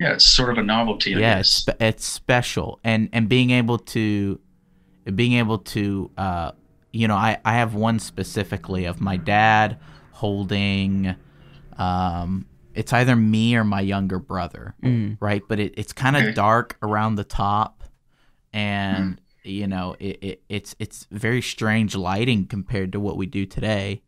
yeah, 0.01 0.15
it's 0.15 0.25
sort 0.27 0.51
of 0.51 0.59
a 0.59 0.63
novelty. 0.63 1.15
I 1.15 1.19
yeah 1.21 1.39
it's, 1.41 1.51
spe- 1.51 1.81
it's 1.81 2.05
special 2.07 2.81
and 2.83 3.09
and 3.13 3.29
being 3.29 3.51
able 3.51 3.79
to 3.79 4.41
being 5.15 5.35
able 5.35 5.59
to 5.59 6.11
uh 6.17 6.53
you 6.93 7.07
know 7.09 7.17
i 7.17 7.39
i 7.45 7.55
have 7.55 7.75
one 7.75 7.99
specifically 7.99 8.85
of 8.87 9.01
my 9.01 9.17
dad 9.17 9.79
holding 10.13 11.15
um 11.77 12.47
it's 12.75 12.93
either 12.93 13.17
me 13.17 13.57
or 13.57 13.65
my 13.65 13.81
younger 13.81 14.19
brother 14.19 14.75
Mm. 14.83 15.17
right 15.21 15.43
but 15.49 15.59
it, 15.59 15.75
it's 15.77 15.93
kind 15.93 16.17
of 16.17 16.23
Okay. 16.23 16.33
dark 16.33 16.77
around 16.83 17.15
the 17.17 17.25
top 17.25 17.83
and 18.53 19.21
you 19.43 19.67
know 19.67 19.97
it, 19.99 20.19
it 20.23 20.43
it's 20.49 20.75
it's 20.79 21.07
very 21.11 21.41
strange 21.43 21.95
lighting 21.97 22.47
compared 22.47 22.93
to 22.93 23.01
what 23.01 23.17
we 23.17 23.27
do 23.27 23.47
today 23.47 24.03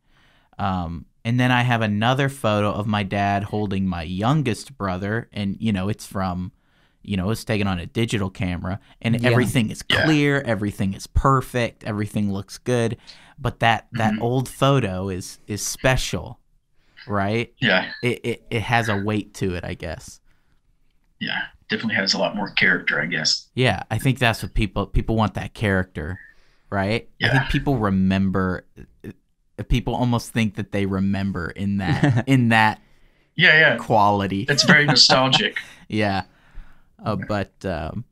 um 0.59 1.07
and 1.25 1.39
then 1.41 1.51
I 1.51 1.63
have 1.63 1.83
another 1.83 2.29
photo 2.29 2.71
of 2.73 2.87
my 2.87 3.03
dad 3.03 3.45
holding 3.45 3.87
my 3.87 4.03
youngest 4.03 4.77
brother, 4.79 5.29
and 5.33 5.57
you 5.61 5.73
know 5.73 5.89
it's 5.89 6.07
from, 6.07 6.53
you 7.03 7.17
know, 7.17 7.31
it's 7.31 7.45
taken 7.45 7.67
on 7.67 7.79
a 7.79 7.87
digital 7.87 8.31
camera, 8.31 8.81
and 9.01 9.19
Yeah. 9.21 9.29
everything 9.29 9.71
is 9.71 9.83
Yeah. 9.89 9.99
clear, 10.03 10.41
everything 10.43 10.95
is 10.95 11.07
perfect, 11.07 11.85
everything 11.85 12.33
looks 12.33 12.59
good, 12.59 12.97
but 13.39 13.61
that 13.61 13.89
that 13.93 14.15
Mhm. 14.15 14.19
old 14.21 14.49
photo 14.49 15.09
is 15.09 15.39
is 15.47 15.63
special, 15.65 16.41
right? 17.07 17.55
Yeah, 17.61 17.93
It, 18.03 18.21
it 18.25 18.47
it 18.51 18.63
has 18.63 18.89
a 18.89 18.97
weight 18.97 19.35
to 19.35 19.55
it, 19.55 19.65
I 19.65 19.75
guess. 19.75 20.21
yeah, 21.21 21.43
definitely 21.71 21.95
has 21.95 22.15
a 22.15 22.19
lot 22.19 22.37
more 22.37 22.51
character, 22.51 23.01
I 23.01 23.07
guess. 23.07 23.49
Yeah, 23.55 23.83
I 23.91 23.99
think 23.99 24.19
that's 24.19 24.43
what 24.43 24.55
people 24.55 24.87
people 24.87 25.17
want 25.17 25.35
that 25.35 25.55
character, 25.55 26.21
right? 26.71 27.09
Yeah. 27.19 27.29
I 27.29 27.31
think 27.31 27.49
people 27.49 27.77
remember. 27.79 28.67
People 29.69 29.95
almost 29.95 30.31
think 30.33 30.57
that 30.57 30.73
they 30.73 30.87
remember 30.87 31.51
in 31.51 31.77
that 31.79 32.25
in 32.29 32.49
that 32.51 32.81
Yeah, 33.35 33.59
yeah, 33.59 33.77
quality. 33.77 34.47
it's 34.49 34.65
very 34.65 34.85
nostalgic. 34.95 35.57
Yeah. 35.89 36.23
Uh, 37.05 37.17
but 37.17 37.53
um, 37.65 38.05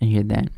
I 0.00 0.04
hear 0.04 0.22
that. 0.24 0.48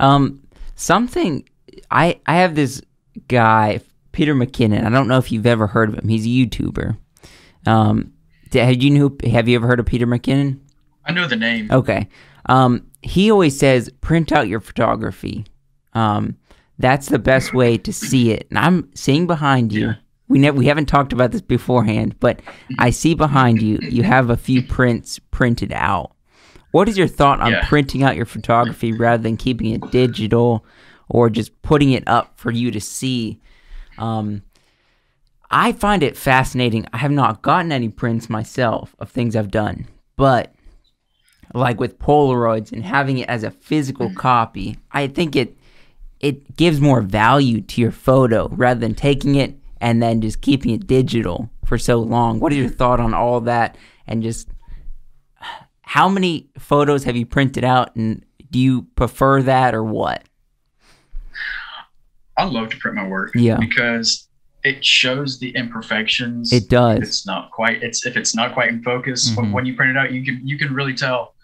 Um, 0.00 0.42
something 0.74 1.48
I 1.90 2.20
I 2.26 2.36
have 2.36 2.54
this 2.54 2.82
guy 3.28 3.80
Peter 4.12 4.34
McKinnon. 4.34 4.84
I 4.84 4.90
don't 4.90 5.08
know 5.08 5.18
if 5.18 5.30
you've 5.32 5.46
ever 5.46 5.66
heard 5.66 5.88
of 5.90 5.98
him. 5.98 6.08
He's 6.08 6.24
a 6.26 6.28
YouTuber. 6.28 6.96
Um, 7.66 8.12
have 8.52 8.82
you 8.82 8.90
knew? 8.90 9.16
Have 9.30 9.48
you 9.48 9.56
ever 9.56 9.66
heard 9.66 9.80
of 9.80 9.86
Peter 9.86 10.06
McKinnon? 10.06 10.60
I 11.04 11.12
know 11.12 11.26
the 11.26 11.36
name. 11.36 11.70
Okay. 11.70 12.08
Um, 12.46 12.86
he 13.02 13.30
always 13.30 13.58
says, 13.58 13.90
print 14.00 14.32
out 14.32 14.48
your 14.48 14.60
photography. 14.60 15.44
Um, 15.92 16.36
that's 16.78 17.08
the 17.08 17.18
best 17.18 17.54
way 17.54 17.78
to 17.78 17.92
see 17.92 18.30
it. 18.32 18.46
And 18.50 18.58
I'm 18.58 18.90
seeing 18.94 19.26
behind 19.26 19.72
you. 19.72 19.86
Yeah. 19.88 19.94
We 20.28 20.38
never 20.38 20.56
we 20.56 20.66
haven't 20.66 20.86
talked 20.86 21.12
about 21.12 21.32
this 21.32 21.42
beforehand, 21.42 22.16
but 22.18 22.40
I 22.78 22.90
see 22.90 23.14
behind 23.14 23.60
you 23.60 23.78
you 23.82 24.02
have 24.02 24.30
a 24.30 24.36
few 24.36 24.62
prints 24.62 25.18
printed 25.30 25.72
out. 25.72 26.12
What 26.72 26.88
is 26.88 26.96
your 26.98 27.06
thought 27.06 27.40
on 27.40 27.52
Yeah. 27.52 27.66
printing 27.68 28.02
out 28.02 28.16
your 28.16 28.24
photography 28.26 28.92
rather 28.92 29.22
than 29.22 29.36
keeping 29.36 29.70
it 29.72 29.90
digital 29.90 30.64
or 31.08 31.28
just 31.30 31.60
putting 31.62 31.92
it 31.92 32.02
up 32.08 32.32
for 32.38 32.50
you 32.50 32.70
to 32.70 32.80
see? 32.80 33.40
Um, 33.98 34.42
I 35.50 35.72
find 35.72 36.02
it 36.02 36.16
fascinating. 36.16 36.86
I 36.92 36.96
have 36.98 37.12
not 37.12 37.42
gotten 37.42 37.70
any 37.70 37.88
prints 37.90 38.28
myself 38.30 38.96
of 38.98 39.10
things 39.10 39.36
I've 39.36 39.50
done, 39.50 39.86
but 40.16 40.52
like 41.52 41.78
with 41.78 41.98
Polaroids 41.98 42.72
and 42.72 42.82
having 42.82 43.18
it 43.18 43.28
as 43.28 43.44
a 43.44 43.50
physical 43.50 44.12
copy, 44.14 44.78
I 44.90 45.06
think 45.06 45.36
it 45.36 45.56
it 46.24 46.56
gives 46.56 46.80
more 46.80 47.02
value 47.02 47.60
to 47.60 47.80
your 47.82 47.92
photo 47.92 48.48
rather 48.52 48.80
than 48.80 48.94
taking 48.94 49.34
it 49.34 49.54
and 49.80 50.02
then 50.02 50.20
just 50.22 50.40
keeping 50.40 50.70
it 50.72 50.86
digital 50.86 51.50
for 51.66 51.76
so 51.76 51.98
long. 52.00 52.40
What 52.40 52.52
is 52.52 52.58
your 52.58 52.68
thought 52.70 52.98
on 52.98 53.12
all 53.12 53.40
that 53.42 53.76
and 54.06 54.22
just 54.22 54.48
how 55.82 56.08
many 56.08 56.48
photos 56.58 57.04
have 57.04 57.14
you 57.14 57.26
printed 57.26 57.62
out 57.62 57.94
and 57.94 58.24
do 58.50 58.58
you 58.58 58.82
prefer 58.96 59.42
that 59.42 59.74
or 59.74 59.84
what? 59.84 60.22
I 62.36 62.44
love 62.44 62.70
to 62.70 62.76
print 62.78 62.96
my 62.96 63.06
work. 63.06 63.32
Yeah. 63.34 63.58
Because 63.58 64.28
it 64.64 64.84
shows 64.84 65.38
the 65.38 65.50
imperfections. 65.54 66.52
It 66.52 66.68
does. 66.70 66.98
If 66.98 67.04
it's 67.04 67.26
not 67.26 67.50
quite. 67.50 67.82
It's 67.82 68.06
if 68.06 68.16
it's 68.16 68.34
not 68.34 68.54
quite 68.54 68.70
in 68.70 68.82
focus. 68.82 69.28
But 69.30 69.44
Mhm. 69.44 69.52
when 69.52 69.66
you 69.66 69.74
print 69.74 69.90
it 69.90 69.96
out, 69.98 70.10
you 70.12 70.24
can 70.24 70.40
you 70.46 70.56
can 70.58 70.72
really 70.74 70.94
tell. 70.94 71.34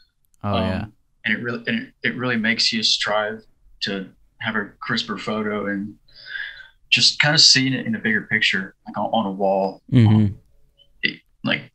Oh 0.42 0.54
Um, 0.56 0.64
yeah. 0.66 0.84
And 1.26 1.34
it 1.36 1.42
really 1.42 1.62
and 1.66 1.82
it, 1.82 1.92
it 2.02 2.16
really 2.16 2.36
makes 2.38 2.72
you 2.72 2.82
strive 2.82 3.44
to 3.82 4.08
have 4.40 4.56
a 4.56 4.70
crisper 4.80 5.18
photo 5.18 5.66
and 5.66 5.96
just 6.90 7.20
kind 7.20 7.34
of 7.34 7.40
seeing 7.40 7.72
it 7.72 7.86
in 7.86 7.92
the 7.92 7.98
bigger 7.98 8.22
picture, 8.22 8.74
like 8.86 8.98
on, 8.98 9.10
on 9.12 9.26
a 9.26 9.30
wall. 9.30 9.82
Mhm. 9.92 10.34
It, 11.02 11.20
like 11.44 11.70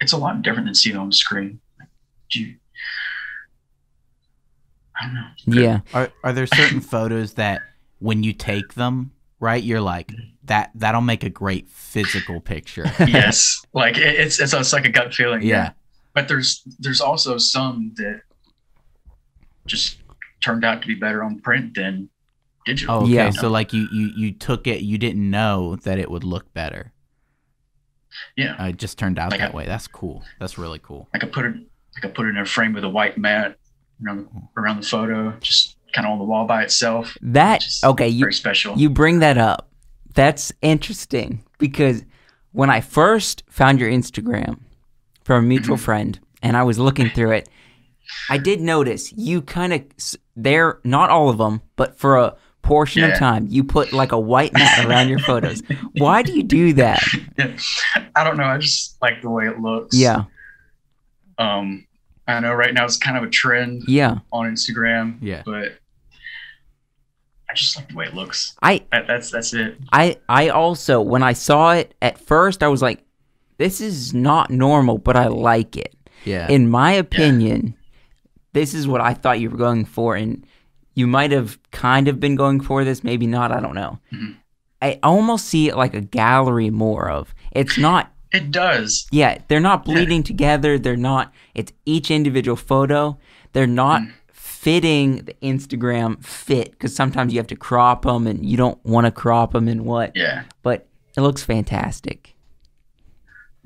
it's 0.00 0.12
a 0.12 0.16
lot 0.16 0.42
different 0.42 0.66
than 0.66 0.74
seeing 0.74 0.96
it 0.96 0.98
on 0.98 1.08
the 1.08 1.14
screen. 1.14 1.60
Like, 1.78 1.88
do 2.30 2.40
you, 2.40 2.56
I 5.00 5.06
don't 5.06 5.14
know. 5.14 5.60
Yeah. 5.62 5.80
Are 5.94 6.10
are 6.24 6.32
there 6.32 6.46
certain 6.46 6.80
photos 6.94 7.34
that 7.34 7.62
when 8.00 8.22
you 8.22 8.32
take 8.32 8.74
them, 8.74 9.12
right, 9.38 9.62
you're 9.62 9.80
like 9.80 10.12
that 10.44 10.70
that'll 10.74 11.00
make 11.00 11.22
a 11.22 11.30
great 11.30 11.68
physical 11.68 12.40
picture. 12.40 12.84
yes, 13.06 13.64
like 13.72 13.96
it, 13.98 14.18
it's, 14.18 14.40
it's 14.40 14.52
it's 14.52 14.72
like 14.72 14.84
a 14.84 14.90
gut 14.90 15.14
feeling. 15.14 15.42
Yeah. 15.42 15.72
but 16.12 16.28
there's 16.28 16.62
there's 16.78 17.00
also 17.00 17.38
some 17.38 17.92
that 17.96 18.22
just 19.66 19.98
turned 20.42 20.64
out 20.64 20.80
to 20.82 20.88
be 20.88 20.94
better 20.94 21.22
on 21.22 21.40
print 21.40 21.74
than 21.74 22.08
digital. 22.66 22.94
Oh, 22.96 23.02
okay. 23.02 23.12
Yeah. 23.12 23.30
So 23.30 23.48
like 23.50 23.72
you 23.72 23.88
you 23.92 24.10
you 24.16 24.32
took 24.32 24.66
it, 24.66 24.82
you 24.82 24.98
didn't 24.98 25.28
know 25.30 25.76
that 25.76 25.98
it 25.98 26.10
would 26.10 26.24
look 26.24 26.52
better. 26.54 26.92
yeah, 28.36 28.56
Uh, 28.58 28.68
it 28.68 28.76
just 28.76 28.98
turned 28.98 29.18
out 29.18 29.30
Like 29.30 29.40
that 29.40 29.52
I- 29.52 29.56
way. 29.56 29.66
That's 29.66 29.86
cool. 29.86 30.24
That's 30.38 30.58
really 30.58 30.78
cool. 30.82 31.08
I 31.14 31.18
could 31.18 31.32
put 31.32 31.44
it 31.44 31.54
I 31.96 32.00
could 32.00 32.14
put 32.14 32.26
it 32.26 32.30
in 32.30 32.38
a 32.38 32.46
frame 32.46 32.72
with 32.72 32.84
a 32.84 32.88
white 32.88 33.18
mat 33.18 33.56
around 34.04 34.28
around 34.56 34.80
the 34.82 34.86
photo, 34.86 35.32
just 35.40 35.76
kind 35.92 36.06
of 36.06 36.12
on 36.12 36.18
the 36.18 36.24
wall 36.24 36.46
by 36.46 36.62
itself. 36.62 37.16
That 37.20 37.60
Just 37.60 37.84
okay, 37.84 38.08
you 38.08 38.20
very 38.20 38.32
special. 38.32 38.76
You 38.78 38.90
bring 38.90 39.18
that 39.20 39.38
up. 39.38 39.68
That's 40.14 40.52
interesting 40.62 41.44
because 41.58 42.04
when 42.52 42.68
I 42.70 42.80
first 42.80 43.42
found 43.48 43.78
your 43.80 43.90
Instagram 43.90 44.58
from 45.24 45.44
a 45.44 45.46
mutual 45.46 45.76
Mm-hmm. 45.76 45.84
friend 45.84 46.20
and 46.42 46.56
I 46.56 46.62
was 46.64 46.78
looking 46.78 47.10
through 47.10 47.32
it, 47.32 47.48
I 48.28 48.38
did 48.38 48.60
notice 48.60 49.12
you 49.16 49.42
kind 49.42 49.72
of 49.72 49.82
there 50.36 50.80
not 50.84 51.10
all 51.10 51.28
of 51.28 51.38
them, 51.38 51.60
but 51.76 51.98
for 51.98 52.16
a 52.16 52.36
portion 52.62 53.02
of 53.04 53.16
time 53.18 53.46
you 53.48 53.64
put 53.64 53.92
like 53.92 54.12
a 54.12 54.20
white 54.20 54.52
mat 54.52 54.84
around 54.84 55.08
your 55.08 55.18
photos. 55.20 55.62
Why 55.96 56.22
do 56.22 56.32
you 56.32 56.42
do 56.42 56.72
that? 56.74 57.02
Yeah. 57.38 57.56
I 58.16 58.22
don't 58.24 58.36
know. 58.36 58.44
I 58.44 58.58
just 58.58 58.96
like 59.02 59.22
the 59.22 59.30
way 59.30 59.46
it 59.46 59.58
looks. 59.60 59.96
Yeah. 59.96 60.24
Um, 61.38 61.86
I 62.28 62.38
know 62.40 62.52
right 62.54 62.72
now 62.74 62.84
it's 62.84 62.96
kind 62.98 63.16
of 63.16 63.24
a 63.24 63.30
trend 63.30 63.82
Yeah. 63.88 64.18
on 64.32 64.46
Instagram. 64.52 65.18
Yeah. 65.20 65.42
But 65.44 65.78
I 67.48 67.54
just 67.54 67.76
like 67.76 67.88
the 67.88 67.96
way 67.96 68.06
it 68.06 68.14
looks. 68.14 68.54
I 68.62 68.84
That, 68.92 69.06
that's 69.08 69.30
that's 69.30 69.52
it. 69.54 69.76
I 69.92 70.18
I 70.28 70.50
also 70.50 71.00
when 71.00 71.22
I 71.22 71.32
saw 71.32 71.72
it 71.72 71.94
at 72.00 72.18
first 72.18 72.62
I 72.62 72.68
was 72.68 72.82
like 72.82 73.02
this 73.58 73.80
is 73.80 74.14
not 74.14 74.50
normal, 74.50 74.98
but 74.98 75.16
I 75.16 75.26
like 75.26 75.76
it. 75.76 75.94
Yeah. 76.24 76.48
in 76.48 76.68
my 76.68 76.92
opinion, 76.92 77.74
this 78.52 78.74
is 78.74 78.86
what 78.88 79.00
I 79.00 79.14
thought 79.14 79.40
you 79.40 79.50
were 79.50 79.56
going 79.56 79.84
for, 79.84 80.16
and 80.16 80.44
you 80.94 81.06
might 81.06 81.30
have 81.30 81.58
kind 81.70 82.08
of 82.08 82.18
been 82.20 82.34
going 82.36 82.60
for 82.60 82.84
this, 82.84 83.04
maybe 83.04 83.26
not. 83.26 83.52
I 83.52 83.60
don't 83.60 83.74
know. 83.74 83.98
Mhm. 84.12 84.36
I 84.82 84.98
almost 85.02 85.46
see 85.46 85.68
it 85.68 85.76
like 85.76 85.94
a 85.94 86.00
gallery 86.00 86.70
more 86.70 87.08
of. 87.10 87.34
It's 87.52 87.78
not. 87.78 88.12
It 88.32 88.52
does. 88.52 89.08
Yeah, 89.10 89.38
they're 89.48 89.58
not 89.58 89.84
bleeding 89.84 90.22
together. 90.22 90.78
They're 90.78 90.96
not. 90.96 91.32
It's 91.52 91.72
each 91.84 92.12
individual 92.12 92.56
photo. 92.56 93.18
They're 93.54 93.66
not 93.66 94.02
Mm. 94.02 94.12
fitting 94.32 95.16
the 95.24 95.34
Instagram 95.42 96.24
fit 96.24 96.70
because 96.70 96.94
sometimes 96.94 97.32
you 97.32 97.40
have 97.40 97.48
to 97.48 97.56
crop 97.56 98.02
them, 98.02 98.28
and 98.28 98.46
you 98.46 98.56
don't 98.56 98.78
want 98.84 99.06
to 99.06 99.10
crop 99.10 99.52
them 99.52 99.66
and 99.66 99.84
what. 99.84 100.12
Yeah. 100.14 100.44
But 100.62 100.86
it 101.16 101.22
looks 101.22 101.42
fantastic. 101.42 102.36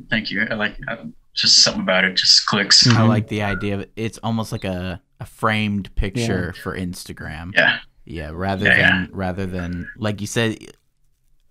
Thank 0.08 0.30
you. 0.30 0.46
I 0.50 0.54
like 0.54 0.76
uh, 0.88 0.96
just 1.34 1.62
something 1.62 1.82
about 1.82 2.04
it 2.04 2.14
just 2.16 2.46
clicks. 2.46 2.84
Mm. 2.86 2.94
I 2.96 3.02
like 3.06 3.28
the 3.28 3.42
idea 3.42 3.74
of 3.74 3.80
it. 3.80 3.92
It's 3.96 4.18
almost 4.22 4.52
like 4.52 4.64
a, 4.64 5.00
a 5.20 5.26
framed 5.26 5.94
picture 5.96 6.52
for 6.62 6.76
Instagram. 6.76 7.52
Yeah. 7.54 7.78
Yeah, 8.06 8.30
rather 8.32 8.66
Yeah, 8.66 8.76
than 8.90 9.10
rather 9.12 9.46
than 9.46 9.88
like 9.96 10.20
you 10.20 10.26
said, 10.26 10.58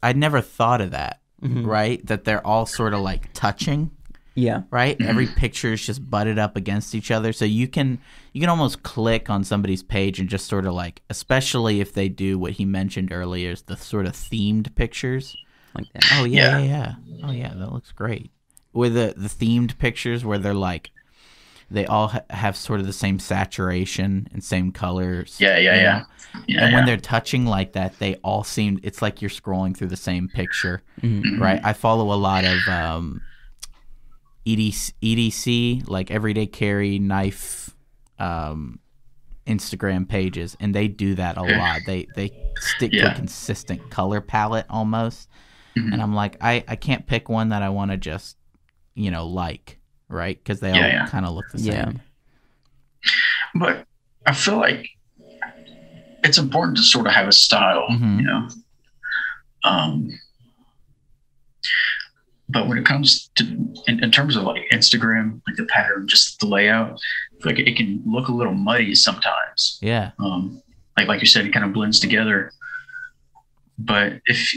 I'd 0.02 0.18
never 0.18 0.42
thought 0.42 0.82
of 0.82 0.92
that. 0.92 1.20
Mhm. 1.42 1.66
Right, 1.66 2.06
that 2.06 2.24
they're 2.24 2.46
all 2.46 2.66
sort 2.66 2.94
of 2.94 3.02
like 3.02 3.34
touching. 3.34 3.92
Yeah. 4.36 4.62
Right, 4.72 5.00
every 5.02 5.28
picture 5.28 5.74
is 5.74 5.86
just 5.86 6.10
butted 6.10 6.40
up 6.40 6.56
against 6.56 6.96
each 6.96 7.12
other, 7.12 7.34
so 7.34 7.44
you 7.46 7.68
can 7.68 8.00
you 8.32 8.40
can 8.42 8.50
almost 8.50 8.82
click 8.84 9.30
on 9.30 9.44
somebody's 9.44 9.84
page 9.84 10.20
and 10.20 10.30
just 10.30 10.48
sort 10.48 10.66
of 10.66 10.74
like, 10.74 11.02
especially 11.10 11.82
if 11.82 11.94
they 11.94 12.08
do 12.10 12.40
what 12.40 12.54
he 12.54 12.66
mentioned 12.66 13.12
earlier, 13.12 13.52
is 13.52 13.64
the 13.64 13.76
sort 13.78 14.06
of 14.06 14.14
themed 14.14 14.74
pictures. 14.76 15.36
Like 15.76 15.86
that. 15.94 16.06
Oh 16.14 16.24
yeah, 16.24 16.60
yeah, 16.60 16.66
Yeah. 16.66 16.94
yeah. 17.06 17.26
Oh 17.28 17.32
yeah, 17.32 17.54
that 17.56 17.72
looks 17.74 17.92
great. 17.92 18.32
With 18.74 18.94
the 18.96 19.14
the 19.16 19.28
themed 19.30 19.78
pictures 19.78 20.26
where 20.26 20.38
they're 20.40 20.54
like, 20.54 20.92
they 21.70 21.86
all 21.86 22.08
ha- 22.10 22.22
have 22.32 22.56
sort 22.58 22.80
of 22.80 22.86
the 22.88 22.94
same 22.94 23.20
saturation 23.20 24.28
and 24.34 24.44
same 24.44 24.72
colors. 24.72 25.38
Yeah. 25.40 25.58
Yeah. 25.58 25.76
you 25.76 25.82
Yeah. 25.82 26.00
know? 26.00 26.06
Yeah. 26.48 26.66
and 26.66 26.74
when 26.74 26.86
they're 26.86 26.98
touching 26.98 27.46
like 27.46 27.74
that, 27.74 28.00
they 28.00 28.16
all 28.24 28.44
seem. 28.44 28.80
It's 28.84 29.02
like 29.02 29.22
you're 29.22 29.30
scrolling 29.30 29.78
through 29.78 29.90
the 29.90 29.96
same 29.96 30.28
picture, 30.28 30.82
Mhm. 31.02 31.40
right? 31.40 31.62
I 31.64 31.74
follow 31.74 32.12
a 32.12 32.18
lot 32.18 32.44
of 32.44 32.58
um, 32.68 33.22
EDC, 34.46 34.94
EDC, 35.02 35.88
like 35.88 36.12
Everyday 36.12 36.48
Carry 36.48 37.00
Knife, 37.00 37.76
um, 38.20 38.80
Instagram 39.48 40.08
pages, 40.08 40.58
and 40.60 40.74
they 40.74 40.88
do 40.88 41.16
that 41.16 41.38
a 41.38 41.44
lot. 41.44 41.82
They 41.86 42.08
they 42.16 42.32
stick 42.60 42.92
to 42.94 43.12
a 43.12 43.16
consistent 43.16 43.90
color 43.90 44.20
palette 44.22 44.66
almost 44.70 45.30
Mhm. 45.78 45.92
and 45.94 46.02
I'm 46.02 46.14
like, 46.16 46.38
I, 46.42 46.64
I 46.68 46.76
can't 46.76 47.06
pick 47.08 47.30
one 47.30 47.50
that 47.50 47.62
I 47.64 47.70
want 47.70 47.92
to 47.92 47.98
just, 47.98 48.38
you 48.96 49.12
know, 49.12 49.26
like, 49.28 49.80
right? 50.10 50.38
Because 50.38 50.60
they 50.60 50.70
Yeah, 50.70 50.76
all 50.78 50.82
yeah. 50.88 51.06
kind 51.08 51.26
of 51.26 51.34
look 51.34 51.50
the 51.50 51.60
Yeah. 51.60 51.86
same. 51.86 52.02
but 53.56 53.86
I 54.26 54.34
feel 54.34 54.58
like 54.58 54.88
it's 56.24 56.38
important 56.38 56.78
to 56.78 56.84
sort 56.84 57.06
of 57.08 57.14
have 57.14 57.28
a 57.28 57.32
style, 57.34 57.86
Mhm. 57.92 58.18
you 58.20 58.24
know. 58.24 58.48
Um, 59.66 60.20
but 62.50 62.68
when 62.68 62.78
it 62.78 62.86
comes 62.86 63.30
to 63.36 63.44
in, 63.88 64.04
in 64.04 64.12
terms 64.12 64.36
of 64.36 64.44
like 64.44 64.64
Instagram, 64.72 65.42
like 65.48 65.56
the 65.58 65.66
pattern, 65.66 66.08
just 66.08 66.40
the 66.40 66.46
layout, 66.48 67.00
like 67.46 67.60
it 67.60 67.76
can 67.76 68.02
look 68.06 68.28
a 68.28 68.32
little 68.34 68.54
muddy 68.54 68.96
sometimes. 68.96 69.78
Yeah, 69.82 70.12
Um, 70.20 70.62
like 70.98 71.08
like 71.08 71.22
you 71.22 71.28
said, 71.28 71.46
it 71.46 71.52
kind 71.54 71.66
of 71.66 71.74
blends 71.74 72.00
together. 72.00 72.52
But 73.78 74.22
if 74.26 74.54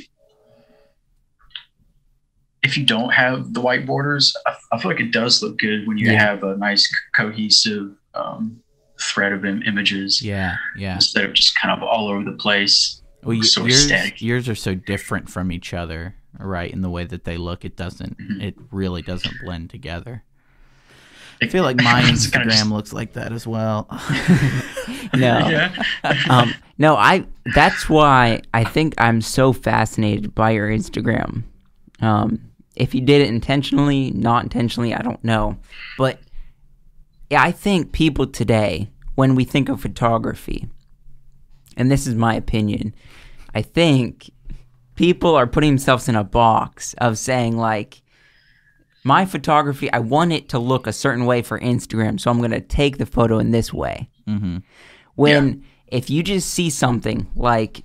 if 2.67 2.77
you 2.77 2.85
don't 2.85 3.11
have 3.13 3.55
the 3.55 3.61
white 3.61 3.87
borders, 3.87 4.35
I, 4.47 4.55
I 4.73 4.79
feel 4.81 4.91
like 4.91 5.01
it 5.01 5.13
does 5.13 5.43
look 5.43 5.59
good 5.59 5.87
when 5.87 5.97
you 5.99 6.11
Yeah. 6.11 6.21
have 6.27 6.43
a 6.43 6.57
nice 6.57 6.87
cohesive 7.15 7.93
um, 8.15 8.61
thread 9.01 9.33
of 9.33 9.45
Im- 9.45 9.63
images 9.63 10.21
yeah, 10.23 10.57
yeah. 10.77 10.95
instead 10.95 11.25
of 11.25 11.33
just 11.35 11.59
kind 11.61 11.73
of 11.77 11.83
all 11.87 12.09
over 12.09 12.25
the 12.25 12.37
place. 12.37 13.01
Well, 13.23 13.37
of 13.39 13.69
yours, 13.69 13.91
yours 14.23 14.49
are 14.49 14.55
so 14.55 14.75
different 14.75 15.29
from 15.29 15.51
each 15.51 15.75
other, 15.75 16.15
right? 16.39 16.71
In 16.71 16.81
the 16.83 16.91
way 16.91 17.05
that 17.05 17.25
they 17.25 17.37
look, 17.37 17.65
it 17.65 17.77
doesn't, 17.77 18.17
Mhm. 18.19 18.43
it 18.43 18.55
really 18.71 19.03
doesn't 19.03 19.35
blend 19.45 19.71
together. 19.71 20.23
I 21.43 21.49
feel 21.49 21.65
like 21.65 21.77
my 21.83 22.03
Instagram 22.03 22.45
just- 22.51 22.71
looks 22.71 22.93
like 22.93 23.13
that 23.15 23.33
as 23.33 23.47
well. 23.47 23.89
No. 25.15 25.39
yeah, 25.49 25.73
um, 26.29 26.53
no, 26.79 26.95
I. 26.97 27.25
That's 27.55 27.89
why 27.89 28.43
I 28.53 28.65
think 28.65 28.95
I'm 28.99 29.21
so 29.21 29.53
fascinated 29.53 30.35
by 30.35 30.51
your 30.51 30.69
Instagram. 30.69 31.43
Um, 32.01 32.41
if 32.77 32.93
he 32.93 33.01
did 33.01 33.23
it 33.23 33.29
intentionally, 33.29 34.11
not 34.13 34.45
intentionally, 34.45 34.95
I 34.95 35.03
don't 35.03 35.23
know, 35.25 35.57
but 35.99 36.21
yeah, 37.31 37.43
I 37.43 37.51
think 37.51 37.93
people 37.93 38.27
today, 38.27 38.91
when 39.15 39.35
we 39.35 39.45
think 39.45 39.69
of 39.69 39.81
photography, 39.81 40.69
and 41.77 41.91
this 41.91 42.07
is 42.07 42.15
my 42.15 42.35
opinion, 42.35 42.95
I 43.55 43.63
think 43.63 44.31
people 44.95 45.35
are 45.35 45.47
putting 45.47 45.71
themselves 45.71 46.09
in 46.09 46.17
a 46.17 46.25
box 46.25 46.95
of 46.99 47.19
saying 47.19 47.57
like 47.57 48.03
my 49.05 49.25
photography, 49.25 49.93
I 49.93 50.01
want 50.01 50.33
it 50.33 50.49
to 50.51 50.59
look 50.59 50.87
a 50.87 50.93
certain 50.93 51.27
way 51.27 51.41
for 51.41 51.61
Instagram, 51.61 52.19
so 52.19 52.31
I'm 52.31 52.39
going 52.39 52.51
to 52.51 52.61
take 52.61 52.99
the 52.99 53.07
photo 53.07 53.39
in 53.39 53.53
this 53.53 53.73
way. 53.73 54.11
Mm-hmm. 54.29 54.59
When 55.15 55.65
if 55.87 56.11
you 56.11 56.23
just 56.23 56.51
see 56.51 56.71
something 56.71 57.27
like 57.37 57.85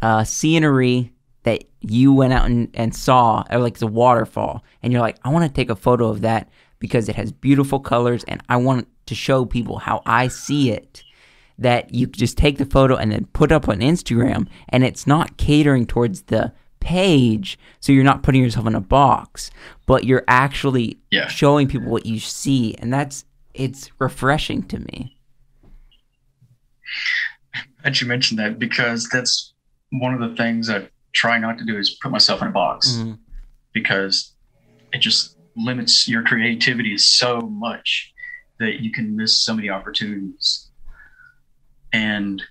uh, 0.00 0.24
scenery 0.24 1.12
you 1.90 2.12
went 2.12 2.32
out 2.32 2.46
and, 2.46 2.68
and 2.74 2.94
saw, 2.94 3.44
like 3.52 3.78
the 3.78 3.86
waterfall, 3.86 4.64
and 4.82 4.92
you're 4.92 5.02
like, 5.02 5.18
I 5.24 5.28
want 5.30 5.44
to 5.44 5.52
take 5.52 5.70
a 5.70 5.76
photo 5.76 6.08
of 6.08 6.20
that 6.22 6.48
because 6.78 7.08
it 7.08 7.16
has 7.16 7.32
beautiful 7.32 7.80
colors 7.80 8.24
and 8.28 8.42
I 8.48 8.56
want 8.56 8.86
to 9.06 9.14
show 9.14 9.44
people 9.44 9.78
how 9.78 10.02
I 10.04 10.28
see 10.28 10.70
it. 10.70 11.02
That 11.58 11.94
you 11.94 12.06
just 12.06 12.36
take 12.36 12.58
the 12.58 12.66
photo 12.66 12.96
and 12.96 13.10
then 13.10 13.24
put 13.32 13.50
up 13.50 13.66
on 13.68 13.78
Instagram, 13.80 14.46
and 14.68 14.84
it's 14.84 15.06
not 15.06 15.38
catering 15.38 15.86
towards 15.86 16.22
the 16.22 16.52
page, 16.80 17.58
so 17.80 17.92
you're 17.92 18.04
not 18.04 18.22
putting 18.22 18.42
yourself 18.42 18.66
in 18.66 18.74
a 18.74 18.80
box, 18.80 19.50
but 19.86 20.04
you're 20.04 20.24
actually 20.28 20.98
Yeah. 21.10 21.28
showing 21.28 21.66
people 21.66 21.88
what 21.88 22.04
you 22.04 22.20
see, 22.20 22.74
and 22.74 22.92
that's 22.92 23.24
it's 23.54 23.90
refreshing 23.98 24.64
to 24.64 24.80
me. 24.80 25.16
that 27.82 28.00
you 28.00 28.06
mentioned 28.06 28.38
that 28.38 28.58
because 28.58 29.08
that's 29.08 29.54
one 29.92 30.12
of 30.12 30.20
the 30.20 30.36
things 30.36 30.68
I 30.68 30.88
try 31.16 31.38
not 31.38 31.56
to 31.58 31.64
do 31.64 31.78
is 31.78 31.96
put 32.02 32.12
myself 32.12 32.42
in 32.42 32.48
a 32.48 32.50
box 32.50 32.88
Mhm. 32.98 33.18
because 33.72 34.34
it 34.92 34.98
just 34.98 35.36
limits 35.56 36.06
your 36.06 36.22
creativity 36.22 36.96
so 36.98 37.40
much 37.40 38.12
that 38.60 38.80
you 38.82 38.90
can 38.92 39.16
miss 39.16 39.32
so 39.40 39.54
many 39.54 39.70
opportunities. 39.70 40.70
And 41.92 42.42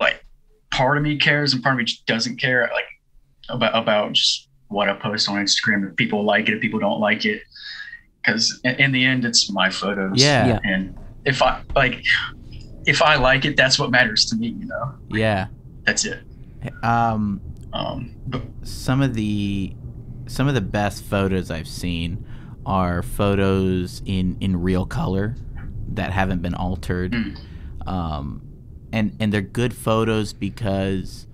like 0.00 0.24
part 0.70 0.96
of 0.98 1.04
me 1.04 1.16
cares 1.18 1.54
and 1.54 1.62
part 1.62 1.74
of 1.74 1.78
me 1.78 1.84
just 1.84 2.04
doesn't 2.06 2.36
care 2.38 2.68
like 2.72 2.86
about 3.48 3.74
about 3.82 4.12
just 4.14 4.48
what 4.68 4.88
I 4.88 4.94
post 4.94 5.28
on 5.28 5.36
Instagram. 5.36 5.88
If 5.88 5.96
people 5.96 6.24
like 6.24 6.48
it, 6.48 6.54
if 6.54 6.60
people 6.60 6.80
don't 6.80 7.00
like 7.00 7.24
it. 7.24 7.42
Because 8.24 8.60
in, 8.64 8.74
in 8.76 8.92
the 8.92 9.04
end 9.04 9.24
it's 9.24 9.50
my 9.52 9.70
photos. 9.70 10.20
Yeah. 10.20 10.46
Yeah. 10.46 10.58
And 10.64 10.96
if 11.24 11.42
I 11.42 11.62
like 11.76 12.02
if 12.86 13.00
I 13.02 13.14
like 13.14 13.44
it, 13.44 13.56
that's 13.56 13.78
what 13.78 13.90
matters 13.92 14.24
to 14.26 14.36
me, 14.36 14.48
you 14.48 14.66
know. 14.66 14.94
Yeah. 15.10 15.46
That's 15.86 16.04
it. 16.04 16.24
Um, 16.82 17.40
Um 17.72 18.14
some 18.62 19.00
of 19.02 19.14
the 19.14 19.74
some 20.26 20.48
of 20.48 20.54
the 20.54 20.60
best 20.60 21.02
photos 21.04 21.50
I've 21.50 21.68
seen 21.68 22.24
are 22.64 23.02
photos 23.02 24.02
in 24.04 24.36
in 24.40 24.60
real 24.60 24.86
color 24.86 25.36
that 25.88 26.12
haven't 26.12 26.42
been 26.42 26.54
altered. 26.54 27.12
Mm. 27.12 27.38
Um, 27.86 28.42
and 28.92 29.16
and 29.20 29.32
they're 29.32 29.40
good 29.40 29.74
photos 29.74 30.32
because 30.32 31.26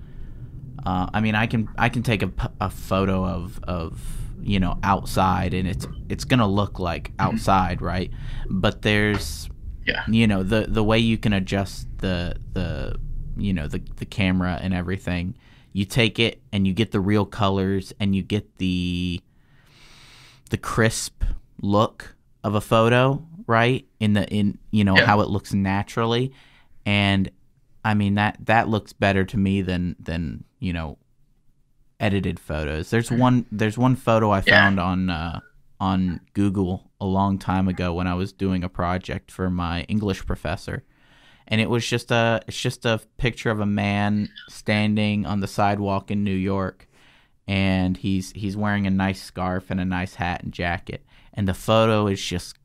uh, 0.87 1.09
I 1.13 1.21
mean 1.21 1.35
I 1.35 1.47
can 1.47 1.69
I 1.77 1.89
can 1.89 2.03
take 2.03 2.23
a, 2.23 2.31
a 2.61 2.71
photo 2.71 3.27
of 3.27 3.61
of 3.65 4.01
you 4.41 4.61
know 4.61 4.79
outside 4.83 5.53
and 5.53 5.69
it's 5.69 5.87
it's 6.09 6.25
gonna 6.25 6.47
look 6.47 6.79
like 6.79 7.11
outside 7.19 7.83
right 7.83 8.11
but 8.49 8.83
there's 8.83 9.51
Yeah. 9.85 10.05
you 10.09 10.27
know 10.29 10.45
the 10.45 10.67
the 10.69 10.85
way 10.85 10.99
you 11.01 11.19
can 11.19 11.33
adjust 11.33 11.89
the 11.99 12.37
the 12.53 12.95
you 13.39 13.53
know 13.53 13.67
the 13.69 13.81
the 13.97 14.05
camera 14.07 14.59
and 14.63 14.75
everything 14.75 15.35
you 15.73 15.85
take 15.85 16.19
it 16.19 16.41
and 16.53 16.67
you 16.67 16.73
get 16.75 16.91
the 16.93 17.01
real 17.01 17.25
colors 17.25 17.93
and 18.01 18.15
you 18.17 18.23
get 18.23 18.57
the 18.59 19.21
the 20.51 20.57
crisp 20.57 21.23
look 21.63 22.15
of 22.43 22.55
a 22.55 22.61
photo 22.61 23.25
right 23.47 23.87
in 24.01 24.13
the 24.15 24.27
in 24.29 24.59
you 24.71 24.85
know 24.85 24.97
Yeah. 24.97 25.07
how 25.07 25.21
it 25.21 25.29
looks 25.29 25.53
naturally 25.55 26.33
and 26.87 27.31
i 27.85 27.95
mean 27.95 28.15
that 28.15 28.37
that 28.47 28.69
looks 28.69 28.93
better 28.93 29.25
to 29.25 29.37
me 29.37 29.63
than 29.63 29.97
than 30.01 30.45
you 30.59 30.73
know 30.73 30.99
edited 32.01 32.39
photos 32.39 32.91
there's 32.91 33.11
one 33.11 33.45
there's 33.51 33.77
one 33.77 33.97
photo 33.97 34.31
i. 34.31 34.39
Yeah. 34.47 34.55
found 34.55 34.81
on 34.81 35.11
uh 35.11 35.41
on 35.81 36.21
google 36.33 36.91
a 37.01 37.07
long 37.07 37.39
time 37.39 37.69
ago 37.69 37.93
when 37.93 38.07
i 38.07 38.15
was 38.15 38.33
doing 38.33 38.63
a 38.65 38.69
project 38.69 39.31
for 39.31 39.51
my 39.51 39.83
english 39.83 40.25
professor 40.27 40.85
and 41.49 41.61
it 41.61 41.69
was 41.69 41.87
just 41.87 42.11
a 42.11 42.41
it's 42.47 42.61
just 42.61 42.85
a 42.87 43.01
picture 43.17 43.51
of 43.51 43.61
a 43.61 43.67
man 43.67 44.29
standing 44.49 45.27
on 45.27 45.41
the 45.41 45.49
sidewalk 45.49 46.11
in 46.11 46.25
New 46.25 46.35
York. 46.35 46.87
And 47.47 47.97
he's 47.97 48.31
he's 48.33 48.57
wearing 48.57 48.87
a 48.87 48.91
nice 48.91 49.23
scarf 49.23 49.71
and 49.71 49.81
a 49.81 49.85
nice 49.85 50.15
hat 50.15 50.43
and 50.43 50.53
jacket. 50.53 51.05
And 51.33 51.49
the 51.49 51.55
photo 51.55 52.07
is 52.07 52.23
just 52.23 52.57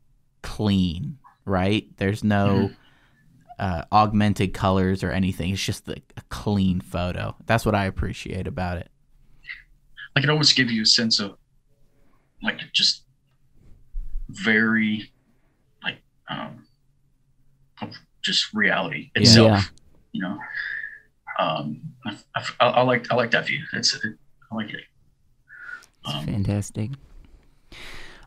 clean 0.42 1.18
right? 1.44 1.86
There's 1.96 2.24
no 2.24 2.70
uh, 3.58 3.84
augmented 3.92 4.54
colors 4.54 5.02
or 5.02 5.10
anything. 5.10 5.52
It's 5.52 5.64
just 5.64 5.88
a, 5.88 5.96
a 6.16 6.22
clean 6.28 6.80
photo. 6.80 7.36
That's 7.46 7.66
what 7.66 7.74
i 7.74 7.86
appreciate 7.86 8.46
about 8.46 8.78
it. 8.78 8.90
Like 10.14 10.24
it 10.24 10.30
almost 10.30 10.56
gives 10.56 10.72
you 10.72 10.82
a 10.82 10.86
sense 10.86 11.18
of 11.20 11.36
like 12.42 12.60
just 12.72 13.02
very 14.28 15.10
like 15.82 15.98
um 16.28 16.64
just 18.24 18.52
reality 18.54 19.10
itself 19.14 19.46
Yeah. 19.46 19.62
you 20.12 20.22
know 20.22 20.38
um 21.38 21.80
I, 22.06 22.16
I, 22.60 22.66
I 22.66 22.82
like 22.82 23.10
i 23.10 23.14
like 23.14 23.30
that 23.32 23.46
view 23.46 23.62
it's 23.72 23.98
i 24.50 24.54
like 24.54 24.70
it 24.70 24.84
um, 26.06 26.26
Fantastic. 26.26 26.90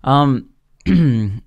Um, 0.03 0.49
you 0.85 1.41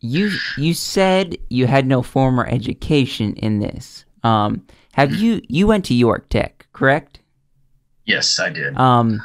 you 0.00 0.72
said 0.74 1.36
you 1.50 1.66
had 1.66 1.86
no 1.86 2.00
former 2.02 2.46
education 2.46 3.34
in 3.34 3.58
this. 3.58 4.04
Um, 4.22 4.66
have 4.92 5.14
you 5.14 5.42
you 5.48 5.66
went 5.66 5.84
to 5.86 5.94
York 5.94 6.28
Tech, 6.30 6.66
correct? 6.72 7.20
yes 8.06 8.40
i 8.40 8.48
did 8.48 8.74
Um, 8.78 9.22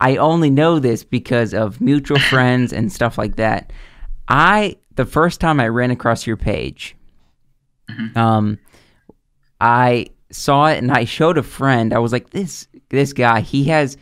I 0.00 0.16
only 0.16 0.50
know 0.50 0.80
this 0.80 1.04
because 1.04 1.54
of 1.54 1.80
mutual 1.80 2.18
friends 2.32 2.72
and 2.72 2.92
stuff 2.92 3.16
like 3.16 3.36
that. 3.36 3.72
I 4.26 4.76
the 4.96 5.06
first 5.06 5.40
time 5.40 5.60
I 5.60 5.68
ran 5.68 5.92
across 5.92 6.26
your 6.26 6.36
page, 6.36 6.96
Mhm. 7.90 8.16
um, 8.16 8.58
I 9.60 10.06
saw 10.30 10.66
it 10.66 10.78
and 10.78 10.90
I 10.90 11.04
showed 11.04 11.38
a 11.38 11.42
friend. 11.42 11.92
I 11.92 11.98
was 11.98 12.12
like, 12.12 12.30
this 12.30 12.66
this 12.88 13.12
guy, 13.12 13.40
he 13.40 13.64
has 13.64 13.96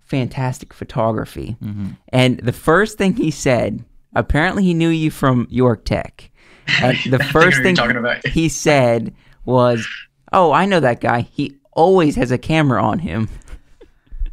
fantastic 0.00 0.72
photography. 0.72 1.56
mm-hmm. 1.62 1.90
And 2.10 2.38
the 2.40 2.52
first 2.52 2.98
thing 2.98 3.16
he 3.16 3.30
said, 3.30 3.84
apparently 4.14 4.62
he 4.62 4.74
knew 4.74 4.90
you 4.90 5.10
from 5.10 5.46
York 5.50 5.84
Tech. 5.84 6.30
And 6.80 6.96
the 7.10 7.16
I 7.16 7.18
think 7.18 7.22
I 7.22 7.32
first 7.32 7.56
thing 7.56 7.64
what 7.64 7.66
you're 7.66 7.74
talking 7.74 7.96
about 7.96 8.26
he 8.28 8.48
said 8.48 9.12
was, 9.44 9.86
"Oh, 10.32 10.52
I 10.52 10.64
know 10.64 10.78
that 10.78 11.00
guy. 11.00 11.22
He 11.22 11.56
always 11.72 12.14
has 12.14 12.30
a 12.30 12.38
camera 12.38 12.80
on 12.80 13.00
him." 13.00 13.28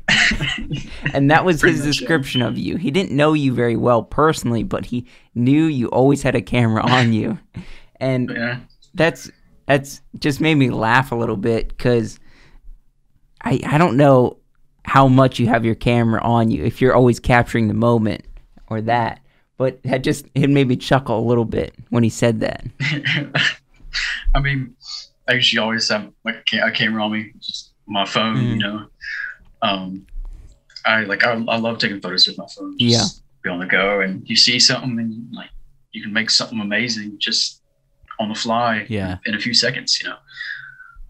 and 1.13 1.31
that 1.31 1.43
was 1.43 1.61
Pretty 1.61 1.75
his 1.77 1.85
description 1.85 2.43
of 2.43 2.55
you. 2.55 2.77
He 2.77 2.91
didn't 2.91 3.15
know 3.15 3.33
you 3.33 3.51
very 3.51 3.75
well 3.75 4.03
personally, 4.03 4.61
but 4.61 4.85
he 4.85 5.07
knew 5.33 5.65
you 5.65 5.87
always 5.87 6.21
had 6.21 6.35
a 6.35 6.41
camera 6.41 6.83
on 6.83 7.13
you. 7.13 7.39
And 7.99 8.29
yeah 8.29 8.59
that's 8.93 9.29
that's 9.67 10.01
just 10.17 10.41
made 10.41 10.55
me 10.55 10.69
laugh 10.69 11.11
a 11.11 11.15
little 11.15 11.37
bit 11.37 11.69
because 11.69 12.19
I 13.43 13.59
I 13.65 13.77
don't 13.77 13.97
know 13.97 14.37
how 14.85 15.07
much 15.07 15.39
you 15.39 15.47
have 15.47 15.63
your 15.65 15.75
camera 15.75 16.21
on 16.23 16.49
you 16.49 16.63
if 16.63 16.81
you're 16.81 16.95
always 16.95 17.19
capturing 17.19 17.67
the 17.67 17.73
moment 17.73 18.25
or 18.67 18.81
that, 18.81 19.19
but 19.57 19.81
that 19.83 20.03
just 20.03 20.25
it 20.35 20.49
made 20.49 20.67
me 20.67 20.75
chuckle 20.75 21.19
a 21.19 21.25
little 21.27 21.45
bit 21.45 21.75
when 21.89 22.03
he 22.03 22.09
said 22.09 22.39
that. 22.39 22.65
I 24.35 24.39
mean, 24.39 24.75
I 25.27 25.33
usually 25.33 25.59
always 25.59 25.89
have 25.89 26.11
my 26.23 26.31
a 26.31 26.41
ca- 26.49 26.67
a 26.67 26.71
camera 26.71 27.03
on 27.03 27.11
me, 27.11 27.31
just 27.39 27.73
my 27.87 28.05
phone, 28.05 28.35
you 28.37 28.55
Mhm. 28.55 28.59
know. 28.59 28.85
Um, 29.61 30.05
I 30.85 31.01
like 31.01 31.23
I, 31.23 31.31
I 31.33 31.57
love 31.57 31.77
taking 31.79 31.99
photos 32.01 32.27
with 32.27 32.37
my 32.37 32.47
phone. 32.55 32.77
Just 32.77 33.17
Yeah. 33.17 33.21
be 33.43 33.49
on 33.49 33.59
the 33.59 33.65
go, 33.65 34.01
and 34.01 34.27
you 34.29 34.35
see 34.35 34.59
something, 34.59 34.97
and 34.99 35.33
like 35.33 35.49
you 35.91 36.01
can 36.01 36.13
make 36.13 36.29
something 36.29 36.59
amazing 36.59 37.17
just 37.19 37.58
on 38.19 38.29
the 38.29 38.35
fly. 38.35 38.85
Yeah. 38.89 39.17
in 39.25 39.33
a 39.33 39.39
few 39.39 39.53
seconds, 39.53 39.99
you 40.01 40.09
know. 40.09 40.17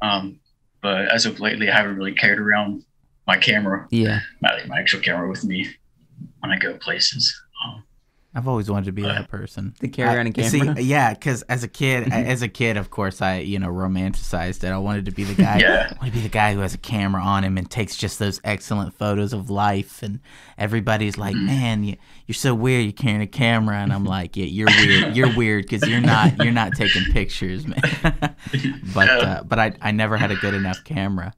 Um, 0.02 0.40
but 0.82 1.10
as 1.10 1.26
of 1.26 1.40
lately, 1.40 1.70
I 1.70 1.76
haven't 1.76 1.98
really 1.98 2.14
carried 2.14 2.40
around 2.40 2.84
my 3.28 3.38
camera, 3.38 3.88
Yeah, 3.92 4.22
my, 4.42 4.64
my 4.68 4.80
actual 4.80 5.02
camera, 5.02 5.30
with 5.30 5.44
me 5.44 5.70
when 6.40 6.52
I 6.52 6.58
go 6.58 6.76
places. 6.78 7.40
Um, 7.66 7.84
I've 8.36 8.48
always 8.48 8.70
wanted 8.70 8.86
to 8.86 8.92
be 8.92 9.02
that 9.02 9.28
person. 9.28 9.74
the 9.80 9.88
carry 9.88 10.20
on 10.20 10.28
a 10.28 10.32
I- 10.38 10.44
see, 10.44 10.60
camera. 10.60 10.80
yeah, 10.80 11.16
because 11.16 11.42
as 11.44 11.64
a 11.64 11.68
kid, 11.68 12.10
as 12.14 12.44
a 12.44 12.48
kid, 12.48 12.78
of 12.78 12.92
course, 12.92 13.24
I 13.24 13.40
you 13.40 13.58
know 13.58 13.70
romanticized 13.70 14.64
it. 14.64 14.68
I 14.72 14.78
wanted 14.78 15.06
to 15.06 15.12
be 15.12 15.24
the 15.24 15.34
guy. 15.44 15.58
Yeah. 15.60 15.88
I 15.92 15.96
want 16.00 16.14
to 16.14 16.20
be 16.20 16.22
the 16.22 16.30
guy 16.30 16.54
who 16.54 16.60
has 16.60 16.76
a 16.76 16.78
camera 16.78 17.24
on 17.24 17.44
him 17.44 17.58
and 17.58 17.70
takes 17.70 17.98
just 17.98 18.20
those 18.20 18.40
excellent 18.44 18.94
photos 18.94 19.34
of 19.34 19.50
life. 19.50 20.04
And 20.04 20.20
everybody's 20.60 21.18
like, 21.18 21.36
Mm-hmm. 21.36 21.46
"Man, 21.48 21.84
you, 21.84 21.98
you're 22.28 22.36
so 22.36 22.54
weird. 22.54 22.84
You're 22.84 22.92
carrying 22.94 23.22
a 23.22 23.28
camera." 23.28 23.78
And 23.78 23.92
I'm 23.92 24.06
like, 24.06 24.38
"Yeah, 24.38 24.46
you're 24.46 24.68
weird. 24.68 25.16
You're 25.18 25.36
weird 25.36 25.64
because 25.68 25.90
you're 25.90 26.00
not 26.02 26.38
you're 26.38 26.54
not 26.54 26.74
taking 26.76 27.12
pictures, 27.12 27.66
man." 27.66 27.82
but 28.94 29.08
Yeah. 29.08 29.18
uh, 29.40 29.44
but 29.44 29.58
I 29.58 29.74
I 29.82 29.90
never 29.92 30.18
had 30.18 30.30
a 30.30 30.36
good 30.36 30.54
enough 30.54 30.84
camera. 30.84 31.34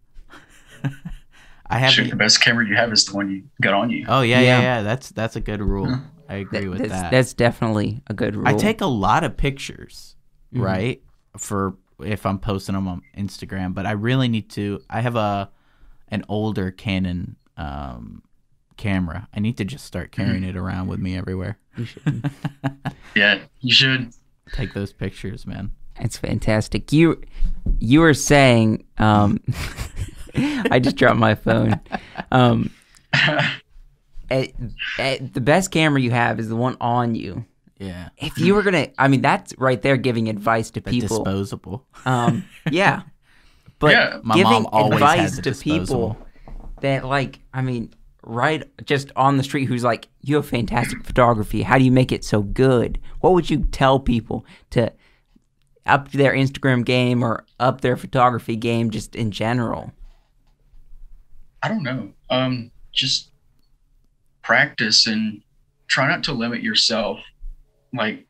I 1.69 1.87
shoot, 1.87 2.09
the 2.09 2.17
best 2.17 2.41
camera 2.41 2.67
you 2.67 2.75
have 2.75 2.91
is 2.91 3.05
the 3.05 3.15
one 3.15 3.31
you 3.31 3.43
got 3.61 3.73
on 3.73 3.89
you. 3.89 4.05
Oh 4.09 4.21
yeah, 4.23 4.41
yeah, 4.41 4.45
Yeah. 4.59 4.61
yeah. 4.61 4.81
That's 4.81 5.09
that's 5.11 5.37
a 5.37 5.39
good 5.39 5.61
rule. 5.61 5.87
Yeah. 5.89 5.99
I 6.31 6.35
agree 6.37 6.67
with 6.67 6.79
that's, 6.79 6.91
that. 6.91 7.11
that's 7.11 7.33
definitely 7.33 8.01
a 8.07 8.13
good 8.13 8.35
rule. 8.35 8.47
I 8.47 8.53
take 8.53 8.81
a 8.81 8.85
lot 8.85 9.23
of 9.23 9.35
pictures, 9.35 10.15
Mhm. 10.53 10.61
right? 10.63 11.01
For 11.37 11.75
if 12.03 12.25
I'm 12.25 12.39
posting 12.39 12.75
them 12.75 12.87
on 12.87 13.01
Instagram, 13.17 13.73
but 13.73 13.85
I 13.85 13.91
really 13.91 14.27
need 14.27 14.49
to. 14.51 14.81
I 14.89 15.01
have 15.01 15.15
a 15.15 15.49
an 16.07 16.23
older 16.29 16.71
Canon 16.71 17.35
um, 17.57 18.23
camera. 18.77 19.27
I 19.33 19.39
need 19.39 19.57
to 19.57 19.65
just 19.65 19.85
start 19.85 20.11
carrying 20.11 20.43
it 20.43 20.55
around 20.57 20.87
with 20.87 20.99
me 20.99 21.15
everywhere. 21.17 21.57
You 21.77 21.85
should. 21.85 22.31
Yeah, 23.15 23.39
you 23.59 23.73
should. 23.73 24.13
Take 24.53 24.73
those 24.73 24.93
pictures, 24.93 25.45
man. 25.45 25.71
It's 25.99 26.17
fantastic. 26.17 26.93
You 26.93 27.21
you 27.79 27.99
were 27.99 28.13
saying 28.13 28.85
um 28.97 29.39
I 30.35 30.79
just 30.79 30.95
dropped 30.95 31.19
my 31.19 31.35
phone. 31.35 31.79
Um 32.31 32.71
eh, 34.31 34.47
eh, 34.99 35.17
the 35.33 35.41
best 35.41 35.71
camera 35.71 36.01
you 36.01 36.11
have 36.11 36.39
is 36.39 36.49
the 36.49 36.55
one 36.55 36.77
on 36.81 37.15
you. 37.15 37.45
Yeah. 37.77 38.09
If 38.17 38.37
you 38.37 38.53
were 38.55 38.61
gonna, 38.63 38.87
I 38.97 39.07
mean, 39.07 39.21
that's 39.21 39.53
right 39.57 39.81
there 39.81 39.97
giving 39.97 40.29
advice 40.29 40.69
to 40.71 40.81
But 40.81 40.91
people. 40.91 41.23
disposable. 41.23 41.85
Um, 42.05 42.45
yeah, 42.71 43.03
but 43.79 43.91
Yeah, 43.91 44.19
my 44.23 44.35
giving 44.35 44.51
mom 44.63 44.67
always 44.71 44.99
had 44.99 45.09
advice 45.19 45.35
to 45.37 45.41
disposable. 45.41 46.13
people 46.13 46.27
that, 46.81 47.05
like, 47.05 47.39
I 47.53 47.61
mean, 47.61 47.93
right, 48.23 48.63
just 48.85 49.11
on 49.15 49.37
the 49.37 49.43
street, 49.43 49.65
who's 49.65 49.83
like, 49.83 50.07
"You 50.21 50.35
have 50.35 50.47
fantastic 50.47 51.03
photography. 51.03 51.63
How 51.63 51.79
do 51.79 51.83
you 51.83 51.91
make 51.91 52.11
it 52.11 52.23
so 52.23 52.43
good?" 52.43 52.99
What 53.19 53.33
would 53.33 53.49
you 53.49 53.63
tell 53.71 53.99
people 53.99 54.45
to 54.71 54.91
up 55.87 56.11
their 56.11 56.33
Instagram 56.33 56.85
game 56.85 57.23
or 57.23 57.45
up 57.59 57.81
their 57.81 57.97
photography 57.97 58.55
game, 58.55 58.91
just 58.91 59.15
in 59.15 59.31
general? 59.31 59.91
I 61.63 61.67
don't 61.67 61.81
know. 61.83 62.11
Um, 62.29 62.69
just 62.93 63.30
practice 64.43 65.07
and 65.07 65.41
try 65.87 66.07
not 66.07 66.23
to 66.25 66.33
limit 66.33 66.61
yourself. 66.61 67.19
Like 67.93 68.25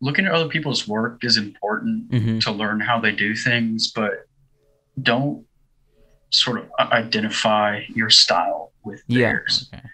looking 0.00 0.26
at 0.26 0.32
other 0.32 0.48
people's 0.48 0.86
work 0.88 1.24
is 1.24 1.36
important 1.36 2.10
hmm 2.12 2.38
to 2.40 2.50
learn 2.52 2.80
how 2.80 3.00
they 3.00 3.12
do 3.12 3.34
things, 3.34 3.90
but 3.90 4.26
don't 5.00 5.44
sort 6.30 6.58
of 6.58 6.68
identify 6.92 7.82
your 7.88 8.10
style 8.10 8.72
with 8.84 9.02
Yeah. 9.06 9.18
theirs. 9.28 9.70
Okay. 9.72 9.84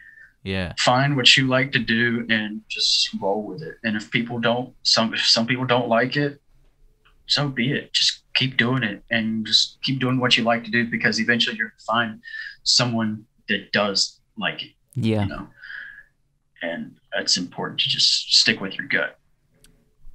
Yeah. 0.44 0.72
Find 0.78 1.16
what 1.16 1.36
you 1.36 1.46
like 1.46 1.72
to 1.72 1.78
do 1.78 2.24
and 2.30 2.62
just 2.68 3.10
roll 3.20 3.42
with 3.42 3.62
it. 3.62 3.76
And 3.84 3.96
if 3.96 4.10
people 4.10 4.38
don't, 4.38 4.72
some 4.82 5.12
if 5.14 5.20
some 5.26 5.46
people 5.46 5.66
don't 5.66 5.88
like 5.88 6.16
it, 6.16 6.40
so 7.26 7.48
be 7.48 7.72
it. 7.72 7.92
Just 7.92 8.22
keep 8.34 8.56
doing 8.56 8.82
it 8.84 9.02
and 9.10 9.44
just 9.44 9.78
keep 9.82 9.98
doing 9.98 10.18
what 10.20 10.36
you 10.36 10.44
like 10.44 10.64
to 10.64 10.70
do 10.70 10.86
because 10.86 11.20
eventually 11.20 11.56
you're 11.56 11.68
gonna 11.68 11.80
find 11.86 12.22
someone 12.62 13.24
that 13.48 13.72
does 13.72 14.20
like 14.38 14.62
it, 14.62 14.70
Yeah, 15.02 15.22
you 15.22 15.28
know. 15.28 15.48
And 16.62 16.96
it's 17.14 17.36
important 17.36 17.80
to 17.80 17.88
just 17.88 18.34
stick 18.34 18.60
with 18.60 18.76
your 18.76 18.86
gut 18.88 19.18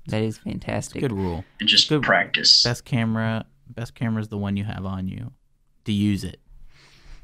that 0.08 0.22
is 0.22 0.38
fantastic. 0.38 1.00
Good 1.00 1.13
rule. 1.13 1.46
and 1.62 1.69
just 1.69 1.88
Good. 1.88 2.04
practice. 2.04 2.62
Best 2.63 2.84
camera. 2.84 3.46
Best 3.69 3.96
camera 3.96 4.22
is 4.22 4.28
the 4.28 4.38
one 4.38 4.58
you 4.58 4.65
have 4.65 4.86
on 4.86 5.08
you. 5.08 5.32
To 5.86 5.93
use 5.93 6.26
it, 6.26 6.41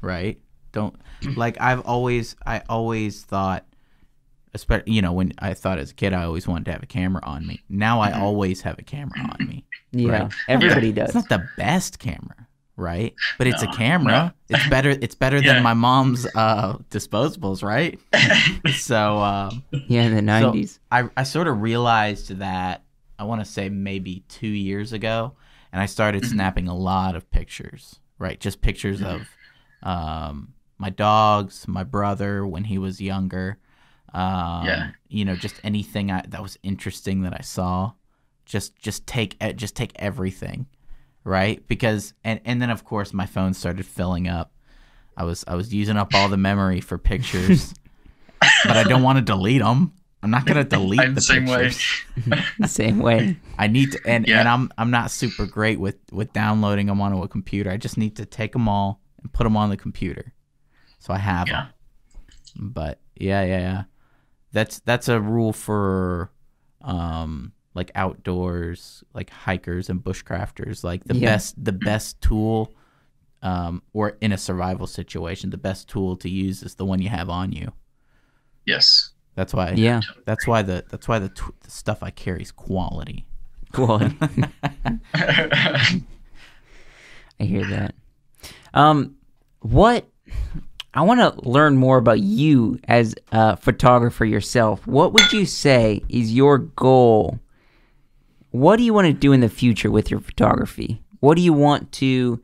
right? 0.00 0.40
Don't 0.72 0.96
like 1.36 1.60
I've 1.60 1.80
always 1.80 2.36
I 2.46 2.62
always 2.70 3.22
thought, 3.22 3.66
especially 4.54 4.92
you 4.94 5.02
know 5.02 5.12
when 5.12 5.32
I 5.38 5.52
thought 5.54 5.78
as 5.78 5.90
a 5.90 5.94
kid 5.94 6.14
I 6.14 6.24
always 6.24 6.48
wanted 6.48 6.64
to 6.66 6.72
have 6.72 6.82
a 6.82 6.86
camera 6.86 7.20
on 7.24 7.46
me. 7.46 7.60
Now 7.68 8.00
I 8.00 8.12
Mhm. 8.12 8.20
always 8.20 8.62
have 8.62 8.78
a 8.78 8.82
camera 8.82 9.20
on 9.38 9.46
me. 9.46 9.64
Yeah, 9.92 10.22
Right. 10.22 10.32
everybody 10.48 10.88
It's 10.88 10.96
does. 10.96 11.08
It's 11.08 11.14
not 11.16 11.28
the 11.28 11.48
best 11.58 11.98
camera, 11.98 12.46
right? 12.80 13.14
But 13.38 13.46
it's 13.46 13.62
a 13.62 13.66
No, 13.66 13.72
camera. 13.72 14.34
It's 14.48 14.68
better. 14.68 14.90
It's 14.90 15.14
better 15.14 15.40
Yeah. 15.40 15.54
than 15.54 15.62
my 15.62 15.74
mom's 15.74 16.26
uh, 16.34 16.78
disposables, 16.90 17.62
right? 17.62 17.98
so 18.72 19.18
um, 19.18 19.62
Yeah, 19.86 20.02
in 20.04 20.14
the 20.14 20.22
nineties. 20.22 20.80
I 20.90 21.08
I 21.16 21.22
sort 21.24 21.46
of 21.48 21.60
realized 21.62 22.36
that 22.38 22.82
I 23.18 23.24
want 23.24 23.40
to 23.44 23.44
say 23.44 23.68
maybe 23.68 24.24
two 24.28 24.48
years 24.48 24.92
ago, 24.92 25.34
and 25.72 25.80
I 25.80 25.86
started 25.86 26.22
Mhm. 26.22 26.26
snapping 26.32 26.68
a 26.68 26.74
lot 26.74 27.14
of 27.16 27.30
pictures, 27.30 28.00
right? 28.18 28.40
Just 28.40 28.60
pictures 28.62 29.02
of 29.02 29.28
um, 29.82 30.54
my 30.78 30.90
dogs, 30.90 31.66
my 31.68 31.84
brother 31.84 32.46
when 32.46 32.64
he 32.64 32.78
was 32.78 33.00
younger. 33.00 33.58
Um, 34.12 34.66
Yeah. 34.66 34.90
You 35.08 35.24
know, 35.24 35.36
just 35.36 35.60
anything 35.64 36.10
I, 36.10 36.22
that 36.28 36.42
was 36.42 36.58
interesting 36.62 37.22
that 37.22 37.34
I 37.34 37.42
saw. 37.42 37.92
Just 38.44 38.76
just 38.78 39.06
take 39.06 39.36
eh, 39.40 39.52
just 39.52 39.76
take 39.76 39.92
everything, 39.96 40.66
right? 41.24 41.66
Because 41.68 42.14
and 42.24 42.40
and 42.44 42.60
then 42.60 42.70
of 42.70 42.84
course 42.84 43.12
my 43.12 43.26
phone 43.26 43.54
started 43.54 43.86
filling 43.86 44.28
up. 44.28 44.52
I 45.16 45.24
was 45.24 45.44
I 45.46 45.54
was 45.54 45.72
using 45.74 45.96
up 45.96 46.14
all 46.14 46.28
the 46.28 46.36
memory 46.36 46.80
for 46.80 46.96
pictures, 46.98 47.74
but 48.40 48.76
I 48.76 48.84
don't 48.84 49.02
want 49.02 49.18
to 49.18 49.22
delete 49.24 49.60
them. 49.62 49.92
I'm 50.22 50.30
not 50.30 50.46
gonna 50.46 50.64
delete 50.78 51.00
I'm 51.00 51.10
the 51.10 51.14
the 51.16 51.20
same 51.22 51.46
way. 51.46 51.64
pictures. 51.64 52.44
the 52.58 52.68
same 52.80 52.98
way. 52.98 53.36
I 53.58 53.66
need 53.66 53.92
to, 53.92 54.00
and, 54.06 54.26
Yeah. 54.26 54.40
and 54.40 54.48
I'm 54.48 54.70
I'm 54.78 54.90
not 54.90 55.10
super 55.10 55.46
great 55.46 55.78
with 55.80 55.96
with 56.12 56.32
downloading 56.32 56.86
them 56.86 57.00
onto 57.00 57.22
a 57.22 57.28
computer. 57.28 57.70
I 57.70 57.76
just 57.76 57.96
need 57.98 58.16
to 58.16 58.24
take 58.26 58.52
them 58.52 58.68
all 58.68 59.00
and 59.22 59.32
put 59.32 59.44
them 59.44 59.56
on 59.56 59.68
the 59.70 59.76
computer, 59.76 60.32
so 60.98 61.12
I 61.12 61.18
have 61.18 61.48
Yeah. 61.48 61.66
them. 62.56 62.70
But 62.72 63.00
yeah, 63.16 63.42
yeah, 63.44 63.58
yeah. 63.60 63.82
That's 64.52 64.80
that's 64.80 65.08
a 65.08 65.20
rule 65.20 65.52
for 65.52 66.30
um 66.82 67.52
like 67.80 67.90
outdoors, 67.94 69.02
like 69.14 69.30
hikers 69.30 69.88
and 69.90 70.04
bushcrafters. 70.04 70.84
Like 70.84 71.02
the 71.04 71.14
Yeah. 71.16 71.30
best 71.30 71.64
the 71.64 71.72
best 71.72 72.20
tool, 72.20 72.72
um, 73.42 73.82
or 73.94 74.16
in 74.20 74.32
a 74.32 74.38
survival 74.38 74.86
situation, 74.86 75.48
the 75.50 75.56
best 75.68 75.88
tool 75.88 76.16
to 76.18 76.28
use 76.28 76.62
is 76.62 76.74
the 76.74 76.84
one 76.84 77.00
you 77.00 77.08
have 77.08 77.30
on 77.30 77.52
you. 77.52 77.72
Yes. 78.66 79.12
That's 79.34 79.54
why. 79.54 79.70
Yeah, 79.76 80.00
That's 80.26 80.46
why 80.46 80.60
the 80.62 80.84
that's 80.90 81.08
why 81.08 81.18
the, 81.18 81.30
t- 81.30 81.42
the 81.64 81.70
stuff 81.70 82.02
I 82.02 82.10
carry 82.10 82.42
is 82.42 82.52
quality. 82.52 83.26
cool. 83.72 83.98
I 85.14 86.02
hear 87.38 87.64
that. 87.64 87.94
Um, 88.74 89.16
what 89.60 90.04
I 90.92 91.02
want 91.02 91.20
to 91.20 91.48
learn 91.48 91.76
more 91.76 91.96
about 91.98 92.20
you 92.20 92.78
as 92.88 93.14
a 93.32 93.56
photographer 93.56 94.24
yourself. 94.24 94.86
What 94.86 95.12
would 95.14 95.32
you 95.32 95.46
say 95.46 96.02
is 96.08 96.34
your 96.34 96.58
goal? 96.58 97.38
What 98.50 98.76
do 98.76 98.82
you 98.82 98.92
want 98.92 99.06
to 99.06 99.12
do 99.12 99.32
in 99.32 99.40
the 99.40 99.48
future 99.48 99.90
with 99.90 100.10
your 100.10 100.20
photography? 100.20 101.02
What 101.20 101.36
do 101.36 101.42
you 101.42 101.52
want 101.52 101.92
to 101.92 102.42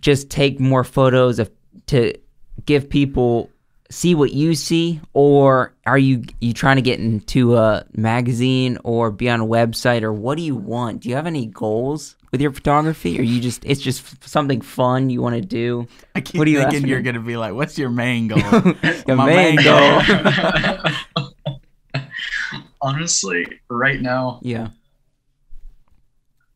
just 0.00 0.30
take 0.30 0.58
more 0.58 0.84
photos 0.84 1.38
of 1.38 1.50
to 1.86 2.14
give 2.64 2.88
people 2.88 3.50
see 3.90 4.14
what 4.14 4.32
you 4.32 4.54
see? 4.54 5.00
Or 5.12 5.74
are 5.86 5.98
you 5.98 6.24
you 6.40 6.52
trying 6.52 6.76
to 6.76 6.82
get 6.82 6.98
into 6.98 7.56
a 7.56 7.84
magazine 7.94 8.78
or 8.84 9.10
be 9.10 9.28
on 9.28 9.40
a 9.40 9.46
website? 9.46 10.02
Or 10.02 10.12
what 10.12 10.36
do 10.36 10.42
you 10.42 10.56
want? 10.56 11.00
Do 11.00 11.08
you 11.08 11.14
have 11.14 11.26
any 11.26 11.46
goals 11.46 12.16
with 12.30 12.40
your 12.40 12.52
photography? 12.52 13.18
Or 13.18 13.22
you 13.22 13.40
just 13.40 13.64
it's 13.64 13.80
just 13.80 14.26
something 14.26 14.60
fun 14.60 15.10
you 15.10 15.20
want 15.20 15.34
to 15.34 15.42
do? 15.42 15.86
I 16.14 16.20
keep 16.20 16.38
What 16.38 16.46
do 16.46 16.50
you 16.50 16.60
thinking 16.60 16.86
you're 16.86 17.02
gonna 17.02 17.20
be 17.20 17.36
like, 17.36 17.52
"What's 17.54 17.78
your 17.78 17.90
main 17.90 18.28
goal?" 18.28 18.38
your 19.06 19.16
My 19.16 19.26
main 19.26 19.56
main 19.56 19.64
goal 19.64 20.00
Honestly, 22.82 23.46
right 23.70 24.00
now, 24.00 24.40
yeah 24.42 24.68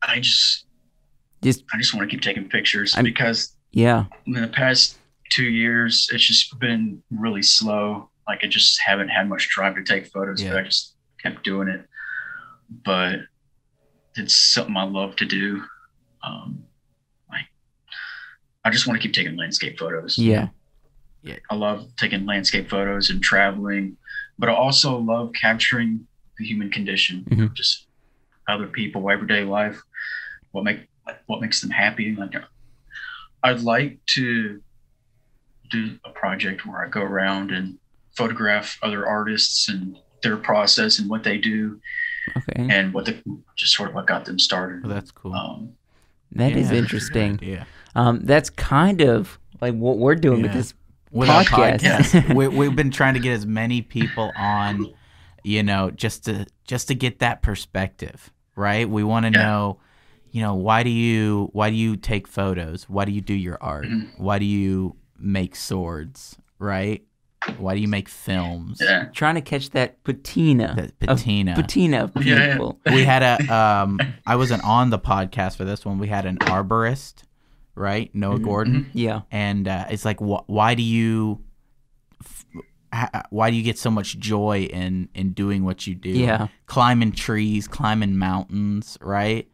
I 0.03 0.19
just 0.19 0.65
just 1.43 1.63
I 1.73 1.77
just 1.77 1.93
want 1.93 2.09
to 2.09 2.13
keep 2.13 2.21
taking 2.21 2.47
pictures 2.49 2.93
I'm- 2.95 3.03
because 3.05 3.55
yeah 3.71 4.05
in 4.25 4.33
the 4.33 4.47
past 4.47 4.97
two 5.29 5.45
years, 5.45 6.09
it's 6.11 6.23
just 6.25 6.57
been 6.59 7.01
really 7.11 7.41
slow. 7.41 8.09
Like 8.27 8.43
I 8.43 8.47
just 8.47 8.79
haven't 8.85 9.09
had 9.09 9.27
much 9.29 9.47
drive 9.49 9.75
to 9.75 9.83
take 9.83 10.07
photos, 10.07 10.41
Yeah. 10.41 10.51
but 10.51 10.59
I 10.59 10.63
just 10.63 10.95
kept 11.21 11.43
doing 11.43 11.67
it. 11.69 11.85
But 12.83 13.19
it's 14.15 14.35
something 14.35 14.75
I 14.75 14.83
love 14.83 15.15
to 15.17 15.25
do. 15.25 15.63
Um, 16.23 16.63
like 17.29 17.45
I 18.65 18.69
just 18.69 18.85
want 18.87 18.99
to 18.99 19.05
keep 19.07 19.13
taking 19.15 19.35
landscape 19.37 19.77
photos. 19.79 20.17
yeah 20.17 20.49
I 21.51 21.55
love 21.55 21.87
taking 21.97 22.25
landscape 22.25 22.69
photos 22.69 23.09
and 23.09 23.21
traveling, 23.21 23.97
but 24.39 24.47
I 24.49 24.53
also 24.53 24.97
love 24.97 25.31
capturing 25.33 26.07
the 26.39 26.45
human 26.45 26.69
condition, 26.71 27.25
Mhm. 27.29 27.53
just 27.53 27.87
other 28.47 28.67
people, 28.67 29.09
everyday 29.09 29.43
life, 29.43 29.81
what 30.51 30.63
make 30.63 30.87
what 31.25 31.41
makes 31.41 31.61
them 31.61 31.69
happy. 31.69 32.15
Like 32.15 32.33
I'd 33.43 33.61
like 33.61 33.99
to 34.15 34.61
do 35.69 35.97
a 36.05 36.09
project 36.09 36.65
where 36.65 36.85
I 36.85 36.89
go 36.89 37.01
around 37.01 37.51
and 37.51 37.77
photograph 38.15 38.77
other 38.81 39.05
artists 39.07 39.69
and 39.69 39.97
their 40.23 40.37
process 40.37 40.97
and 40.99 41.09
what 41.09 41.23
they 41.23 41.37
do 41.37 41.79
okay 42.35 42.67
and 42.69 42.93
what 42.93 43.05
the 43.05 43.21
just 43.55 43.73
sort 43.73 43.89
of 43.89 43.95
what 43.95 44.07
got 44.07 44.25
them 44.25 44.39
started. 44.39 44.83
well, 44.83 44.93
that's 44.93 45.11
cool. 45.11 45.33
Um, 45.33 45.73
that 46.31 46.51
is 46.51 46.55
Yeah, 46.55 46.61
that's 46.61 46.67
a 46.67 46.71
good 46.73 46.77
interesting 46.83 47.33
idea. 47.33 47.67
um 47.95 48.19
that's 48.23 48.49
kind 48.49 49.01
of 49.01 49.37
like 49.61 49.75
what 49.75 49.97
we're 49.97 50.15
doing 50.15 50.41
with 50.41 50.53
this 50.53 50.73
With 51.11 51.29
our 51.29 51.43
podcast. 51.43 51.79
podcast, 51.81 52.35
we, 52.39 52.47
we've 52.47 52.75
been 52.75 52.91
trying 52.91 53.13
to 53.13 53.19
get 53.19 53.31
as 53.33 53.45
many 53.45 53.81
people 53.81 54.31
on, 54.35 54.93
you 55.43 55.63
know, 55.63 55.91
just 55.91 56.25
to 56.25 56.45
just 56.65 56.87
to 56.89 56.95
get 56.95 57.19
that 57.19 57.41
perspective, 57.41 58.31
right? 58.55 58.89
We 58.89 59.03
want 59.03 59.25
to 59.25 59.31
Yeah. 59.37 59.43
know, 59.45 59.79
you 60.31 60.41
know, 60.41 60.53
why 60.55 60.83
do 60.83 60.89
you 60.89 61.49
why 61.53 61.69
do 61.69 61.75
you 61.75 61.95
take 61.95 62.27
photos? 62.27 62.83
Why 62.89 63.05
do 63.05 63.11
you 63.11 63.21
do 63.21 63.33
your 63.33 63.57
art? 63.61 63.85
Mhm. 63.87 64.09
Why 64.17 64.39
do 64.39 64.45
you 64.45 64.95
make 65.17 65.55
swords? 65.55 66.37
Right? 66.59 67.03
Why 67.59 67.75
do 67.75 67.79
you 67.81 67.87
make 67.87 68.09
films? 68.09 68.79
yeah. 68.83 69.05
trying 69.13 69.35
to 69.35 69.41
catch 69.41 69.69
that 69.69 70.03
patina 70.03 70.73
That 70.75 70.85
of- 71.09 71.19
patina. 71.19 71.55
patina 71.55 72.03
of 72.05 72.11
Yeah, 72.25 72.57
yeah. 72.85 72.93
we 72.93 73.03
had 73.05 73.21
a 73.23 73.53
um 73.55 73.99
I 74.25 74.35
wasn't 74.35 74.63
on 74.63 74.89
the 74.89 74.99
podcast 74.99 75.55
for 75.55 75.63
this 75.63 75.85
one. 75.85 75.97
We 75.99 76.07
had 76.07 76.25
an 76.25 76.37
arborist, 76.39 77.23
right? 77.75 78.13
Noah 78.13 78.39
Gordon, 78.39 78.89
Yeah. 78.93 79.21
and 79.31 79.67
uh, 79.67 79.85
it's 79.89 80.03
like, 80.03 80.19
wh- 80.19 80.49
why 80.49 80.73
do 80.73 80.81
you, 80.83 81.39
f- 81.39 81.46
ha- 82.97 83.23
why 83.29 83.49
do 83.51 83.55
you 83.55 83.63
get 83.63 83.77
so 83.77 83.89
much 83.89 84.17
joy 84.19 84.67
in 84.71 85.09
in 85.13 85.33
doing 85.33 85.63
what 85.63 85.87
you 85.87 85.95
do? 85.95 86.09
Yeah. 86.09 86.47
climbing 86.65 87.11
trees, 87.13 87.67
climbing 87.67 88.17
mountains, 88.17 88.97
right? 89.01 89.47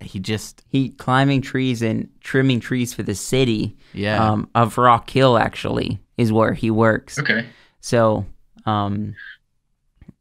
He 0.00 0.18
just, 0.18 0.62
He 0.68 0.90
climbing 0.90 1.40
trees 1.40 1.80
and 1.80 2.10
trimming 2.20 2.60
trees 2.60 2.92
for 2.92 3.02
the 3.02 3.14
city 3.14 3.76
yeah, 3.94 4.22
um, 4.22 4.50
of 4.54 4.76
Rock 4.76 5.08
Hill, 5.08 5.38
actually, 5.38 5.98
is 6.18 6.30
where 6.32 6.52
he 6.52 6.70
works. 6.70 7.18
Okay. 7.18 7.46
So, 7.80 8.26
um, 8.66 9.14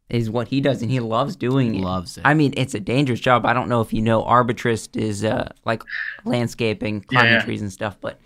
is 0.10 0.30
what 0.30 0.48
he 0.48 0.62
does, 0.62 0.82
and 0.82 0.92
he 0.92 1.00
loves 1.00 1.36
doing 1.36 1.76
it. 1.76 1.82
loves 1.82 2.18
it. 2.18 2.22
I 2.24 2.34
mean, 2.34 2.54
it's 2.56 2.76
a 2.76 2.80
dangerous 2.80 3.20
job. 3.20 3.46
I 3.46 3.54
don't 3.54 3.68
know 3.68 3.82
if 3.82 3.92
you 3.92 4.02
know, 4.02 4.24
arborist 4.24 4.96
is 4.96 5.26
uh, 5.26 5.50
like 5.66 5.82
landscaping, 6.24 7.02
climbing 7.02 7.34
yeah. 7.34 7.44
trees 7.44 7.62
and 7.62 7.74
stuff, 7.74 7.98
but 8.00 8.20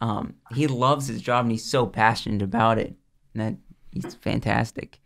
um, 0.00 0.34
he 0.54 0.68
loves 0.68 1.08
his 1.08 1.20
job 1.20 1.44
and 1.44 1.52
he's 1.52 1.64
so 1.64 1.86
passionate 1.86 2.42
about 2.42 2.78
it. 2.78 2.94
And 3.34 3.42
that 3.42 3.56
he's 3.94 4.14
fantastic. 4.16 4.98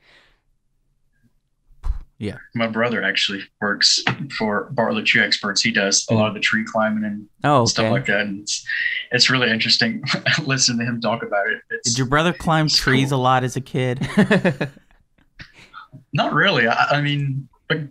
Yeah. 2.20 2.38
My 2.56 2.66
brother 2.66 3.00
actually 3.04 3.42
works 3.60 4.02
for 4.36 4.70
Bartlett 4.72 5.06
Tree 5.06 5.22
Experts. 5.22 5.62
He 5.62 5.70
does 5.70 6.04
a 6.10 6.14
lot 6.14 6.26
of 6.26 6.34
the 6.34 6.40
tree 6.40 6.64
climbing 6.64 7.04
and 7.04 7.28
Oh, 7.44 7.64
stuff 7.64 7.92
like 7.92 8.06
that. 8.06 8.22
And 8.22 8.40
it's, 8.40 8.66
it's 9.12 9.30
really 9.30 9.48
interesting 9.50 10.02
listening 10.44 10.80
to 10.80 10.84
him 10.84 11.00
talk 11.00 11.22
about 11.22 11.48
it. 11.48 11.60
It's 11.70 11.90
Did 11.90 11.98
your 11.98 12.08
brother 12.08 12.32
climb 12.32 12.66
trees 12.68 13.10
cool. 13.10 13.20
a 13.20 13.22
lot 13.22 13.44
as 13.44 13.54
a 13.54 13.60
kid? 13.60 14.00
not 16.12 16.32
really. 16.32 16.66
I, 16.66 16.86
I 16.98 17.00
mean, 17.02 17.48
but 17.68 17.82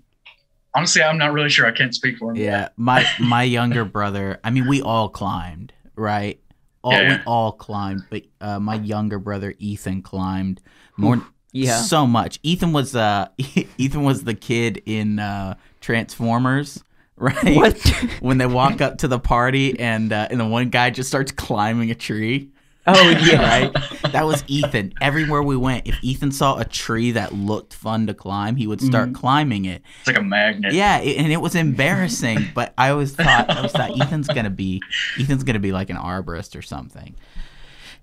honestly, 0.76 1.02
I'm 1.02 1.18
not 1.18 1.32
really 1.32 1.50
sure. 1.50 1.66
I 1.66 1.72
can't 1.72 1.96
speak 1.96 2.18
for 2.18 2.32
him. 2.32 2.36
Yeah, 2.38 2.68
my 2.76 3.06
my 3.20 3.44
younger 3.44 3.86
brother. 3.86 4.40
I 4.44 4.50
mean, 4.50 4.68
we 4.68 4.82
all 4.82 5.08
climbed, 5.08 5.72
right? 5.96 6.38
All 6.84 6.92
Yeah, 6.92 7.02
yeah. 7.02 7.18
we 7.20 7.24
all 7.26 7.54
climbed, 7.54 8.04
but 8.10 8.24
uh, 8.42 8.60
my 8.60 8.76
younger 8.76 9.20
brother 9.20 9.54
Ethan 9.58 10.02
climbed 10.02 10.62
more, 10.98 11.22
yeah. 11.52 11.82
so 11.82 12.06
much. 12.08 12.40
Ethan 12.44 12.74
was 12.74 12.96
uh 12.96 13.28
Ethan 13.78 14.04
was 14.04 14.24
the 14.24 14.34
kid 14.34 14.82
in 14.86 15.20
uh, 15.20 15.56
Transformers, 15.82 16.84
right? 17.18 17.56
What? 17.56 17.80
when 18.20 18.38
they 18.38 18.46
walk 18.46 18.82
up 18.82 19.00
to 19.00 19.08
the 19.08 19.20
party 19.20 19.80
and 19.80 20.12
uh, 20.12 20.28
and 20.30 20.40
the 20.40 20.46
one 20.46 20.70
guy 20.70 20.90
just 20.90 21.10
starts 21.10 21.32
climbing 21.32 21.92
a 21.92 21.96
tree. 21.96 22.52
oh, 22.90 23.10
yeah. 23.10 23.70
Right, 23.72 24.12
that 24.14 24.26
was 24.26 24.46
Ethan. 24.48 24.94
Everywhere 25.02 25.44
we 25.44 25.58
went, 25.58 25.88
if 25.88 26.02
Ethan 26.02 26.32
saw 26.32 26.58
a 26.58 26.64
tree 26.64 27.12
that 27.12 27.34
looked 27.34 27.74
fun 27.74 28.08
to 28.08 28.14
climb, 28.14 28.56
he 28.56 28.66
would 28.66 28.80
start 28.80 29.14
climbing 29.14 29.66
it. 29.66 29.82
It's 30.00 30.08
like 30.08 30.18
a 30.18 30.22
magnet. 30.22 30.74
Yeah, 30.74 31.00
it, 31.00 31.18
and 31.18 31.30
it 31.30 31.42
was 31.42 31.54
embarrassing, 31.54 32.48
but 32.56 32.74
I 32.78 32.92
always 32.92 33.14
thought 33.14 33.50
I 33.50 33.58
always 33.58 33.74
thought 33.74 34.00
Ethan's 34.00 34.28
gonna 34.28 34.50
be 34.50 34.82
Ethan's 35.20 35.44
gonna 35.44 35.60
be 35.60 35.74
like 35.74 35.90
an 35.90 35.98
arborist 35.98 36.58
or 36.58 36.62
something. 36.62 37.16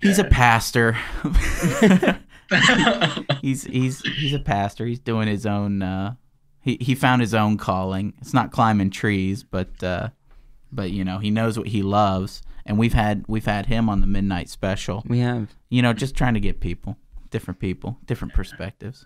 He's 0.01 0.19
a 0.19 0.23
pastor. 0.23 0.97
He's 3.41 3.63
he's 3.63 4.01
he's 4.01 4.33
a 4.33 4.39
pastor. 4.39 4.85
He's 4.85 4.99
doing 4.99 5.27
his 5.27 5.45
own. 5.45 5.81
Uh, 5.81 6.15
he 6.61 6.77
he 6.81 6.95
found 6.95 7.21
his 7.21 7.33
own 7.33 7.57
calling. 7.57 8.13
It's 8.21 8.33
not 8.33 8.51
climbing 8.51 8.89
trees, 8.89 9.43
but 9.43 9.83
uh, 9.83 10.09
but 10.71 10.91
you 10.91 11.03
know 11.03 11.19
he 11.19 11.31
knows 11.31 11.57
what 11.57 11.67
he 11.67 11.81
loves. 11.81 12.41
And 12.65 12.79
we've 12.79 12.93
had 12.93 13.25
we've 13.27 13.45
had 13.45 13.67
him 13.67 13.89
on 13.89 14.01
the 14.01 14.07
midnight 14.07 14.49
special. 14.49 15.03
We 15.07 15.19
have. 15.19 15.53
You 15.69 15.81
know, 15.81 15.93
just 15.93 16.15
trying 16.15 16.33
to 16.33 16.39
get 16.39 16.59
people, 16.59 16.97
different 17.29 17.59
people, 17.59 17.97
different 18.05 18.33
perspectives. 18.33 19.05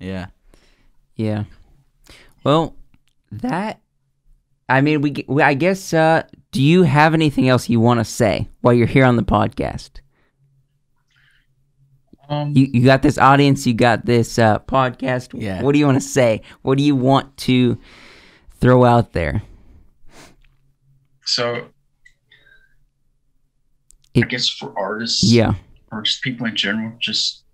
Yeah. 0.00 0.26
Yeah. 1.14 1.44
Well, 2.42 2.74
that. 3.30 3.80
I 4.68 4.80
mean, 4.80 5.00
we. 5.00 5.24
we 5.28 5.42
I 5.42 5.54
guess. 5.54 5.94
Uh, 5.94 6.24
do 6.50 6.60
you 6.60 6.82
have 6.82 7.14
anything 7.14 7.48
else 7.48 7.68
you 7.68 7.80
want 7.80 8.00
to 8.00 8.04
say 8.04 8.48
while 8.60 8.74
you're 8.74 8.86
here 8.86 9.04
on 9.04 9.16
the 9.16 9.22
podcast? 9.22 10.00
Um, 12.32 12.52
You 12.56 12.68
you 12.72 12.84
got 12.84 13.02
this 13.02 13.18
audience. 13.18 13.66
You 13.66 13.74
got 13.74 14.06
this 14.06 14.38
uh, 14.38 14.58
podcast. 14.60 15.28
Yeah. 15.38 15.62
What 15.62 15.72
do 15.72 15.78
you 15.78 15.86
want 15.86 16.00
to 16.00 16.08
say? 16.08 16.42
What 16.62 16.78
do 16.78 16.84
you 16.84 16.96
want 16.96 17.36
to 17.48 17.78
throw 18.60 18.84
out 18.84 19.12
there? 19.12 19.42
so, 21.24 21.54
I 21.54 21.64
It- 24.20 24.28
guess 24.28 24.48
for 24.48 24.76
artists, 24.78 25.22
Yeah. 25.22 25.54
or 25.90 26.02
just 26.02 26.22
people 26.22 26.46
in 26.46 26.56
general, 26.56 26.92
just 27.00 27.44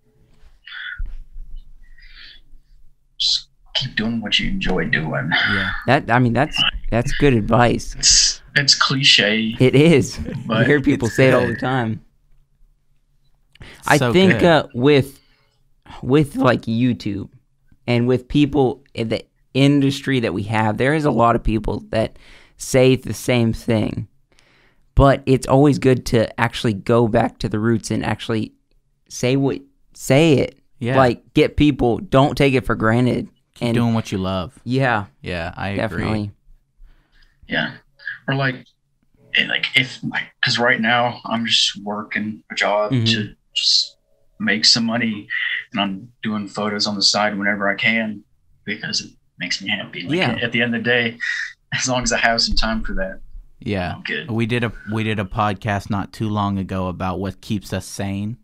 just 3.18 3.48
keep 3.74 3.94
doing 3.96 4.20
what 4.20 4.38
you 4.38 4.48
enjoy 4.48 4.84
doing. 4.86 5.30
Yeah. 5.52 5.70
That. 5.86 6.10
I 6.10 6.18
mean, 6.20 6.32
that's 6.32 6.60
that's 6.90 7.12
good 7.18 7.34
advice. 7.34 7.94
It's 7.98 8.40
it's 8.56 8.74
cliche, 8.74 9.54
It 9.60 9.74
is. 9.74 10.18
But 10.46 10.60
you 10.60 10.64
hear 10.66 10.80
people 10.80 11.08
it's 11.08 11.16
say 11.16 11.28
it 11.28 11.34
all 11.34 11.46
the 11.46 11.56
time. 11.56 12.00
I 13.86 13.96
So 13.98 14.12
think 14.12 14.32
good. 14.40 14.44
uh, 14.44 14.66
with 14.74 15.20
with 16.02 16.36
like 16.36 16.62
YouTube 16.62 17.30
and 17.86 18.06
with 18.06 18.28
people 18.28 18.84
in 18.94 19.08
the 19.08 19.24
industry 19.54 20.20
that 20.20 20.34
we 20.34 20.42
have, 20.44 20.76
there 20.76 20.94
is 20.94 21.04
a 21.04 21.10
lot 21.10 21.34
of 21.36 21.42
people 21.42 21.84
that 21.90 22.18
say 22.56 22.94
the 22.96 23.14
same 23.14 23.52
thing. 23.52 24.06
But 24.94 25.22
it's 25.26 25.46
always 25.46 25.78
good 25.78 26.04
to 26.06 26.38
actually 26.40 26.74
go 26.74 27.08
back 27.08 27.38
to 27.38 27.48
the 27.48 27.58
roots 27.58 27.90
and 27.90 28.04
actually 28.04 28.52
say 29.08 29.36
what 29.36 29.60
say 29.94 30.34
it. 30.34 30.58
Yeah. 30.80 30.96
Like 30.96 31.22
get 31.34 31.56
people 31.56 31.98
don't 31.98 32.36
take 32.36 32.54
it 32.54 32.64
for 32.66 32.74
granted. 32.74 33.28
Keep 33.54 33.66
and 33.68 33.74
doing 33.74 33.94
what 33.94 34.12
you 34.12 34.18
love. 34.18 34.56
yeah, 34.64 35.06
Yeah, 35.22 35.52
I 35.56 35.70
agree. 35.70 35.76
definitely. 35.80 36.30
yeah, 37.48 37.72
or 38.28 38.34
like, 38.36 38.64
like 39.48 39.66
if 39.74 39.98
like 40.04 40.24
because 40.40 40.58
right 40.60 40.80
now 40.80 41.20
I'm 41.24 41.44
just 41.46 41.82
working 41.82 42.42
a 42.52 42.54
job 42.54 42.92
Mhm. 42.92 43.06
to 43.12 43.34
just 43.58 43.96
make 44.40 44.64
some 44.64 44.84
money, 44.86 45.28
and 45.72 45.80
I'm 45.80 46.12
doing 46.22 46.46
photos 46.48 46.86
on 46.86 46.94
the 46.94 47.02
side 47.02 47.36
whenever 47.38 47.68
I 47.68 47.74
can 47.74 48.22
because 48.64 49.00
it 49.00 49.10
makes 49.38 49.60
me 49.62 49.68
happy. 49.70 50.02
Like, 50.02 50.16
Yeah. 50.16 50.38
At 50.42 50.52
the 50.52 50.62
end 50.62 50.74
of 50.74 50.84
the 50.84 50.88
day, 50.90 51.18
as 51.74 51.88
long 51.88 52.02
as 52.02 52.12
I 52.12 52.18
have 52.18 52.40
some 52.40 52.54
time 52.56 52.82
for 52.84 52.94
that, 52.94 53.20
Yeah. 53.60 53.94
I'm 53.96 54.02
good. 54.02 54.30
We 54.30 54.46
did 54.46 54.64
a 54.64 54.72
we 54.92 55.02
did 55.04 55.18
a 55.18 55.24
podcast 55.24 55.90
not 55.90 56.12
too 56.12 56.28
long 56.28 56.58
ago 56.58 56.86
about 56.88 57.18
what 57.18 57.40
keeps 57.40 57.72
us 57.72 57.84
sane, 57.86 58.38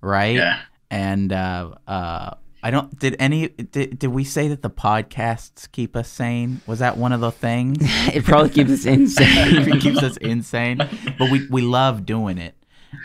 right? 0.00 0.36
Yeah. 0.36 0.60
And 0.90 1.32
uh, 1.32 1.72
uh, 1.86 2.34
I 2.62 2.70
don't 2.70 2.96
did 2.98 3.16
any 3.18 3.48
did, 3.48 3.98
did 3.98 4.08
we 4.08 4.24
say 4.24 4.48
that 4.48 4.62
the 4.62 4.70
podcasts 4.70 5.70
keep 5.70 5.94
us 5.96 6.08
sane? 6.08 6.60
Was 6.66 6.78
that 6.78 6.96
one 6.96 7.12
of 7.12 7.20
the 7.20 7.30
things? 7.32 7.78
it 7.82 8.24
probably 8.24 8.50
keeps 8.50 8.70
us 8.70 8.86
insane. 8.96 9.68
it 9.68 9.80
keeps 9.80 10.02
us 10.02 10.16
insane, 10.18 10.78
but 11.18 11.30
we 11.30 11.46
we 11.48 11.60
love 11.62 12.06
doing 12.06 12.38
it. 12.38 12.54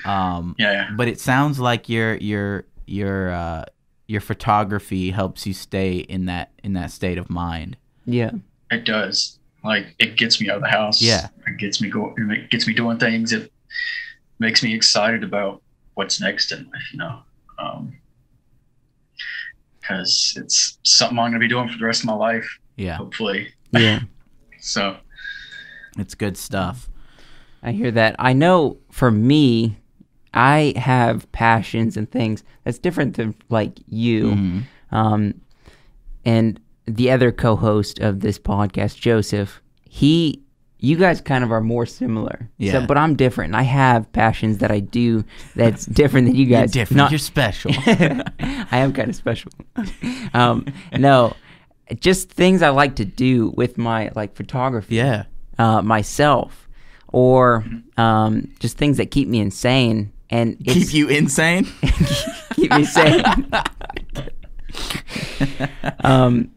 Um, 0.05 0.55
Yeah. 0.57 0.71
yeah. 0.71 0.89
but 0.95 1.07
it 1.07 1.19
sounds 1.19 1.59
like 1.59 1.89
your 1.89 2.15
your 2.15 2.65
your 2.85 3.31
uh, 3.31 3.65
your 4.07 4.21
photography 4.21 5.11
helps 5.11 5.45
you 5.47 5.53
stay 5.53 5.97
in 5.97 6.25
that 6.25 6.51
in 6.63 6.73
that 6.73 6.91
state 6.91 7.17
of 7.17 7.29
mind. 7.29 7.77
yeah. 8.05 8.31
It 8.71 8.85
does. 8.85 9.39
Like 9.63 9.95
it 9.99 10.17
gets 10.17 10.41
me 10.41 10.49
out 10.49 10.57
of 10.57 10.61
the 10.63 10.69
house. 10.69 11.01
Yeah. 11.01 11.27
It 11.47 11.57
gets 11.57 11.79
me 11.81 11.89
go. 11.89 12.13
It 12.17 12.49
gets 12.49 12.67
me 12.67 12.73
doing 12.73 12.97
things. 12.97 13.31
It 13.31 13.51
makes 14.39 14.63
me 14.63 14.73
excited 14.73 15.23
about 15.23 15.61
what's 15.93 16.19
next 16.19 16.51
in 16.51 16.65
life. 16.65 16.81
You 16.91 16.99
know, 16.99 17.19
because 19.79 20.33
it's 20.37 20.77
something 20.83 21.17
I'm 21.19 21.27
gonna 21.31 21.39
be 21.39 21.47
doing 21.47 21.69
for 21.69 21.77
the 21.77 21.85
rest 21.85 22.01
of 22.01 22.07
my 22.07 22.13
life. 22.13 22.59
Yeah, 22.75 22.95
Hopefully. 22.97 23.53
Yeah. 23.71 24.01
So 24.65 24.95
it's 25.97 26.15
good 26.15 26.37
stuff. 26.37 26.89
I 27.61 27.73
hear 27.73 27.91
that. 27.91 28.15
I 28.17 28.31
know 28.31 28.77
for 28.93 29.09
me, 29.09 29.75
I 30.35 30.73
have 30.77 31.29
passions 31.31 31.97
and 31.97 32.09
things 32.09 32.43
that's 32.63 32.77
different 32.77 33.15
than 33.17 33.33
like 33.49 33.79
you. 33.87 34.25
Mhm. 34.31 34.63
Um, 34.91 35.33
and 36.23 36.59
the 36.85 37.09
other 37.09 37.31
co-host 37.31 37.97
of 37.99 38.19
this 38.19 38.37
podcast, 38.37 38.99
Joseph, 38.99 39.61
he, 39.89 40.41
you 40.77 40.95
guys 40.95 41.21
kind 41.21 41.43
of 41.43 41.51
are 41.51 41.59
more 41.61 41.85
similar. 41.87 42.49
Yeah. 42.59 42.73
So, 42.73 42.85
but 42.85 42.97
I'm 42.97 43.15
different. 43.15 43.55
I 43.55 43.63
have 43.63 44.11
passions 44.13 44.59
that 44.59 44.69
I 44.71 44.79
do 44.79 45.23
that's 45.55 45.85
different 46.01 46.27
than 46.27 46.35
you 46.35 46.45
You're 46.45 46.59
guys. 46.61 46.71
different. 46.71 46.97
Not- 46.97 47.11
You're 47.11 47.17
special. 47.17 47.71
I 47.87 48.67
am 48.77 48.93
kind 48.93 49.09
of 49.09 49.15
special. 49.15 49.51
um, 50.35 50.65
no, 50.95 51.33
just 51.99 52.29
things 52.29 52.61
I 52.61 52.69
like 52.69 52.95
to 52.97 53.05
do 53.05 53.49
with 53.57 53.77
my 53.77 54.11
like 54.15 54.35
photography 54.35 54.95
yeah. 54.95 55.23
uh, 55.57 55.81
myself, 55.81 56.62
or 57.13 57.63
um, 57.95 58.51
just 58.59 58.77
things 58.77 58.97
that 58.97 59.09
keep 59.11 59.29
me 59.29 59.39
insane 59.39 60.11
and 60.29 60.57
Keep 60.65 60.93
you 60.93 61.07
insane. 61.09 61.65
keep 62.55 62.71
me 62.73 62.83
sane. 62.85 63.23
um, 66.03 66.51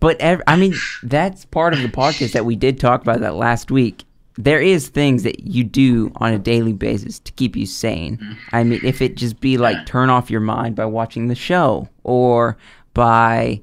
but 0.00 0.20
ev- 0.20 0.42
I 0.46 0.56
mean, 0.56 0.74
that's 1.02 1.44
part 1.46 1.74
of 1.74 1.82
the 1.82 1.88
podcast 1.88 2.32
that 2.32 2.44
we 2.44 2.56
did 2.56 2.78
talk 2.78 3.02
about 3.02 3.20
that 3.20 3.34
last 3.34 3.70
week. 3.70 4.04
There 4.36 4.60
is 4.60 4.88
things 4.88 5.22
that 5.22 5.40
you 5.40 5.62
do 5.64 6.12
on 6.16 6.32
a 6.32 6.38
daily 6.38 6.72
basis 6.72 7.18
to 7.20 7.32
keep 7.32 7.56
you 7.56 7.66
sane. 7.66 8.36
I 8.52 8.64
mean, 8.64 8.80
if 8.84 9.00
it 9.00 9.16
just 9.16 9.40
be 9.40 9.58
like 9.58 9.86
turn 9.86 10.10
off 10.10 10.30
your 10.30 10.40
mind 10.40 10.74
by 10.76 10.86
watching 10.86 11.28
the 11.28 11.34
show 11.36 11.88
or 12.02 12.56
by 12.94 13.60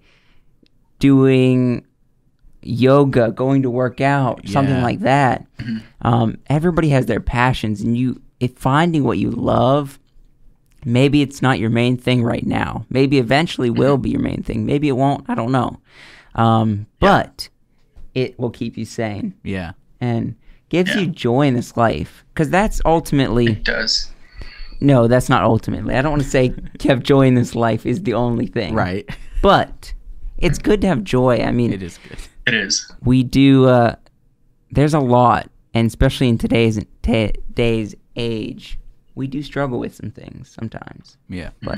doing 1.00 1.86
yoga, 2.62 3.32
going 3.32 3.62
to 3.64 3.70
work 3.70 4.02
out, 4.02 4.48
something 4.48 4.82
like 4.82 5.00
that. 5.00 5.46
Um, 6.04 6.40
everybody 6.48 6.90
has 6.90 7.06
their 7.06 7.20
passions, 7.20 7.82
and 7.82 7.96
you 7.96 8.20
if 8.40 8.54
finding 8.58 9.04
what 9.04 9.20
you 9.20 9.30
love. 9.30 10.00
Maybe 10.84 11.22
it's 11.22 11.44
not 11.44 11.60
your 11.60 11.70
main 11.70 11.96
thing 11.96 12.24
right 12.24 12.44
now. 12.44 12.88
Maybe 12.90 13.20
eventually 13.20 13.70
will 13.70 13.98
be 13.98 14.10
your 14.10 14.20
main 14.20 14.42
thing. 14.42 14.66
Maybe 14.66 14.88
it 14.88 14.94
won't. 14.94 15.30
I 15.30 15.36
don't 15.36 15.52
know. 15.52 15.80
Um, 16.34 16.88
but 17.00 17.50
it 18.16 18.40
will 18.40 18.50
keep 18.50 18.78
you 18.78 18.86
sane 18.86 19.36
Yeah. 19.44 19.74
and 20.00 20.34
gives 20.70 20.90
Yeah. 20.96 21.02
you 21.02 21.08
joy 21.10 21.46
in 21.46 21.54
this 21.54 21.78
life. 21.78 22.26
Because 22.34 22.50
that's 22.50 22.82
ultimately 22.84 23.46
It 23.52 23.64
does. 23.64 24.12
no, 24.80 25.08
that's 25.08 25.30
not 25.30 25.44
ultimately. 25.44 25.94
I 25.94 26.02
don't 26.02 26.14
want 26.14 26.24
to 26.24 26.30
say 26.30 26.50
to 26.80 26.88
have 26.88 27.04
joy 27.04 27.28
in 27.28 27.36
this 27.36 27.54
life 27.54 27.86
is 27.86 28.02
the 28.02 28.16
only 28.16 28.48
thing. 28.48 28.74
Right. 28.74 29.08
But 29.44 29.94
it's 30.40 30.58
good 30.58 30.82
to 30.82 30.88
have 30.88 31.04
joy. 31.04 31.44
I 31.44 31.52
mean, 31.52 31.74
It 31.74 31.84
is 31.84 32.00
good. 32.10 32.18
It 32.48 32.54
is. 32.54 32.92
we 33.04 33.24
do. 33.24 33.66
Uh, 33.66 33.96
there's 34.72 34.94
a 34.94 35.00
lot, 35.00 35.50
and 35.74 35.88
especially 35.88 36.30
in 36.30 36.38
today's 36.38 36.80
today's 37.04 37.96
age, 38.16 38.80
we 39.16 39.28
do 39.28 39.42
struggle 39.44 39.80
with 39.80 39.94
some 39.96 40.12
things 40.12 40.50
sometimes. 40.50 41.18
Yeah. 41.30 41.50
But 41.62 41.78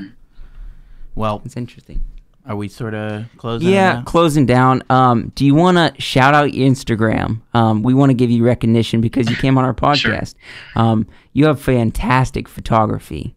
Well, 1.14 1.42
it's 1.44 1.56
interesting. 1.56 2.02
are 2.46 2.56
we 2.56 2.68
sort 2.68 2.94
of 2.94 3.24
closing? 3.36 3.68
Yeah, 3.70 3.94
now? 3.94 4.02
closing 4.04 4.46
down. 4.46 4.82
Um, 4.90 5.32
do 5.34 5.44
you 5.46 5.54
want 5.54 5.76
to 5.76 6.00
shout 6.00 6.34
out 6.34 6.52
your 6.54 6.68
Instagram? 6.68 7.40
Um, 7.54 7.82
we 7.82 7.94
want 7.94 8.10
to 8.10 8.14
give 8.14 8.30
you 8.30 8.44
recognition 8.44 9.00
because 9.00 9.28
you 9.30 9.36
came 9.36 9.56
on 9.58 9.64
our 9.64 9.74
Sure. 9.96 10.12
podcast. 10.12 10.34
Um, 10.76 11.06
you 11.32 11.46
have 11.46 11.60
fantastic 11.60 12.48
photography. 12.48 13.34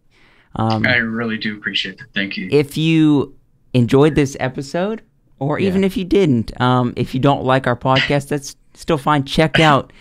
Um, 0.55 0.86
I 0.88 0.95
really 0.97 1.38
do 1.38 1.55
appreciate 1.55 1.95
it. 1.99 2.07
Thank 2.13 2.36
you. 2.38 2.47
if 2.51 2.78
you 2.78 3.36
enjoyed 3.73 4.15
this 4.15 4.36
episode, 4.39 5.03
or 5.39 5.59
even 5.59 5.83
if 5.83 5.95
you 5.97 6.03
didn't, 6.05 6.59
um, 6.61 6.93
if 6.95 7.13
you 7.13 7.19
don't 7.19 7.43
like 7.43 7.67
our 7.67 7.75
podcast, 7.75 8.27
that's 8.29 8.55
still 8.73 8.97
fine. 8.97 9.23
Check 9.25 9.59
out 9.59 9.93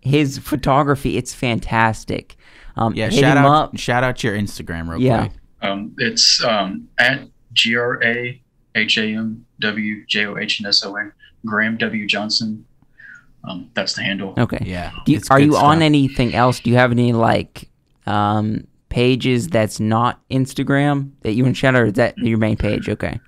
his 0.00 0.38
photography; 0.38 1.16
it's 1.16 1.34
fantastic. 1.34 2.36
Um, 2.76 2.94
Yeah. 2.94 3.10
Shout 3.10 3.36
out. 3.36 3.46
up. 3.46 3.76
Shout 3.78 4.02
out 4.04 4.22
your 4.24 4.36
Instagram 4.36 4.88
real 4.88 5.00
Yeah. 5.00 5.26
quick. 5.28 5.32
Um, 5.62 5.94
it's 5.98 6.42
um, 6.44 6.88
at 6.98 7.28
G 7.52 7.76
R 7.76 8.02
A 8.02 8.40
H 8.74 8.98
A 8.98 9.04
M 9.04 9.44
W 9.60 10.04
J 10.06 10.26
O 10.26 10.36
H 10.38 10.60
N 10.60 10.66
S 10.66 10.84
O 10.84 10.96
N 10.96 11.12
Graham 11.44 11.76
W 11.76 12.06
Johnson. 12.06 12.64
Um, 13.44 13.70
that's 13.74 13.94
the 13.94 14.02
handle. 14.02 14.34
Okay. 14.38 14.62
Yeah. 14.64 14.92
Do 15.04 15.12
you, 15.12 15.20
are 15.30 15.38
good 15.38 15.46
you 15.46 15.56
on 15.56 15.82
anything 15.82 16.34
else? 16.34 16.60
Do 16.60 16.70
you 16.70 16.76
have 16.76 16.92
any 16.92 17.12
like 17.12 17.68
um, 18.06 18.66
pages 18.88 19.48
that's 19.48 19.80
not 19.80 20.20
Instagram 20.30 21.10
that 21.22 21.32
you 21.32 21.42
want 21.44 21.56
to 21.56 21.58
shout 21.60 21.74
out? 21.74 21.82
Or 21.82 21.86
is 21.86 21.92
that 21.94 22.16
your 22.18 22.38
main 22.38 22.56
page? 22.56 22.88
Okay. 22.88 23.18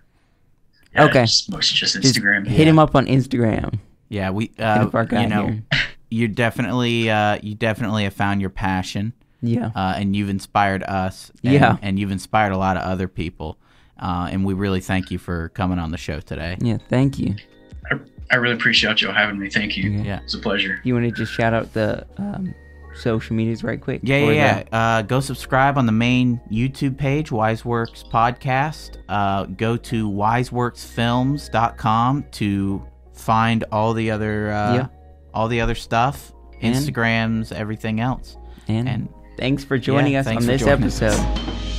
Yeah, 0.94 1.04
okay. 1.04 1.22
It's 1.24 1.48
mostly 1.48 1.76
just 1.76 2.00
Just 2.00 2.16
Instagram. 2.16 2.46
hit 2.46 2.66
him 2.68 2.78
up 2.78 2.94
on 2.94 3.06
Instagram. 3.06 3.78
Yeah. 4.08 4.30
We. 4.30 4.50
Uh, 4.58 4.62
up 4.86 4.94
our 4.94 5.04
guy 5.04 5.22
you 5.22 5.28
know, 5.28 5.46
here. 5.48 5.62
you 6.10 6.28
definitely. 6.28 7.10
Uh, 7.10 7.38
you 7.42 7.54
definitely 7.54 8.04
have 8.04 8.14
found 8.14 8.40
your 8.40 8.50
passion. 8.50 9.12
Yeah. 9.42 9.72
uh, 9.74 9.94
and 9.96 10.16
you've 10.16 10.30
inspired 10.30 10.82
us. 10.84 11.30
And, 11.42 11.52
Yeah. 11.54 11.76
and 11.82 11.98
you've 11.98 12.10
inspired 12.10 12.52
a 12.52 12.56
lot 12.56 12.76
of 12.78 12.82
other 12.84 13.08
people. 13.08 13.58
Uh, 13.98 14.28
and 14.32 14.44
we 14.44 14.54
really 14.54 14.80
thank 14.80 15.10
you 15.10 15.18
for 15.18 15.50
coming 15.50 15.78
on 15.78 15.90
the 15.90 15.98
show 15.98 16.20
today. 16.20 16.56
Yeah. 16.60 16.78
Thank 16.88 17.18
you. 17.18 17.36
I, 17.90 17.98
I 18.30 18.36
really 18.36 18.54
appreciate 18.54 19.02
y'all 19.02 19.12
having 19.12 19.38
me. 19.38 19.50
Thank 19.50 19.76
you. 19.76 19.90
Yeah. 19.90 20.02
Yeah. 20.02 20.20
It's 20.24 20.32
a 20.34 20.38
pleasure. 20.38 20.80
You 20.84 20.94
want 20.94 21.04
to 21.06 21.12
just 21.12 21.32
shout 21.32 21.52
out 21.52 21.72
the 21.74 22.06
um, 22.16 22.54
social 22.94 23.34
medias 23.36 23.62
right 23.64 23.80
quick? 23.80 24.00
Yeah, 24.04 24.18
yeah, 24.18 24.62
yeah. 24.70 24.96
Uh, 24.98 25.02
go 25.02 25.20
subscribe 25.20 25.76
on 25.78 25.86
the 25.86 25.92
main 25.92 26.40
YouTube 26.50 26.96
page, 26.96 27.30
Wiseworks 27.30 28.08
Podcast. 28.10 28.98
Uh, 29.08 29.44
go 29.46 29.76
to 29.76 30.10
wiseworksfilms.com 30.10 32.24
to 32.32 32.84
find 33.12 33.64
all 33.72 33.92
the 33.94 34.10
other, 34.10 34.52
uh, 34.52 34.74
Yeah. 34.74 34.86
all 35.32 35.48
the 35.48 35.60
other 35.60 35.74
stuff, 35.74 36.32
And- 36.60 36.74
Instagrams, 36.74 37.52
everything 37.52 38.00
else. 38.00 38.36
And, 38.68 38.88
And 38.88 39.08
thanks 39.38 39.64
for 39.64 39.78
joining 39.78 40.12
Yeah, 40.14 40.20
us 40.20 40.26
thanks 40.26 40.44
on 40.44 40.48
this 40.48 40.60
joining 40.62 40.84
us. 40.84 41.02
episode. 41.02 41.73